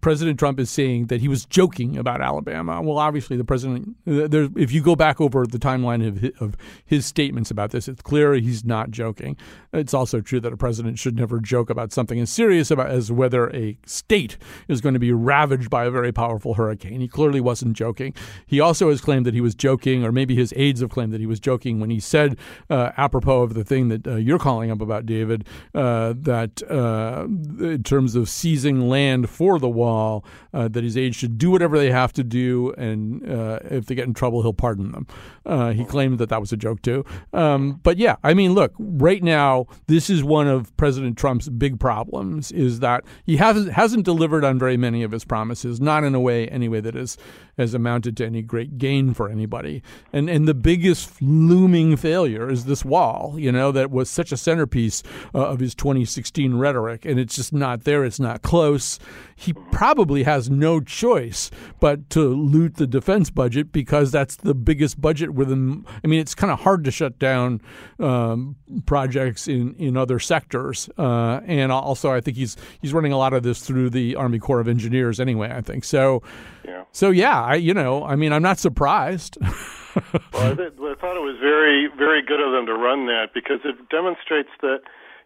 President 0.00 0.38
Trump 0.38 0.58
is 0.58 0.70
saying 0.70 1.06
that 1.06 1.20
he 1.20 1.28
was 1.28 1.46
joking 1.46 1.96
about 1.96 2.20
Alabama. 2.20 2.82
Well, 2.82 2.98
obviously, 2.98 3.36
the 3.36 3.44
president, 3.44 3.96
there, 4.04 4.48
if 4.56 4.72
you 4.72 4.82
go 4.82 4.96
back 4.96 5.20
over 5.20 5.46
the 5.46 5.58
timeline 5.58 6.06
of 6.06 6.18
his, 6.18 6.32
of 6.40 6.56
his 6.84 7.06
statements 7.06 7.50
about 7.50 7.70
this, 7.70 7.86
it's 7.86 8.02
clear 8.02 8.34
he's 8.34 8.64
not 8.64 8.90
joking. 8.90 9.36
It's 9.72 9.94
also 9.94 10.20
true 10.20 10.40
that 10.40 10.52
a 10.52 10.56
president 10.56 10.98
should 10.98 11.16
never 11.16 11.38
joke 11.38 11.70
about 11.70 11.92
something 11.92 12.18
as 12.18 12.30
serious 12.30 12.70
about 12.70 12.90
as 12.90 13.12
whether 13.12 13.54
a 13.54 13.78
state 13.86 14.36
is 14.68 14.80
going 14.80 14.94
to 14.94 14.98
be 14.98 15.12
ravaged 15.12 15.70
by 15.70 15.84
a 15.84 15.90
very 15.90 16.12
powerful 16.12 16.54
hurricane. 16.54 17.00
He 17.00 17.08
clearly 17.08 17.40
wasn't 17.40 17.76
joking. 17.76 18.14
He 18.46 18.60
also 18.60 18.90
has 18.90 19.00
claimed 19.00 19.26
that 19.26 19.34
he 19.34 19.40
was 19.40 19.54
joking, 19.54 20.04
or 20.04 20.10
maybe 20.10 20.34
his 20.34 20.52
aides 20.56 20.80
have 20.80 20.90
claimed 20.90 21.12
that 21.12 21.20
he 21.20 21.26
was 21.26 21.40
joking 21.40 21.78
when 21.78 21.90
he 21.90 22.00
said, 22.00 22.36
uh, 22.68 22.90
apropos 22.96 23.42
of 23.42 23.54
the 23.54 23.64
thing 23.64 23.88
that 23.88 24.06
uh, 24.06 24.16
you're 24.16 24.38
calling 24.38 24.70
up 24.70 24.80
about, 24.80 25.06
David, 25.06 25.46
uh, 25.74 26.14
that 26.16 26.62
uh, 26.70 27.26
in 27.26 27.82
terms 27.84 28.16
of 28.16 28.28
seizing 28.28 28.88
land 28.88 29.30
for 29.30 29.58
the 29.58 29.68
war 29.68 29.83
uh, 29.86 30.68
that 30.68 30.84
his 30.84 30.96
aides 30.96 31.16
should 31.16 31.38
do 31.38 31.50
whatever 31.50 31.78
they 31.78 31.90
have 31.90 32.12
to 32.14 32.24
do, 32.24 32.72
and 32.72 33.28
uh, 33.28 33.58
if 33.64 33.86
they 33.86 33.94
get 33.94 34.06
in 34.06 34.14
trouble, 34.14 34.42
he'll 34.42 34.52
pardon 34.52 34.92
them. 34.92 35.06
Uh, 35.46 35.72
he 35.72 35.84
claimed 35.84 36.18
that 36.18 36.28
that 36.28 36.40
was 36.40 36.52
a 36.52 36.56
joke 36.56 36.82
too. 36.82 37.04
Um, 37.32 37.80
but 37.82 37.98
yeah, 37.98 38.16
I 38.22 38.34
mean, 38.34 38.52
look, 38.52 38.72
right 38.78 39.22
now, 39.22 39.66
this 39.86 40.08
is 40.10 40.24
one 40.24 40.48
of 40.48 40.74
President 40.76 41.18
Trump's 41.18 41.48
big 41.48 41.78
problems: 41.78 42.52
is 42.52 42.80
that 42.80 43.04
he 43.24 43.36
hasn't 43.36 43.72
hasn't 43.72 44.04
delivered 44.04 44.44
on 44.44 44.58
very 44.58 44.76
many 44.76 45.02
of 45.02 45.12
his 45.12 45.24
promises, 45.24 45.80
not 45.80 46.04
in 46.04 46.14
a 46.14 46.20
way 46.20 46.48
anyway 46.48 46.80
that 46.80 46.96
is 46.96 47.16
has 47.56 47.74
amounted 47.74 48.16
to 48.16 48.26
any 48.26 48.42
great 48.42 48.78
gain 48.78 49.14
for 49.14 49.28
anybody. 49.28 49.82
And 50.12 50.28
and 50.28 50.48
the 50.48 50.54
biggest 50.54 51.20
looming 51.20 51.96
failure 51.96 52.50
is 52.50 52.64
this 52.64 52.84
wall, 52.84 53.34
you 53.36 53.52
know, 53.52 53.72
that 53.72 53.90
was 53.90 54.10
such 54.10 54.32
a 54.32 54.36
centerpiece 54.36 55.02
uh, 55.34 55.46
of 55.46 55.60
his 55.60 55.74
2016 55.74 56.54
rhetoric, 56.54 57.04
and 57.04 57.18
it's 57.18 57.36
just 57.36 57.52
not 57.52 57.84
there. 57.84 58.04
It's 58.04 58.20
not 58.20 58.42
close. 58.42 58.98
He 59.36 59.52
probably 59.52 60.22
has 60.22 60.48
no 60.48 60.80
choice 60.80 61.50
but 61.80 62.08
to 62.10 62.20
loot 62.28 62.76
the 62.76 62.86
defense 62.86 63.30
budget 63.30 63.72
because 63.72 64.12
that's 64.12 64.36
the 64.36 64.54
biggest 64.54 65.00
budget 65.00 65.30
within. 65.34 65.84
I 66.02 66.06
mean, 66.06 66.20
it's 66.20 66.34
kind 66.34 66.52
of 66.52 66.60
hard 66.60 66.84
to 66.84 66.90
shut 66.90 67.18
down 67.18 67.60
um, 67.98 68.56
projects 68.86 69.48
in 69.48 69.74
in 69.74 69.96
other 69.96 70.18
sectors, 70.18 70.88
uh, 70.98 71.40
and 71.46 71.72
also 71.72 72.12
I 72.12 72.20
think 72.20 72.36
he's 72.36 72.56
he's 72.80 72.92
running 72.92 73.12
a 73.12 73.18
lot 73.18 73.32
of 73.32 73.42
this 73.42 73.60
through 73.60 73.90
the 73.90 74.16
Army 74.16 74.38
Corps 74.38 74.60
of 74.60 74.68
Engineers 74.68 75.20
anyway. 75.20 75.50
I 75.52 75.60
think 75.60 75.84
so. 75.84 76.22
Yeah. 76.64 76.84
So 76.92 77.10
yeah, 77.10 77.43
I 77.44 77.54
you 77.56 77.74
know, 77.74 78.04
I 78.04 78.16
mean, 78.16 78.32
I'm 78.32 78.42
not 78.42 78.58
surprised. 78.58 79.38
well, 79.42 80.52
I, 80.52 80.54
th- 80.54 80.72
I 80.80 80.94
thought 81.00 81.16
it 81.16 81.24
was 81.24 81.36
very 81.40 81.88
very 81.96 82.22
good 82.22 82.40
of 82.40 82.52
them 82.52 82.66
to 82.66 82.74
run 82.74 83.06
that 83.06 83.28
because 83.34 83.60
it 83.64 83.88
demonstrates 83.88 84.50
that 84.62 84.80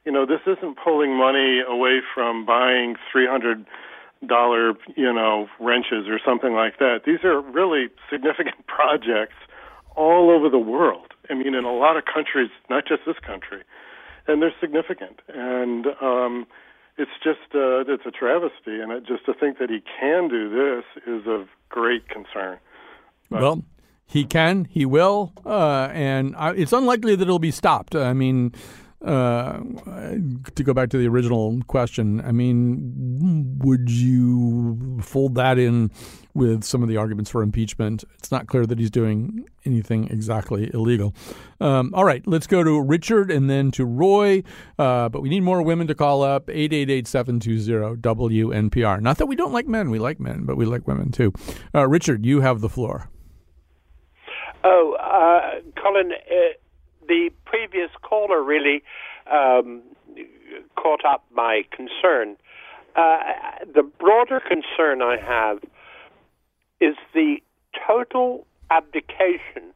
you 0.05 0.12
know 0.12 0.27
this 0.27 0.41
isn't 0.47 0.79
pulling 0.83 1.16
money 1.16 1.61
away 1.66 2.01
from 2.14 2.45
buying 2.45 2.97
three 3.11 3.27
hundred 3.27 3.64
dollar 4.27 4.75
you 4.97 5.12
know 5.12 5.49
wrenches 5.61 6.09
or 6.09 6.19
something 6.25 6.53
like 6.53 6.79
that. 6.79 7.03
These 7.07 7.25
are 7.25 7.41
really 7.41 7.89
significant 8.11 8.66
projects 8.66 9.37
all 9.97 10.31
over 10.31 10.49
the 10.49 10.59
world. 10.59 11.12
I 11.31 11.35
mean, 11.35 11.55
in 11.55 11.64
a 11.64 11.75
lot 11.75 11.97
of 11.97 12.05
countries, 12.05 12.51
not 12.71 12.87
just 12.87 13.03
this 13.07 13.19
country, 13.19 13.62
and 14.27 14.41
they're 14.41 14.55
significant. 14.61 15.21
And 15.29 15.87
um, 16.01 16.47
it's 16.99 17.17
just 17.23 17.55
uh, 17.55 17.85
it's 17.93 18.05
a 18.07 18.11
travesty, 18.11 18.81
and 18.81 18.93
it, 18.93 19.07
just 19.07 19.25
to 19.27 19.35
think 19.35 19.59
that 19.59 19.71
he 19.71 19.83
can 19.99 20.29
do 20.29 20.51
this 20.51 20.85
is 21.07 21.27
of 21.27 21.49
great 21.69 22.09
concern. 22.09 22.59
But, 23.31 23.41
well, 23.41 23.63
he 24.07 24.25
can, 24.25 24.67
he 24.67 24.85
will, 24.85 25.33
uh, 25.47 25.89
and 25.93 26.35
I, 26.37 26.53
it's 26.55 26.73
unlikely 26.73 27.15
that 27.17 27.23
it'll 27.23 27.39
be 27.39 27.51
stopped. 27.51 27.95
I 27.95 28.13
mean. 28.13 28.53
Uh, 29.01 29.61
to 30.57 30.65
go 30.65 30.75
back 30.75 30.91
to 30.91 30.99
the 30.99 31.07
original 31.07 31.61
question, 31.69 32.21
I 32.21 32.33
mean, 32.33 33.59
would 33.59 33.89
you 33.89 34.99
fold 35.03 35.37
that 35.37 35.57
in 35.57 35.93
with 36.35 36.65
some 36.65 36.83
of 36.83 36.89
the 36.89 36.97
arguments 36.97 37.31
for 37.31 37.43
impeachment? 37.43 38.03
It's 38.19 38.33
not 38.33 38.49
clear 38.49 38.67
that 38.67 38.77
he's 38.77 38.91
doing 38.91 39.49
anything 39.65 40.09
exactly 40.11 40.69
illegal. 40.75 41.15
Um, 41.61 41.93
all 41.95 42.05
right, 42.05 42.27
let's 42.27 42.49
go 42.49 42.65
to 42.65 42.83
Richard 42.83 43.31
and 43.31 43.49
then 43.49 43.71
to 43.73 43.85
Roy. 43.85 44.43
Uh, 44.81 45.09
but 45.09 45.23
we 45.23 45.29
need 45.29 45.41
more 45.41 45.63
women 45.63 45.87
to 45.87 45.95
call 45.95 46.23
up 46.23 46.51
888 46.51 47.07
720 47.07 48.01
WNPR. 48.01 49.01
Not 49.01 49.19
that 49.19 49.27
we 49.27 49.37
don't 49.37 49.53
like 49.53 49.69
men, 49.69 49.91
we 49.91 50.01
like 50.01 50.19
men, 50.19 50.45
but 50.45 50.57
we 50.57 50.67
like 50.67 50.89
women 50.89 51.13
too. 51.13 51.33
Uh, 51.73 51.87
Richard, 51.87 52.27
you 52.27 52.41
have 52.41 52.61
the 52.61 52.69
floor. 52.69 53.09
Oh, 54.65 54.95
uh, 54.95 55.61
Colin, 55.81 56.11
uh, 56.13 56.53
the 57.09 57.31
previous 57.45 57.91
caller 58.03 58.43
really 58.43 58.83
um, 59.31 59.83
caught 60.77 61.05
up 61.05 61.25
my 61.35 61.63
concern. 61.71 62.37
Uh, 62.95 63.19
the 63.75 63.83
broader 63.83 64.41
concern 64.41 65.03
I 65.03 65.17
have 65.17 65.59
is 66.81 66.97
the 67.15 67.43
total 67.87 68.47
abdication 68.71 69.73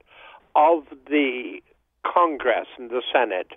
of 0.55 0.85
the 1.09 1.63
Congress 2.05 2.67
and 2.79 2.91
the 2.91 3.03
Senate 3.13 3.53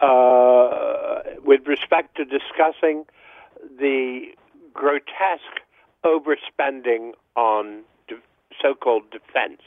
uh, 0.00 1.22
with 1.44 1.66
respect 1.66 2.16
to 2.16 2.24
discussing 2.24 3.04
the 3.78 4.26
grotesque 4.72 5.60
overspending 6.04 7.12
on 7.36 7.82
de- 8.08 8.16
so-called 8.60 9.10
defense. 9.10 9.62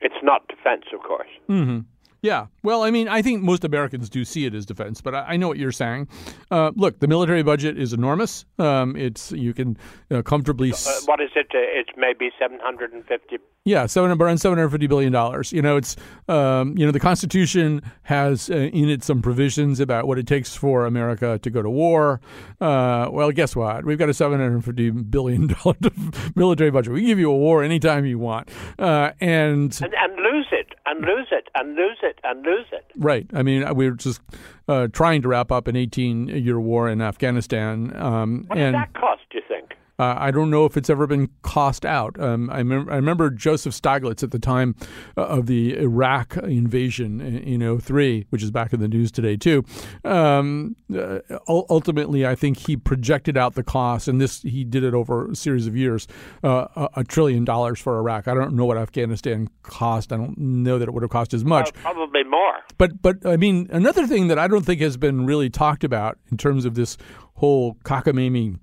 It's 0.00 0.22
not 0.22 0.46
defense, 0.48 0.84
of 0.92 1.00
course. 1.02 1.28
Mm-hmm. 1.48 1.80
Yeah. 2.22 2.46
Well, 2.62 2.82
I 2.82 2.90
mean, 2.90 3.08
I 3.08 3.22
think 3.22 3.42
most 3.42 3.64
Americans 3.64 4.10
do 4.10 4.24
see 4.24 4.44
it 4.44 4.54
as 4.54 4.66
defense, 4.66 5.00
but 5.00 5.14
I, 5.14 5.20
I 5.20 5.36
know 5.36 5.46
what 5.48 5.58
you're 5.58 5.72
saying. 5.72 6.08
Uh, 6.50 6.72
look, 6.74 6.98
the 6.98 7.06
military 7.06 7.42
budget 7.42 7.78
is 7.78 7.92
enormous. 7.92 8.44
Um, 8.58 8.96
it's 8.96 9.30
you 9.32 9.54
can 9.54 9.76
uh, 10.10 10.22
comfortably. 10.22 10.72
Uh, 10.72 11.00
what 11.04 11.20
is 11.20 11.30
it? 11.36 11.46
Uh, 11.54 11.58
it's 11.58 11.90
maybe 11.96 12.30
750. 12.38 13.38
Yeah, 13.64 13.86
seven 13.86 14.10
around 14.10 14.38
750 14.38 14.86
billion 14.86 15.12
dollars. 15.12 15.52
You 15.52 15.62
know, 15.62 15.76
it's 15.76 15.94
um, 16.28 16.76
you 16.76 16.86
know 16.86 16.92
the 16.92 17.00
Constitution 17.00 17.82
has 18.02 18.50
uh, 18.50 18.54
in 18.54 18.88
it 18.88 19.04
some 19.04 19.22
provisions 19.22 19.78
about 19.78 20.06
what 20.06 20.18
it 20.18 20.26
takes 20.26 20.56
for 20.56 20.86
America 20.86 21.38
to 21.38 21.50
go 21.50 21.62
to 21.62 21.70
war. 21.70 22.20
Uh, 22.60 23.08
well, 23.10 23.30
guess 23.30 23.54
what? 23.54 23.84
We've 23.84 23.98
got 23.98 24.08
a 24.08 24.14
750 24.14 24.90
billion 24.90 25.48
dollar 25.48 25.76
military 26.34 26.70
budget. 26.70 26.92
We 26.92 27.00
can 27.00 27.08
give 27.08 27.18
you 27.18 27.30
a 27.30 27.36
war 27.36 27.62
anytime 27.62 28.06
you 28.06 28.18
want, 28.18 28.50
and, 28.78 29.14
and 29.20 29.82
and 29.82 30.16
lose 30.16 30.46
it 30.50 30.74
and 30.86 31.02
lose 31.02 31.28
it 31.30 31.48
and 31.54 31.74
lose 31.76 31.98
it 32.02 32.07
and 32.24 32.44
lose 32.44 32.66
it. 32.72 32.84
Right. 32.96 33.26
I 33.32 33.42
mean, 33.42 33.64
we're 33.74 33.92
just 33.92 34.20
uh, 34.68 34.88
trying 34.88 35.22
to 35.22 35.28
wrap 35.28 35.50
up 35.50 35.66
an 35.66 35.76
18 35.76 36.28
year 36.28 36.60
war 36.60 36.88
in 36.88 37.00
Afghanistan. 37.00 37.94
Um, 37.96 38.44
what 38.46 38.58
and 38.58 38.74
does 38.74 38.82
that 38.82 39.00
cost, 39.00 39.22
do 39.30 39.38
you 39.38 39.44
think? 39.48 39.57
Uh, 39.98 40.14
I 40.16 40.30
don't 40.30 40.48
know 40.48 40.64
if 40.64 40.76
it's 40.76 40.88
ever 40.88 41.08
been 41.08 41.28
cost 41.42 41.84
out. 41.84 42.18
Um, 42.20 42.48
I, 42.50 42.62
mem- 42.62 42.88
I, 42.88 42.96
remember 42.96 43.30
Joseph 43.30 43.74
Stiglitz 43.74 44.22
at 44.22 44.30
the 44.30 44.38
time 44.38 44.76
uh, 45.16 45.22
of 45.22 45.46
the 45.46 45.76
Iraq 45.76 46.36
invasion 46.36 47.20
in, 47.20 47.62
in 47.62 47.80
03, 47.80 48.26
which 48.30 48.42
is 48.42 48.52
back 48.52 48.72
in 48.72 48.78
the 48.78 48.86
news 48.86 49.10
today 49.10 49.36
too. 49.36 49.64
Um, 50.04 50.76
uh, 50.96 51.18
ultimately, 51.48 52.24
I 52.24 52.36
think 52.36 52.58
he 52.58 52.76
projected 52.76 53.36
out 53.36 53.54
the 53.54 53.64
cost, 53.64 54.06
and 54.06 54.20
this 54.20 54.42
he 54.42 54.62
did 54.62 54.84
it 54.84 54.94
over 54.94 55.32
a 55.32 55.34
series 55.34 55.66
of 55.66 55.76
years, 55.76 56.06
uh, 56.44 56.68
a, 56.76 56.88
a, 57.00 57.04
trillion 57.04 57.44
dollars 57.44 57.80
for 57.80 57.98
Iraq. 57.98 58.28
I 58.28 58.34
don't 58.34 58.54
know 58.54 58.66
what 58.66 58.78
Afghanistan 58.78 59.48
cost. 59.64 60.12
I 60.12 60.16
don't 60.16 60.38
know 60.38 60.78
that 60.78 60.88
it 60.88 60.92
would 60.92 61.02
have 61.02 61.10
cost 61.10 61.34
as 61.34 61.44
much. 61.44 61.72
probably 61.74 62.22
more. 62.22 62.54
But 62.76 63.02
but 63.02 63.26
I 63.26 63.36
mean, 63.36 63.68
another 63.72 64.06
thing 64.06 64.28
that 64.28 64.38
I 64.38 64.46
don't 64.46 64.64
think 64.64 64.80
has 64.80 64.96
been 64.96 65.26
really 65.26 65.50
talked 65.50 65.82
about 65.82 66.18
in 66.30 66.36
terms 66.36 66.64
of 66.64 66.74
this 66.74 66.96
whole 67.34 67.74
cockamamie 67.84 68.58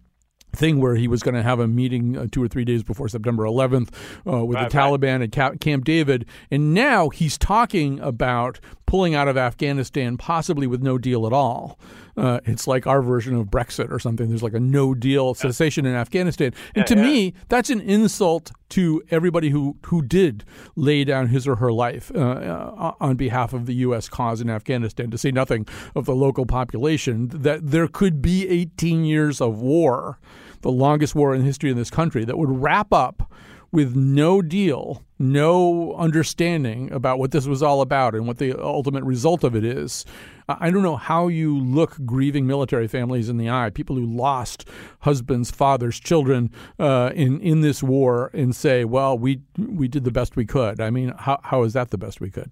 thing 0.55 0.81
where 0.81 0.95
he 0.95 1.07
was 1.07 1.21
going 1.21 1.35
to 1.35 1.43
have 1.43 1.59
a 1.59 1.67
meeting 1.67 2.17
uh, 2.17 2.27
two 2.31 2.43
or 2.43 2.47
three 2.47 2.65
days 2.65 2.83
before 2.83 3.07
September 3.07 3.43
11th 3.43 3.89
uh, 4.27 4.43
with 4.45 4.55
right, 4.55 4.69
the 4.69 4.77
Taliban 4.77 5.19
right. 5.19 5.37
at 5.37 5.59
Camp 5.59 5.83
David. 5.83 6.25
And 6.49 6.73
now 6.73 7.09
he's 7.09 7.37
talking 7.37 7.99
about 7.99 8.59
pulling 8.85 9.15
out 9.15 9.27
of 9.27 9.37
Afghanistan, 9.37 10.17
possibly 10.17 10.67
with 10.67 10.81
no 10.81 10.97
deal 10.97 11.25
at 11.27 11.33
all. 11.33 11.79
Uh, 12.17 12.39
it's 12.45 12.67
like 12.67 12.87
our 12.87 13.01
version 13.01 13.35
of 13.35 13.47
Brexit 13.47 13.91
or 13.91 13.99
something. 13.99 14.29
There's 14.29 14.43
like 14.43 14.53
a 14.53 14.59
no 14.59 14.93
deal 14.93 15.33
cessation 15.33 15.85
in 15.85 15.95
Afghanistan. 15.95 16.53
And 16.73 16.81
yeah, 16.81 16.83
to 16.83 16.95
yeah. 16.95 17.03
me, 17.03 17.33
that's 17.49 17.69
an 17.69 17.81
insult 17.81 18.51
to 18.69 19.03
everybody 19.11 19.49
who, 19.49 19.77
who 19.85 20.01
did 20.01 20.43
lay 20.75 21.03
down 21.03 21.27
his 21.27 21.47
or 21.47 21.57
her 21.57 21.71
life 21.71 22.11
uh, 22.15 22.19
uh, 22.19 22.93
on 22.99 23.15
behalf 23.15 23.53
of 23.53 23.65
the 23.65 23.75
U.S. 23.75 24.09
cause 24.09 24.41
in 24.41 24.49
Afghanistan, 24.49 25.11
to 25.11 25.17
say 25.17 25.31
nothing 25.31 25.67
of 25.95 26.05
the 26.05 26.15
local 26.15 26.45
population, 26.45 27.27
that 27.29 27.69
there 27.69 27.87
could 27.87 28.21
be 28.21 28.47
18 28.47 29.05
years 29.05 29.41
of 29.41 29.61
war 29.61 30.19
the 30.61 30.71
longest 30.71 31.13
war 31.13 31.35
in 31.35 31.41
the 31.41 31.45
history 31.45 31.69
of 31.69 31.77
this 31.77 31.91
country 31.91 32.25
that 32.25 32.39
would 32.39 32.49
wrap 32.49 32.91
up 32.91 33.31
with 33.75 33.93
no 33.93 34.41
deal, 34.41 35.03
no 35.19 35.93
understanding 35.95 36.89
about 36.93 37.19
what 37.19 37.31
this 37.31 37.45
was 37.45 37.61
all 37.61 37.81
about 37.81 38.15
and 38.15 38.25
what 38.25 38.37
the 38.37 38.57
ultimate 38.57 39.03
result 39.03 39.43
of 39.43 39.53
it 39.53 39.65
is. 39.65 40.05
I 40.47 40.71
don't 40.71 40.81
know 40.81 40.95
how 40.95 41.27
you 41.27 41.59
look 41.59 41.97
grieving 42.05 42.47
military 42.47 42.87
families 42.87 43.27
in 43.27 43.35
the 43.35 43.49
eye, 43.49 43.69
people 43.71 43.97
who 43.97 44.05
lost 44.05 44.65
husbands, 44.99 45.51
fathers, 45.51 45.99
children 45.99 46.51
uh, 46.79 47.11
in 47.13 47.41
in 47.41 47.61
this 47.61 47.83
war, 47.83 48.31
and 48.33 48.55
say, 48.55 48.85
"Well, 48.85 49.17
we 49.17 49.41
we 49.57 49.89
did 49.89 50.05
the 50.05 50.11
best 50.11 50.37
we 50.37 50.45
could." 50.45 50.79
I 50.79 50.89
mean, 50.89 51.13
how 51.17 51.39
how 51.43 51.63
is 51.63 51.73
that 51.73 51.89
the 51.89 51.97
best 51.97 52.21
we 52.21 52.29
could? 52.29 52.51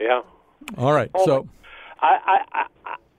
Yeah. 0.00 0.22
All 0.76 0.92
right. 0.92 1.10
Well, 1.14 1.24
so, 1.26 1.48
I 2.00 2.42
I 2.52 2.66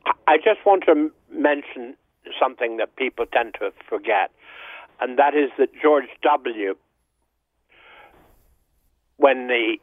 I, 0.05 0.11
I 0.27 0.37
just 0.37 0.65
want 0.65 0.83
to 0.85 1.11
mention 1.31 1.95
something 2.41 2.77
that 2.77 2.95
people 2.97 3.25
tend 3.25 3.53
to 3.59 3.71
forget, 3.87 4.31
and 4.99 5.17
that 5.17 5.33
is 5.33 5.51
that 5.57 5.69
George 5.81 6.09
W. 6.23 6.75
When 9.19 9.47
the 9.47 9.77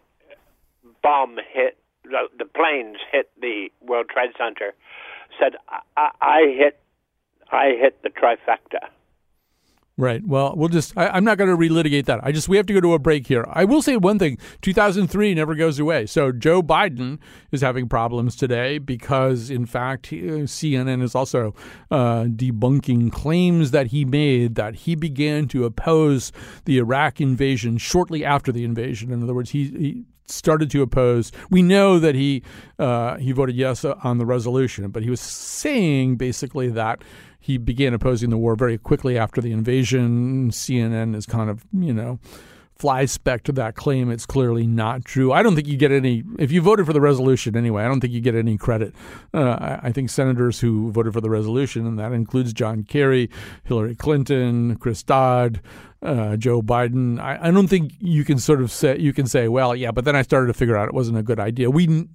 bomb 1.02 1.36
hit, 1.52 1.76
the, 2.04 2.46
planes 2.46 2.96
hit 3.12 3.30
the 3.38 3.70
World 3.82 4.08
Trade 4.08 4.30
Center, 4.38 4.72
said, 5.38 5.56
I, 5.96 6.10
I 6.22 6.54
hit, 6.56 6.80
I 7.52 7.76
hit 7.78 8.02
the 8.02 8.08
trifecta." 8.08 8.88
Right. 9.98 10.22
Well, 10.26 10.52
we'll 10.54 10.68
just, 10.68 10.92
I, 10.94 11.16
am 11.16 11.24
not 11.24 11.38
going 11.38 11.48
to 11.48 11.56
relitigate 11.56 12.04
that. 12.04 12.20
I 12.22 12.30
just, 12.30 12.50
we 12.50 12.58
have 12.58 12.66
to 12.66 12.74
go 12.74 12.82
to 12.82 12.92
a 12.92 12.98
break 12.98 13.26
here. 13.26 13.46
I 13.48 13.64
will 13.64 13.80
say 13.80 13.96
one 13.96 14.18
thing 14.18 14.36
2003 14.60 15.32
never 15.32 15.54
goes 15.54 15.78
away. 15.78 16.04
So 16.04 16.32
Joe 16.32 16.62
Biden 16.62 17.18
is 17.50 17.62
having 17.62 17.88
problems 17.88 18.36
today 18.36 18.76
because, 18.76 19.48
in 19.48 19.64
fact, 19.64 20.08
uh, 20.08 20.44
CNN 20.44 21.02
is 21.02 21.14
also 21.14 21.54
uh, 21.90 22.24
debunking 22.24 23.10
claims 23.10 23.70
that 23.70 23.86
he 23.86 24.04
made 24.04 24.54
that 24.56 24.74
he 24.74 24.96
began 24.96 25.48
to 25.48 25.64
oppose 25.64 26.30
the 26.66 26.76
Iraq 26.76 27.18
invasion 27.18 27.78
shortly 27.78 28.22
after 28.22 28.52
the 28.52 28.64
invasion. 28.64 29.10
In 29.10 29.22
other 29.22 29.32
words, 29.32 29.50
he, 29.50 29.64
he 29.68 30.04
started 30.26 30.70
to 30.72 30.82
oppose. 30.82 31.32
We 31.48 31.62
know 31.62 31.98
that 32.00 32.14
he 32.14 32.42
uh, 32.78 33.16
he 33.16 33.32
voted 33.32 33.56
yes 33.56 33.82
on 33.82 34.18
the 34.18 34.26
resolution, 34.26 34.90
but 34.90 35.02
he 35.02 35.08
was 35.08 35.20
saying 35.20 36.16
basically 36.16 36.68
that 36.68 37.02
he 37.46 37.58
began 37.58 37.94
opposing 37.94 38.30
the 38.30 38.36
war 38.36 38.56
very 38.56 38.76
quickly 38.76 39.16
after 39.16 39.40
the 39.40 39.52
invasion. 39.52 40.50
CNN 40.50 41.14
is 41.14 41.26
kind 41.26 41.48
of, 41.48 41.64
you 41.72 41.92
know, 41.92 42.18
fly 42.76 43.06
spec 43.06 43.42
to 43.44 43.52
that 43.52 43.74
claim. 43.74 44.10
It's 44.10 44.26
clearly 44.26 44.66
not 44.66 45.04
true. 45.04 45.32
I 45.32 45.42
don't 45.42 45.54
think 45.54 45.66
you 45.66 45.76
get 45.76 45.92
any, 45.92 46.22
if 46.38 46.52
you 46.52 46.60
voted 46.60 46.86
for 46.86 46.92
the 46.92 47.00
resolution 47.00 47.56
anyway, 47.56 47.84
I 47.84 47.88
don't 47.88 48.00
think 48.00 48.12
you 48.12 48.20
get 48.20 48.34
any 48.34 48.58
credit. 48.58 48.94
Uh, 49.32 49.78
I, 49.82 49.92
think 49.92 50.10
senators 50.10 50.60
who 50.60 50.90
voted 50.92 51.14
for 51.14 51.22
the 51.22 51.30
resolution, 51.30 51.86
and 51.86 51.98
that 51.98 52.12
includes 52.12 52.52
John 52.52 52.82
Kerry, 52.82 53.30
Hillary 53.64 53.94
Clinton, 53.94 54.76
Chris 54.76 55.02
Dodd, 55.02 55.60
uh, 56.02 56.36
Joe 56.36 56.60
Biden. 56.60 57.18
I, 57.18 57.38
I, 57.48 57.50
don't 57.50 57.68
think 57.68 57.94
you 57.98 58.24
can 58.24 58.38
sort 58.38 58.60
of 58.60 58.70
say 58.70 58.98
you 58.98 59.12
can 59.12 59.26
say, 59.26 59.48
well, 59.48 59.74
yeah, 59.74 59.90
but 59.90 60.04
then 60.04 60.14
I 60.14 60.22
started 60.22 60.48
to 60.48 60.54
figure 60.54 60.76
out 60.76 60.88
it 60.88 60.94
wasn't 60.94 61.16
a 61.16 61.22
good 61.22 61.40
idea. 61.40 61.70
We 61.70 62.08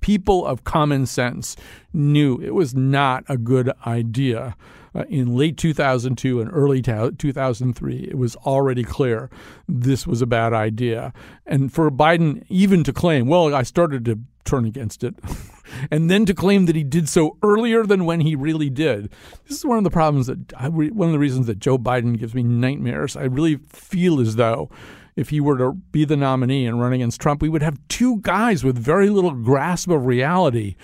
people 0.00 0.46
of 0.46 0.64
common 0.64 1.06
sense 1.06 1.56
knew 1.92 2.40
it 2.40 2.54
was 2.54 2.74
not 2.74 3.24
a 3.28 3.36
good 3.36 3.70
idea. 3.86 4.56
Uh, 4.96 5.04
in 5.10 5.36
late 5.36 5.58
2002 5.58 6.40
and 6.40 6.50
early 6.52 6.80
2003, 6.80 7.96
it 7.96 8.16
was 8.16 8.34
already 8.36 8.82
clear 8.82 9.28
this 9.68 10.06
was 10.06 10.22
a 10.22 10.26
bad 10.26 10.54
idea. 10.54 11.12
And 11.44 11.70
for 11.70 11.90
Biden 11.90 12.44
even 12.48 12.82
to 12.84 12.92
claim, 12.92 13.26
well, 13.26 13.54
I 13.54 13.62
started 13.62 14.06
to 14.06 14.20
turn 14.44 14.64
against 14.64 15.04
it. 15.04 15.14
and 15.90 16.10
then 16.10 16.24
to 16.24 16.32
claim 16.32 16.64
that 16.66 16.76
he 16.76 16.84
did 16.84 17.10
so 17.10 17.36
earlier 17.42 17.84
than 17.84 18.06
when 18.06 18.20
he 18.20 18.34
really 18.34 18.70
did. 18.70 19.12
This 19.46 19.58
is 19.58 19.66
one 19.66 19.76
of 19.76 19.84
the 19.84 19.90
problems 19.90 20.28
that 20.28 20.54
I, 20.56 20.68
one 20.68 21.08
of 21.08 21.12
the 21.12 21.18
reasons 21.18 21.46
that 21.46 21.58
Joe 21.58 21.76
Biden 21.76 22.18
gives 22.18 22.34
me 22.34 22.42
nightmares. 22.42 23.16
I 23.16 23.24
really 23.24 23.56
feel 23.68 24.18
as 24.18 24.36
though 24.36 24.70
if 25.14 25.30
he 25.30 25.40
were 25.40 25.58
to 25.58 25.72
be 25.72 26.04
the 26.04 26.16
nominee 26.16 26.66
and 26.66 26.80
run 26.80 26.92
against 26.92 27.20
Trump, 27.20 27.42
we 27.42 27.48
would 27.48 27.62
have 27.62 27.78
two 27.88 28.18
guys 28.20 28.64
with 28.64 28.78
very 28.78 29.10
little 29.10 29.32
grasp 29.32 29.90
of 29.90 30.06
reality 30.06 30.76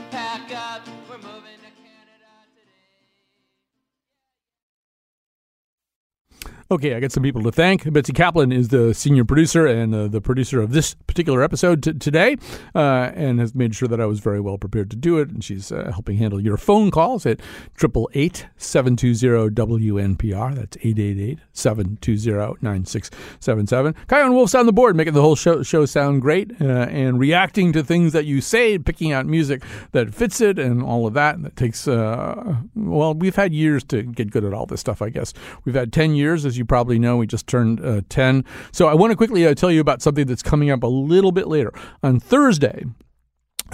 Okay, 6.72 6.96
I 6.96 7.02
got 7.02 7.12
some 7.12 7.22
people 7.22 7.44
to 7.44 7.52
thank. 7.52 7.92
Betsy 7.92 8.14
Kaplan 8.14 8.54
is 8.54 8.70
the 8.70 8.94
senior 8.94 9.26
producer 9.26 9.68
and 9.68 9.94
uh, 9.94 10.08
the 10.08 10.22
producer 10.22 10.62
of 10.62 10.72
this 10.72 10.94
particular 10.94 11.44
episode 11.44 11.84
t- 11.84 11.92
today, 11.92 12.38
uh, 12.74 13.12
and 13.14 13.42
has 13.42 13.54
made 13.54 13.76
sure 13.76 13.90
that 13.90 14.00
I 14.00 14.06
was 14.06 14.22
very 14.22 14.40
well 14.40 14.58
prepared 14.58 14.90
to 14.92 14.96
do 14.96 15.18
it. 15.18 15.30
And 15.30 15.44
she's 15.44 15.74
uh, 15.74 15.92
helping 15.92 16.16
handle 16.16 16.40
your 16.40 16.56
phone 16.56 16.90
calls 16.90 17.26
at 17.26 17.42
888 17.76 18.48
720 18.56 19.50
WNPR. 19.50 20.56
That's 20.56 20.78
888 20.78 21.40
720 21.52 22.58
9677. 22.62 23.96
Chion 24.10 24.34
Wolf's 24.34 24.56
on 24.56 24.66
the 24.66 24.72
board, 24.72 24.96
making 24.96 25.14
the 25.14 25.22
whole 25.22 25.36
show, 25.36 25.64
show 25.64 25.86
sound 25.86 26.22
great 26.22 26.54
uh, 26.62 26.88
and 26.90 27.20
reacting 27.20 27.74
to 27.74 27.84
things 27.84 28.14
that 28.14 28.24
you 28.24 28.40
say, 28.40 28.78
picking 28.78 29.12
out 29.12 29.26
music 29.26 29.62
that 29.92 30.16
fits 30.16 30.40
it, 30.40 30.58
and 30.58 30.82
all 30.82 31.06
of 31.06 31.16
that. 31.16 31.36
And 31.36 31.44
that 31.44 31.58
takes, 31.58 31.86
uh, 31.86 32.56
well, 32.76 33.14
we've 33.14 33.36
had 33.36 33.54
years 33.54 33.84
to 33.86 34.04
get 34.04 34.32
good 34.32 34.46
at 34.46 34.54
all 34.54 34.66
this 34.66 34.80
stuff, 34.80 35.02
I 35.02 35.10
guess. 35.10 35.34
We've 35.66 35.76
had 35.76 35.92
10 35.92 36.16
years, 36.16 36.46
as 36.46 36.58
you 36.58 36.61
probably 36.66 37.00
know. 37.00 37.18
We 37.18 37.28
just 37.28 37.48
turned 37.48 37.84
uh, 37.84 38.02
10. 38.10 38.46
So 38.72 38.88
I 38.88 38.94
want 38.94 39.12
to 39.12 39.18
quickly 39.18 39.46
uh, 39.46 39.54
tell 39.54 39.72
you 39.72 39.82
about 39.82 40.02
something 40.02 40.26
that's 40.26 40.44
coming 40.44 40.70
up 40.70 40.84
a 40.84 40.88
little 40.88 41.32
bit 41.32 41.48
later. 41.48 41.74
On 42.04 42.20
Thursday, 42.20 42.86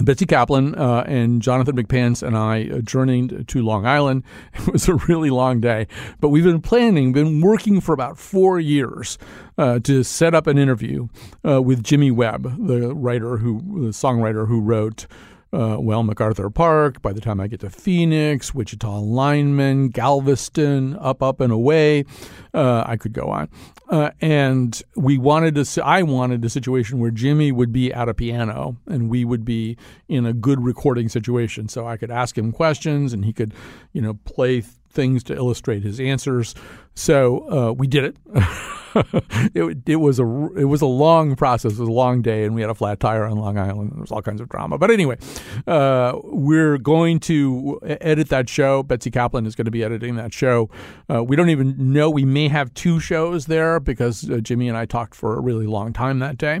Betsy 0.02 0.26
Kaplan 0.26 0.74
uh, 0.76 1.04
and 1.06 1.42
Jonathan 1.42 1.76
McPants 1.76 2.22
and 2.22 2.36
I 2.36 2.80
journeyed 2.80 3.48
to 3.48 3.62
Long 3.62 3.86
Island. 3.86 4.22
It 4.68 4.72
was 4.72 4.88
a 4.88 4.94
really 4.94 5.30
long 5.30 5.60
day, 5.60 5.86
but 6.20 6.28
we've 6.28 6.44
been 6.44 6.60
planning, 6.60 7.12
been 7.12 7.40
working 7.40 7.80
for 7.80 7.92
about 7.92 8.18
four 8.18 8.60
years 8.60 9.16
uh, 9.56 9.78
to 9.80 10.02
set 10.02 10.34
up 10.34 10.46
an 10.46 10.58
interview 10.58 11.08
uh, 11.46 11.62
with 11.62 11.82
Jimmy 11.82 12.10
Webb, 12.10 12.66
the 12.66 12.94
writer 12.94 13.38
who, 13.38 13.86
the 13.86 13.88
songwriter 13.88 14.46
who 14.46 14.60
wrote 14.60 15.06
uh, 15.52 15.76
well, 15.80 16.02
MacArthur 16.02 16.50
Park. 16.50 17.00
By 17.00 17.12
the 17.12 17.20
time 17.20 17.40
I 17.40 17.46
get 17.46 17.60
to 17.60 17.70
Phoenix, 17.70 18.54
Wichita 18.54 19.00
Lineman, 19.00 19.88
Galveston, 19.88 20.96
up, 21.00 21.22
up 21.22 21.40
and 21.40 21.52
away, 21.52 22.04
uh, 22.52 22.84
I 22.86 22.96
could 22.96 23.12
go 23.12 23.28
on. 23.28 23.48
Uh, 23.88 24.10
and 24.20 24.82
we 24.96 25.16
wanted 25.16 25.54
to. 25.54 25.84
I 25.84 26.02
wanted 26.02 26.44
a 26.44 26.50
situation 26.50 26.98
where 26.98 27.10
Jimmy 27.10 27.50
would 27.52 27.72
be 27.72 27.92
at 27.92 28.08
a 28.08 28.14
piano 28.14 28.76
and 28.86 29.08
we 29.08 29.24
would 29.24 29.44
be 29.44 29.78
in 30.08 30.26
a 30.26 30.34
good 30.34 30.62
recording 30.62 31.08
situation, 31.08 31.68
so 31.68 31.86
I 31.86 31.96
could 31.96 32.10
ask 32.10 32.36
him 32.36 32.52
questions 32.52 33.14
and 33.14 33.24
he 33.24 33.32
could, 33.32 33.54
you 33.92 34.02
know, 34.02 34.14
play 34.24 34.62
things 34.98 35.22
to 35.22 35.34
illustrate 35.36 35.84
his 35.84 36.00
answers. 36.00 36.56
So 36.96 37.48
uh, 37.48 37.72
we 37.72 37.86
did 37.86 38.02
it. 38.02 38.16
it. 39.54 39.78
It 39.86 39.96
was 39.96 40.18
a 40.18 40.24
it 40.56 40.64
was 40.64 40.82
a 40.82 40.86
long 40.86 41.36
process. 41.36 41.74
It 41.74 41.78
was 41.78 41.88
a 41.88 41.92
long 41.92 42.20
day, 42.20 42.42
and 42.42 42.52
we 42.52 42.62
had 42.62 42.68
a 42.68 42.74
flat 42.74 42.98
tire 42.98 43.24
on 43.24 43.38
Long 43.38 43.56
Island. 43.56 43.92
There 43.92 44.00
was 44.00 44.10
all 44.10 44.22
kinds 44.22 44.40
of 44.40 44.48
drama. 44.48 44.76
But 44.76 44.90
anyway, 44.90 45.16
uh, 45.68 46.18
we're 46.24 46.78
going 46.78 47.20
to 47.20 47.78
edit 47.82 48.28
that 48.30 48.48
show. 48.48 48.82
Betsy 48.82 49.12
Kaplan 49.12 49.46
is 49.46 49.54
going 49.54 49.66
to 49.66 49.70
be 49.70 49.84
editing 49.84 50.16
that 50.16 50.34
show. 50.34 50.68
Uh, 51.08 51.22
we 51.22 51.36
don't 51.36 51.50
even 51.50 51.92
know. 51.92 52.10
We 52.10 52.24
may 52.24 52.48
have 52.48 52.74
two 52.74 52.98
shows 52.98 53.46
there 53.46 53.78
because 53.78 54.28
uh, 54.28 54.38
Jimmy 54.38 54.68
and 54.68 54.76
I 54.76 54.84
talked 54.84 55.14
for 55.14 55.38
a 55.38 55.40
really 55.40 55.68
long 55.68 55.92
time 55.92 56.18
that 56.18 56.38
day. 56.38 56.60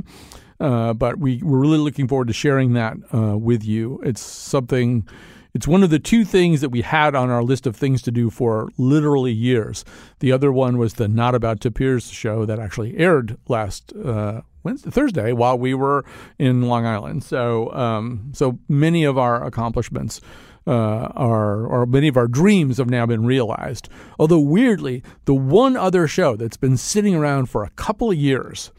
Uh, 0.60 0.92
but 0.92 1.18
we, 1.18 1.42
we're 1.42 1.58
really 1.58 1.78
looking 1.78 2.06
forward 2.06 2.28
to 2.28 2.34
sharing 2.34 2.74
that 2.74 2.96
uh, 3.12 3.36
with 3.36 3.64
you. 3.64 4.00
It's 4.04 4.20
something 4.20 5.08
it's 5.58 5.66
one 5.66 5.82
of 5.82 5.90
the 5.90 5.98
two 5.98 6.24
things 6.24 6.60
that 6.60 6.68
we 6.68 6.82
had 6.82 7.16
on 7.16 7.30
our 7.30 7.42
list 7.42 7.66
of 7.66 7.74
things 7.74 8.00
to 8.02 8.12
do 8.12 8.30
for 8.30 8.68
literally 8.78 9.32
years. 9.32 9.84
The 10.20 10.30
other 10.30 10.52
one 10.52 10.78
was 10.78 10.94
the 10.94 11.08
Not 11.08 11.34
About 11.34 11.60
to 11.62 11.72
Piers 11.72 12.12
show 12.12 12.44
that 12.44 12.60
actually 12.60 12.96
aired 12.96 13.36
last 13.48 13.92
uh, 13.96 14.42
Wednesday, 14.62 14.90
Thursday 14.90 15.32
while 15.32 15.58
we 15.58 15.74
were 15.74 16.04
in 16.38 16.62
Long 16.62 16.86
Island. 16.86 17.24
So, 17.24 17.72
um, 17.72 18.30
so 18.34 18.60
many 18.68 19.02
of 19.02 19.18
our 19.18 19.44
accomplishments. 19.44 20.20
Uh, 20.66 21.10
are 21.16 21.66
or 21.66 21.86
many 21.86 22.08
of 22.08 22.18
our 22.18 22.28
dreams 22.28 22.76
have 22.76 22.90
now 22.90 23.06
been 23.06 23.24
realized. 23.24 23.88
Although 24.18 24.40
weirdly, 24.40 25.02
the 25.24 25.32
one 25.32 25.78
other 25.78 26.06
show 26.06 26.36
that's 26.36 26.58
been 26.58 26.76
sitting 26.76 27.14
around 27.14 27.46
for 27.46 27.64
a 27.64 27.70
couple 27.70 28.10
of 28.10 28.18
years 28.18 28.70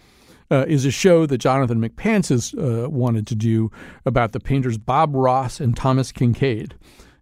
uh, 0.51 0.65
is 0.67 0.85
a 0.85 0.91
show 0.91 1.25
that 1.25 1.37
Jonathan 1.37 1.79
McPants 1.79 2.29
has 2.29 2.53
uh, 2.53 2.89
wanted 2.89 3.27
to 3.27 3.35
do 3.35 3.71
about 4.05 4.31
the 4.31 4.39
painters 4.39 4.77
Bob 4.77 5.13
Ross 5.13 5.59
and 5.59 5.75
Thomas 5.75 6.11
Kinkade. 6.11 6.73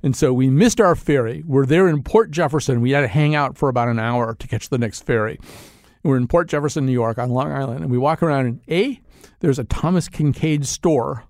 And 0.03 0.15
so 0.15 0.32
we 0.32 0.49
missed 0.49 0.80
our 0.80 0.95
ferry. 0.95 1.43
We're 1.45 1.65
there 1.65 1.88
in 1.88 2.03
Port 2.03 2.32
Jefferson. 2.32 2.82
We 2.82 2.91
had 2.91 3.01
to 3.01 3.07
hang 3.07 3.36
out 3.36 3.57
for 3.57 3.67
about 3.67 3.89
an 3.89 3.99
hour 3.99 4.36
to 4.36 4.47
catch 4.47 4.69
the 4.69 4.78
next 4.78 5.05
ferry. 5.05 5.39
We're 6.03 6.17
in 6.17 6.28
Port 6.28 6.47
Jefferson, 6.47 6.86
New 6.86 6.93
York, 6.93 7.17
on 7.17 7.32
Long 7.32 7.51
Island, 7.51 7.82
and 7.82 7.91
we 7.91 7.97
walk 7.97 8.23
around 8.23 8.45
and 8.45 8.61
A, 8.69 9.01
there's 9.39 9.59
a 9.59 9.63
Thomas 9.65 10.07
Kinkade 10.07 10.65
store. 10.65 11.25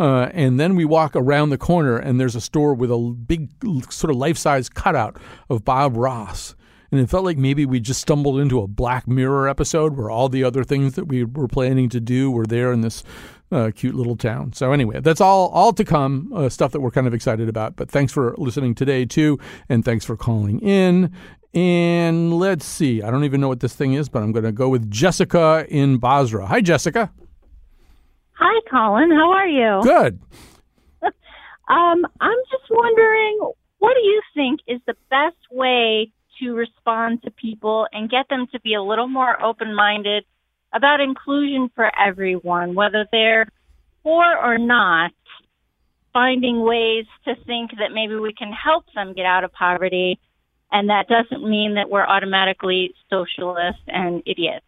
Uh, 0.00 0.28
and 0.32 0.58
then 0.58 0.74
we 0.74 0.84
walk 0.84 1.14
around 1.14 1.50
the 1.50 1.58
corner, 1.58 1.96
and 1.96 2.18
there's 2.18 2.34
a 2.34 2.40
store 2.40 2.74
with 2.74 2.90
a 2.90 2.98
big, 2.98 3.50
sort 3.92 4.10
of 4.10 4.16
life 4.16 4.36
size 4.36 4.68
cutout 4.68 5.18
of 5.48 5.64
Bob 5.64 5.96
Ross. 5.96 6.56
And 6.94 7.02
it 7.02 7.10
felt 7.10 7.24
like 7.24 7.38
maybe 7.38 7.66
we 7.66 7.80
just 7.80 8.00
stumbled 8.00 8.38
into 8.38 8.60
a 8.60 8.68
Black 8.68 9.08
Mirror 9.08 9.48
episode 9.48 9.96
where 9.96 10.10
all 10.10 10.28
the 10.28 10.44
other 10.44 10.62
things 10.62 10.94
that 10.94 11.06
we 11.06 11.24
were 11.24 11.48
planning 11.48 11.88
to 11.88 11.98
do 11.98 12.30
were 12.30 12.46
there 12.46 12.70
in 12.70 12.82
this 12.82 13.02
uh, 13.50 13.72
cute 13.74 13.96
little 13.96 14.14
town. 14.14 14.52
So 14.52 14.70
anyway, 14.70 15.00
that's 15.00 15.20
all 15.20 15.48
all 15.48 15.72
to 15.72 15.84
come. 15.84 16.32
Uh, 16.32 16.48
stuff 16.48 16.70
that 16.70 16.78
we're 16.78 16.92
kind 16.92 17.08
of 17.08 17.12
excited 17.12 17.48
about. 17.48 17.74
But 17.74 17.90
thanks 17.90 18.12
for 18.12 18.36
listening 18.38 18.76
today 18.76 19.06
too, 19.06 19.40
and 19.68 19.84
thanks 19.84 20.04
for 20.04 20.16
calling 20.16 20.60
in. 20.60 21.12
And 21.52 22.38
let's 22.38 22.64
see. 22.64 23.02
I 23.02 23.10
don't 23.10 23.24
even 23.24 23.40
know 23.40 23.48
what 23.48 23.58
this 23.58 23.74
thing 23.74 23.94
is, 23.94 24.08
but 24.08 24.22
I'm 24.22 24.30
going 24.30 24.44
to 24.44 24.52
go 24.52 24.68
with 24.68 24.88
Jessica 24.88 25.66
in 25.68 25.98
Bozrah. 25.98 26.46
Hi, 26.46 26.60
Jessica. 26.60 27.10
Hi, 28.34 28.60
Colin. 28.70 29.10
How 29.10 29.32
are 29.32 29.48
you? 29.48 29.80
Good. 29.82 30.20
um, 31.02 32.06
I'm 32.20 32.38
just 32.52 32.70
wondering, 32.70 33.50
what 33.80 33.94
do 33.94 34.00
you 34.00 34.22
think 34.32 34.60
is 34.68 34.80
the 34.86 34.94
best 35.10 35.34
way 35.50 36.12
to 36.44 36.54
respond 36.54 37.22
to 37.22 37.30
people 37.30 37.86
and 37.92 38.10
get 38.10 38.28
them 38.28 38.46
to 38.52 38.60
be 38.60 38.74
a 38.74 38.82
little 38.82 39.08
more 39.08 39.42
open 39.42 39.74
minded 39.74 40.24
about 40.72 41.00
inclusion 41.00 41.70
for 41.74 41.90
everyone, 41.98 42.74
whether 42.74 43.06
they're 43.10 43.48
poor 44.02 44.36
or 44.36 44.58
not, 44.58 45.12
finding 46.12 46.62
ways 46.62 47.06
to 47.24 47.34
think 47.46 47.70
that 47.78 47.92
maybe 47.92 48.16
we 48.16 48.32
can 48.32 48.52
help 48.52 48.84
them 48.94 49.14
get 49.14 49.24
out 49.24 49.44
of 49.44 49.52
poverty. 49.52 50.18
And 50.70 50.88
that 50.90 51.06
doesn't 51.08 51.48
mean 51.48 51.74
that 51.74 51.88
we're 51.88 52.06
automatically 52.06 52.94
socialists 53.08 53.82
and 53.86 54.22
idiots. 54.26 54.64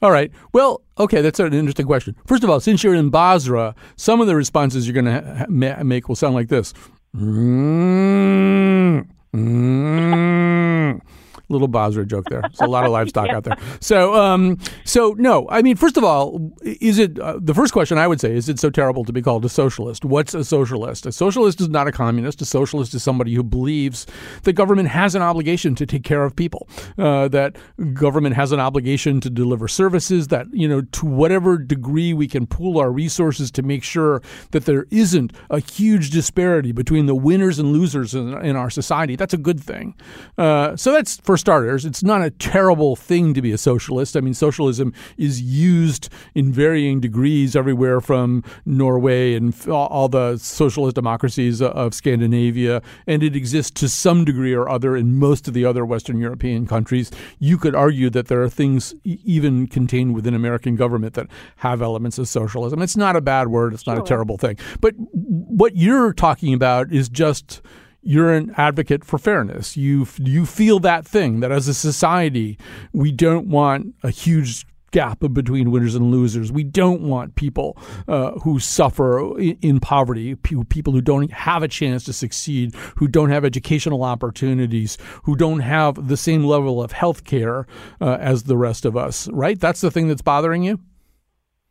All 0.00 0.12
right. 0.12 0.30
Well, 0.52 0.82
okay, 0.98 1.20
that's 1.20 1.40
an 1.40 1.52
interesting 1.52 1.86
question. 1.86 2.14
First 2.26 2.44
of 2.44 2.50
all, 2.50 2.60
since 2.60 2.84
you're 2.84 2.94
in 2.94 3.10
Bozrah, 3.10 3.74
some 3.96 4.20
of 4.20 4.28
the 4.28 4.36
responses 4.36 4.86
you're 4.86 5.02
going 5.02 5.06
to 5.06 5.46
ha- 5.48 5.82
make 5.82 6.08
will 6.08 6.14
sound 6.14 6.34
like 6.34 6.48
this. 6.48 6.72
Mm, 7.16 9.08
mm 9.34 11.00
little 11.48 11.68
Bozrah 11.68 12.06
joke 12.06 12.26
there. 12.28 12.42
There's 12.42 12.60
a 12.60 12.66
lot 12.66 12.84
of 12.84 12.90
livestock 12.98 13.28
yeah. 13.28 13.36
out 13.36 13.44
there. 13.44 13.56
So, 13.80 14.14
um, 14.14 14.58
so 14.84 15.14
no, 15.18 15.46
I 15.50 15.62
mean, 15.62 15.76
first 15.76 15.96
of 15.96 16.04
all, 16.04 16.52
is 16.62 16.98
it 16.98 17.18
uh, 17.18 17.38
the 17.40 17.54
first 17.54 17.72
question 17.72 17.98
I 17.98 18.06
would 18.06 18.20
say 18.20 18.34
is 18.34 18.48
it 18.48 18.58
so 18.58 18.70
terrible 18.70 19.04
to 19.04 19.12
be 19.12 19.22
called 19.22 19.44
a 19.44 19.48
socialist? 19.48 20.04
What's 20.04 20.34
a 20.34 20.44
socialist? 20.44 21.06
A 21.06 21.12
socialist 21.12 21.60
is 21.60 21.68
not 21.68 21.86
a 21.86 21.92
communist. 21.92 22.42
A 22.42 22.44
socialist 22.44 22.94
is 22.94 23.02
somebody 23.02 23.34
who 23.34 23.42
believes 23.42 24.06
that 24.42 24.54
government 24.54 24.88
has 24.88 25.14
an 25.14 25.22
obligation 25.22 25.74
to 25.76 25.86
take 25.86 26.04
care 26.04 26.24
of 26.24 26.36
people, 26.36 26.68
uh, 26.98 27.28
that 27.28 27.56
government 27.94 28.34
has 28.34 28.52
an 28.52 28.60
obligation 28.60 29.20
to 29.20 29.30
deliver 29.30 29.68
services, 29.68 30.28
that 30.28 30.46
you 30.52 30.68
know, 30.68 30.82
to 30.82 31.06
whatever 31.06 31.58
degree 31.58 32.12
we 32.12 32.28
can 32.28 32.46
pool 32.46 32.78
our 32.78 32.90
resources 32.90 33.50
to 33.50 33.62
make 33.62 33.82
sure 33.82 34.22
that 34.50 34.64
there 34.64 34.86
isn't 34.90 35.32
a 35.50 35.60
huge 35.60 36.10
disparity 36.10 36.72
between 36.72 37.06
the 37.06 37.14
winners 37.14 37.58
and 37.58 37.72
losers 37.72 38.14
in, 38.14 38.34
in 38.44 38.56
our 38.56 38.70
society. 38.70 39.16
That's 39.16 39.34
a 39.34 39.38
good 39.38 39.60
thing. 39.60 39.94
Uh, 40.36 40.76
so 40.76 40.92
that's 40.92 41.18
first 41.18 41.37
starters, 41.38 41.84
it's 41.84 42.02
not 42.02 42.22
a 42.22 42.30
terrible 42.30 42.96
thing 42.96 43.34
to 43.34 43.42
be 43.42 43.52
a 43.52 43.58
socialist. 43.58 44.16
I 44.16 44.20
mean, 44.20 44.34
socialism 44.34 44.92
is 45.16 45.40
used 45.40 46.08
in 46.34 46.52
varying 46.52 47.00
degrees 47.00 47.56
everywhere 47.56 48.00
from 48.00 48.44
Norway 48.66 49.34
and 49.34 49.54
all 49.68 50.08
the 50.08 50.36
socialist 50.36 50.94
democracies 50.94 51.62
of 51.62 51.94
Scandinavia, 51.94 52.82
and 53.06 53.22
it 53.22 53.34
exists 53.34 53.70
to 53.80 53.88
some 53.88 54.24
degree 54.24 54.52
or 54.52 54.68
other 54.68 54.96
in 54.96 55.18
most 55.18 55.48
of 55.48 55.54
the 55.54 55.64
other 55.64 55.84
Western 55.86 56.18
European 56.18 56.66
countries. 56.66 57.10
You 57.38 57.58
could 57.58 57.74
argue 57.74 58.10
that 58.10 58.28
there 58.28 58.42
are 58.42 58.50
things 58.50 58.94
even 59.04 59.66
contained 59.66 60.14
within 60.14 60.34
American 60.34 60.76
government 60.76 61.14
that 61.14 61.28
have 61.56 61.80
elements 61.82 62.18
of 62.18 62.28
socialism. 62.28 62.82
It's 62.82 62.96
not 62.96 63.16
a 63.16 63.20
bad 63.20 63.48
word, 63.48 63.72
it's 63.72 63.86
not 63.86 63.96
sure. 63.96 64.04
a 64.04 64.06
terrible 64.06 64.38
thing. 64.38 64.58
But 64.80 64.94
what 64.98 65.76
you're 65.76 66.12
talking 66.12 66.52
about 66.52 66.92
is 66.92 67.08
just 67.08 67.60
you're 68.08 68.32
an 68.32 68.54
advocate 68.56 69.04
for 69.04 69.18
fairness. 69.18 69.76
You 69.76 70.06
you 70.16 70.46
feel 70.46 70.80
that 70.80 71.06
thing 71.06 71.40
that 71.40 71.52
as 71.52 71.68
a 71.68 71.74
society 71.74 72.58
we 72.94 73.12
don't 73.12 73.48
want 73.48 73.94
a 74.02 74.08
huge 74.08 74.64
gap 74.92 75.18
between 75.34 75.70
winners 75.70 75.94
and 75.94 76.10
losers. 76.10 76.50
We 76.50 76.64
don't 76.64 77.02
want 77.02 77.34
people 77.34 77.76
uh, 78.08 78.30
who 78.40 78.60
suffer 78.60 79.38
in, 79.38 79.80
poverty, 79.80 80.36
people 80.36 80.94
who 80.94 81.02
don't 81.02 81.30
have 81.30 81.62
a 81.62 81.68
chance 81.68 82.04
to 82.04 82.14
succeed, 82.14 82.74
who 82.96 83.08
don't 83.08 83.28
have 83.28 83.44
educational 83.44 84.02
opportunities, 84.02 84.96
who 85.24 85.36
don't 85.36 85.60
have 85.60 86.08
the 86.08 86.16
same 86.16 86.44
level 86.44 86.82
of 86.82 86.92
health 86.92 87.24
care 87.24 87.66
uh, 88.00 88.16
as 88.18 88.44
the 88.44 88.56
rest 88.56 88.86
of 88.86 88.96
us, 88.96 89.28
right? 89.28 89.60
That's 89.60 89.82
the 89.82 89.90
thing 89.90 90.08
that's 90.08 90.22
bothering 90.22 90.62
you? 90.62 90.80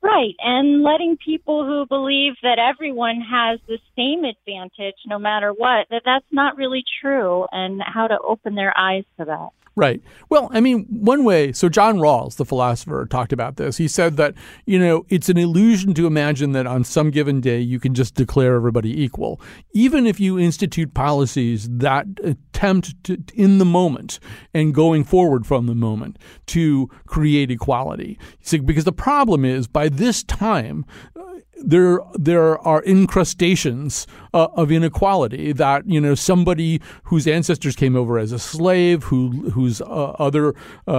Right. 0.02 0.36
And 0.40 0.84
letting 0.84 1.18
people 1.18 1.66
who 1.66 1.86
believe 1.88 2.34
that 2.44 2.60
everyone 2.60 3.20
has 3.22 3.60
the 3.68 3.80
same 3.96 4.24
advantage 4.24 4.96
no 5.06 5.18
matter 5.20 5.52
what, 5.52 5.88
that 5.90 6.04
that's 6.06 6.26
not 6.32 6.56
really 6.56 6.84
true 7.02 7.46
and 7.52 7.82
how 7.86 8.08
to 8.08 8.18
open 8.20 8.56
their 8.56 8.78
eyes 8.78 9.04
to 9.20 9.26
that. 9.26 9.50
Right. 9.78 10.02
Well, 10.30 10.50
I 10.52 10.60
mean, 10.60 10.88
one 10.90 11.24
way, 11.24 11.54
so 11.54 11.70
John 11.70 11.98
Rawls, 11.98 12.38
the 12.38 12.46
philosopher, 12.46 13.06
talked 13.06 13.32
about 13.32 13.58
this. 13.58 13.78
He 13.78 13.88
said 13.88 14.18
that, 14.18 14.34
you 14.66 14.80
know, 14.80 15.06
it's 15.08 15.30
an 15.30 15.38
illusion 15.38 15.94
to 15.94 16.08
imagine 16.08 16.54
that 16.54 16.66
on 16.66 16.84
some 16.84 17.12
given 17.12 17.42
day 17.42 17.60
you 17.60 17.80
can 17.80 17.94
just 17.94 18.16
declare 18.16 18.56
everybody 18.56 19.04
equal. 19.04 19.40
Even 19.74 20.08
if 20.08 20.20
you 20.20 20.40
institute 20.40 20.96
policies 20.96 21.70
that 21.70 22.08
attempt 22.24 23.04
to, 23.04 23.24
in 23.36 23.60
the 23.60 23.66
moment 23.66 24.20
and 24.52 24.74
going 24.74 25.04
forward 25.04 25.46
from 25.46 25.68
the 25.68 25.76
moment 25.76 26.18
to 26.48 26.90
create 27.06 27.52
equality. 27.52 28.18
Because 28.66 28.86
the 28.86 28.92
problem 28.92 29.46
is 29.46 29.68
by 29.68 29.90
this 29.90 30.24
time, 30.24 30.86
uh, 31.16 31.22
there 31.64 32.00
there 32.14 32.60
are 32.60 32.84
incrustations 32.84 34.08
uh, 34.34 34.48
of 34.54 34.72
inequality 34.72 35.52
that 35.54 35.88
you 35.88 36.00
know 36.00 36.16
somebody 36.16 36.82
whose 37.06 37.28
ancestors 37.28 37.76
came 37.76 37.96
over 37.96 38.18
as 38.18 38.32
a 38.32 38.40
slave 38.40 39.04
who 39.04 39.50
whose 39.52 39.82
uh, 39.82 40.16
other 40.20 40.54
uh, 40.88 40.92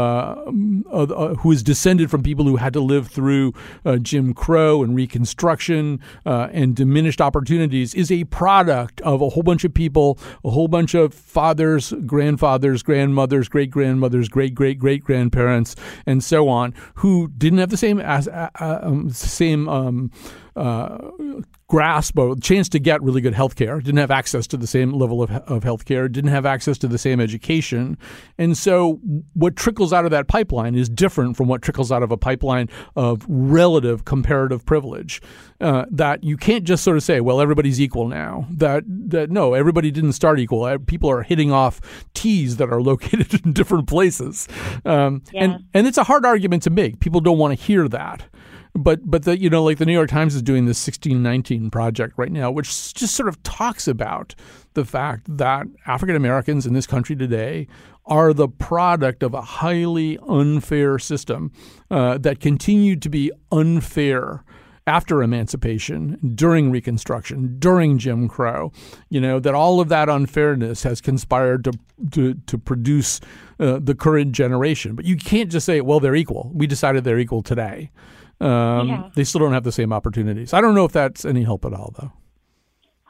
uh 0.91 1.35
who 1.37 1.53
is 1.53 1.63
descended 1.63 2.11
from 2.11 2.23
people 2.23 2.45
who 2.45 2.57
had 2.57 2.73
to 2.73 2.81
live 2.81 3.09
through 3.09 3.53
uh, 3.85 3.97
Jim 3.97 4.35
Crow 4.35 4.83
and 4.83 4.95
Reconstruction 4.95 6.01
and 6.25 6.75
diminished 6.75 7.21
opportunities 7.21 7.95
is 7.95 8.11
a 8.11 8.25
product 8.25 9.01
of 9.03 9.21
a 9.23 9.31
whole 9.31 9.43
bunch 9.43 9.65
of 9.65 9.73
people 9.73 10.19
a 10.45 10.51
whole 10.51 10.69
bunch 10.69 10.95
of 10.95 11.13
fathers 11.15 11.93
grandfathers 12.07 12.83
grandmothers 12.83 13.49
great 13.49 13.71
grandmothers 13.71 14.29
great 14.29 14.55
great 14.55 14.79
great 14.79 15.05
grandparents 15.05 15.75
and 16.07 16.23
so 16.23 16.49
on 16.49 16.75
who 16.95 17.29
didn't 17.37 17.59
have 17.59 17.71
the 17.71 17.77
same 17.77 17.99
as 18.01 18.29
um, 18.61 19.11
same 19.11 19.69
um, 19.69 20.11
uh, 20.57 20.99
grasp 21.69 22.19
or 22.19 22.35
chance 22.37 22.67
to 22.71 22.79
get 22.79 23.03
really 23.03 23.21
good 23.21 23.35
health 23.35 23.55
care, 23.55 23.79
didn't 23.81 23.99
have 23.99 24.11
access 24.11 24.47
to 24.47 24.57
the 24.57 24.67
same 24.67 24.93
level 24.93 25.23
of, 25.23 25.31
of 25.31 25.63
health 25.65 25.85
care, 25.85 26.09
didn't 26.09 26.31
have 26.31 26.47
access 26.47 26.79
to 26.79 26.89
the 26.89 26.97
same 26.99 27.21
education. 27.21 27.99
And 28.39 28.57
so 28.57 28.99
what 29.35 29.55
trickles 29.55 29.93
out 29.93 30.07
of 30.07 30.11
that 30.11 30.29
pipeline 30.29 30.75
is 30.75 30.89
different 30.89 31.37
from 31.37 31.47
what 31.47 31.61
trickles 31.61 31.93
out 31.93 32.03
of 32.03 32.11
a 32.11 32.17
pipeline 32.17 32.71
of 32.97 33.23
relative 33.29 34.05
comparative 34.07 34.65
privilege. 34.65 35.21
Uh, 35.61 35.85
that 35.91 36.23
you 36.23 36.37
can't 36.37 36.63
just 36.65 36.85
sort 36.85 36.97
of 36.97 37.03
say, 37.03 37.21
well, 37.21 37.41
everybody's 37.41 37.81
equal 37.81 38.07
now. 38.09 38.47
That, 38.51 38.85
that 38.87 39.29
no, 39.31 39.55
everybody 39.55 39.91
didn't 39.91 40.13
start 40.13 40.39
equal. 40.39 40.63
Uh, 40.65 40.79
people 40.87 41.11
are 41.11 41.23
hitting 41.23 41.51
off 41.53 41.81
T's 42.15 42.57
that 42.57 42.71
are 42.73 42.81
located 42.93 43.45
in 43.45 43.53
different 43.53 43.89
places. 43.89 44.49
Um, 44.85 45.23
Yeah. 45.33 45.45
and, 45.45 45.65
and 45.75 45.87
it's 45.87 45.99
a 45.99 46.05
hard 46.05 46.25
argument 46.25 46.63
to 46.63 46.71
make. 46.71 47.01
People 47.01 47.21
don't 47.21 47.39
want 47.39 47.59
to 47.59 47.63
hear 47.63 47.89
that 47.89 48.25
but 48.75 49.01
but 49.05 49.25
the 49.25 49.39
you 49.39 49.51
know 49.51 49.63
like 49.63 49.79
the 49.79 49.87
New 49.87 49.93
York 49.93 50.11
Times 50.11 50.35
is 50.35 50.43
doing 50.43 50.67
this 50.67 50.79
1619 50.87 51.71
project 51.71 52.15
right 52.17 52.33
now, 52.33 52.51
which 52.51 52.95
just 52.95 53.15
sort 53.15 53.29
of 53.29 53.43
talks 53.43 53.89
about 53.89 54.35
the 54.75 54.85
fact 54.85 55.25
that 55.39 55.67
African 55.87 56.17
Americans 56.17 56.67
in 56.67 56.75
this 56.75 56.87
country 56.87 57.17
today 57.17 57.67
are 58.07 58.33
the 58.33 58.49
product 58.49 59.23
of 59.23 59.35
a 59.35 59.43
highly 59.43 60.19
unfair 60.29 60.99
system 60.99 61.53
uh, 61.91 62.17
that 62.19 62.41
continued 62.41 63.03
to 63.03 63.11
be 63.11 63.31
unfair 63.53 64.45
after 64.89 65.23
emancipation, 65.23 66.19
during 66.35 66.71
Reconstruction, 66.71 67.59
during 67.59 67.99
Jim 67.99 68.27
Crow, 68.27 68.73
you 69.11 69.21
know 69.21 69.39
that 69.39 69.55
all 69.55 69.81
of 69.81 69.91
that 69.91 70.09
unfairness 70.09 70.83
has 70.83 71.03
conspired 71.03 71.65
to 71.65 71.73
to, 72.13 72.35
to 72.47 72.57
produce 72.57 73.21
uh, 73.61 73.79
the 73.83 73.95
current 73.95 74.33
generation. 74.33 74.95
But 74.95 75.05
you 75.05 75.17
can't 75.17 75.51
just 75.51 75.67
say, 75.67 75.83
well, 75.83 76.01
they're 76.01 76.17
equal. 76.17 76.51
We 76.55 76.67
decided 76.67 77.05
they're 77.05 77.19
equal 77.19 77.43
today. 77.43 77.91
Um, 78.41 78.89
Yeah. 78.89 79.11
They 79.15 79.25
still 79.25 79.41
don't 79.41 79.53
have 79.53 79.65
the 79.65 79.73
same 79.73 79.93
opportunities. 79.93 80.53
I 80.53 80.61
don't 80.61 80.75
know 80.75 80.85
if 80.85 80.93
that's 80.93 81.25
any 81.25 81.43
help 81.43 81.65
at 81.65 81.73
all, 81.73 81.95
though. 81.99 82.13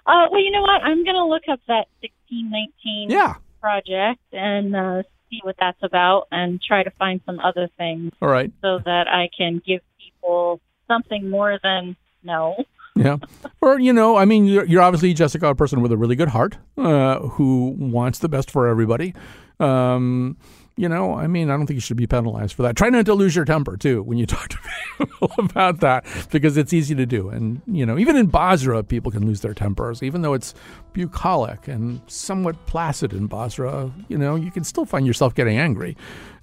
Uh, 0.07 0.26
well, 0.31 0.41
you 0.43 0.51
know 0.51 0.62
what? 0.62 0.83
I'm 0.83 1.05
going 1.05 1.16
to 1.16 1.24
look 1.24 1.43
up 1.51 1.61
that 1.68 1.87
1619 2.01 3.11
Yeah. 3.11 3.35
project 3.61 4.20
and 4.33 4.74
uh, 4.74 5.03
see 5.31 5.41
what 5.43 5.57
that's 5.61 5.83
about 5.83 6.29
and 6.33 6.61
try 6.62 6.83
to 6.83 6.91
find 6.93 7.20
some 7.26 7.39
other 7.41 7.68
things 7.76 8.12
All 8.22 8.29
right. 8.29 8.51
so 8.62 8.79
that 8.85 9.07
I 9.09 9.29
can 9.37 9.61
give 9.66 9.81
people 10.03 10.61
something 10.87 11.29
more 11.29 11.59
than 11.62 11.97
no. 12.22 12.57
Yeah. 12.97 13.18
or, 13.61 13.79
you 13.79 13.93
know, 13.93 14.16
I 14.16 14.24
mean, 14.24 14.47
you're, 14.47 14.64
you're 14.64 14.83
obviously, 14.83 15.14
Jessica, 15.14 15.47
a 15.49 15.55
person 15.55 15.83
with 15.83 15.93
a 15.93 15.97
really 15.97 16.16
good 16.16 16.31
heart 16.31 16.57
uh, 16.76 17.20
who 17.20 17.76
wants 17.79 18.18
the 18.18 18.29
best 18.29 18.51
for 18.51 18.66
everybody. 18.66 19.14
Um, 19.61 20.37
you 20.79 20.89
know, 20.89 21.14
I 21.14 21.26
mean, 21.26 21.51
I 21.51 21.57
don't 21.57 21.66
think 21.66 21.76
you 21.76 21.81
should 21.81 21.97
be 21.97 22.07
penalized 22.07 22.55
for 22.55 22.62
that. 22.62 22.76
Try 22.76 22.89
not 22.89 23.05
to 23.07 23.14
lose 23.14 23.35
your 23.35 23.45
temper, 23.45 23.76
too, 23.76 24.03
when 24.05 24.16
you 24.16 24.26
talk 24.37 24.49
to 24.49 24.59
people 24.97 25.31
about 25.39 25.81
that, 25.81 26.07
because 26.31 26.57
it's 26.57 26.72
easy 26.72 26.95
to 26.95 27.05
do. 27.05 27.29
And, 27.29 27.61
you 27.66 27.85
know, 27.85 27.99
even 27.99 28.16
in 28.16 28.26
Bozrah, 28.26 28.85
people 28.85 29.11
can 29.11 29.26
lose 29.26 29.41
their 29.41 29.55
tempers, 29.55 30.03
even 30.03 30.22
though 30.22 30.35
it's 30.35 30.55
bucolic 30.93 31.66
and 31.66 32.01
somewhat 32.07 32.66
placid 32.66 33.12
in 33.12 33.26
Bozrah, 33.26 33.93
you 34.07 34.16
know, 34.16 34.37
you 34.37 34.53
can 34.53 34.62
still 34.62 34.85
find 34.85 35.05
yourself 35.05 35.35
getting 35.35 35.59
angry. 35.59 35.97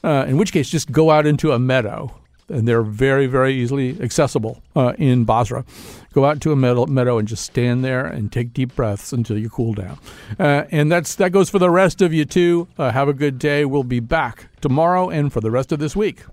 Uh, 0.03 0.25
in 0.27 0.37
which 0.37 0.51
case, 0.51 0.69
just 0.69 0.91
go 0.91 1.11
out 1.11 1.25
into 1.25 1.53
a 1.53 1.57
meadow 1.57 2.13
and 2.49 2.67
they're 2.67 2.83
very, 2.83 3.27
very 3.27 3.53
easily 3.53 3.99
accessible 4.01 4.61
uh, 4.75 4.93
in 4.97 5.25
Bozrah. 5.25 5.65
Go 6.13 6.25
out 6.25 6.41
to 6.41 6.51
a 6.51 6.55
meadow, 6.55 6.85
meadow 6.85 7.17
and 7.17 7.27
just 7.27 7.43
stand 7.43 7.83
there 7.83 8.05
and 8.05 8.31
take 8.31 8.53
deep 8.53 8.75
breaths 8.75 9.11
until 9.11 9.37
you 9.37 9.49
cool 9.49 9.73
down. 9.73 9.99
Uh, 10.39 10.63
and 10.71 10.91
that's 10.91 11.15
that 11.15 11.31
goes 11.31 11.49
for 11.49 11.59
the 11.59 11.69
rest 11.69 12.01
of 12.01 12.13
you 12.13 12.25
too. 12.25 12.67
Uh, 12.77 12.91
have 12.91 13.07
a 13.07 13.13
good 13.13 13.39
day. 13.39 13.65
We'll 13.65 13.83
be 13.83 13.99
back 13.99 14.47
tomorrow 14.61 15.09
and 15.09 15.33
for 15.33 15.41
the 15.41 15.51
rest 15.51 15.71
of 15.71 15.79
this 15.79 15.95
week. 15.95 16.23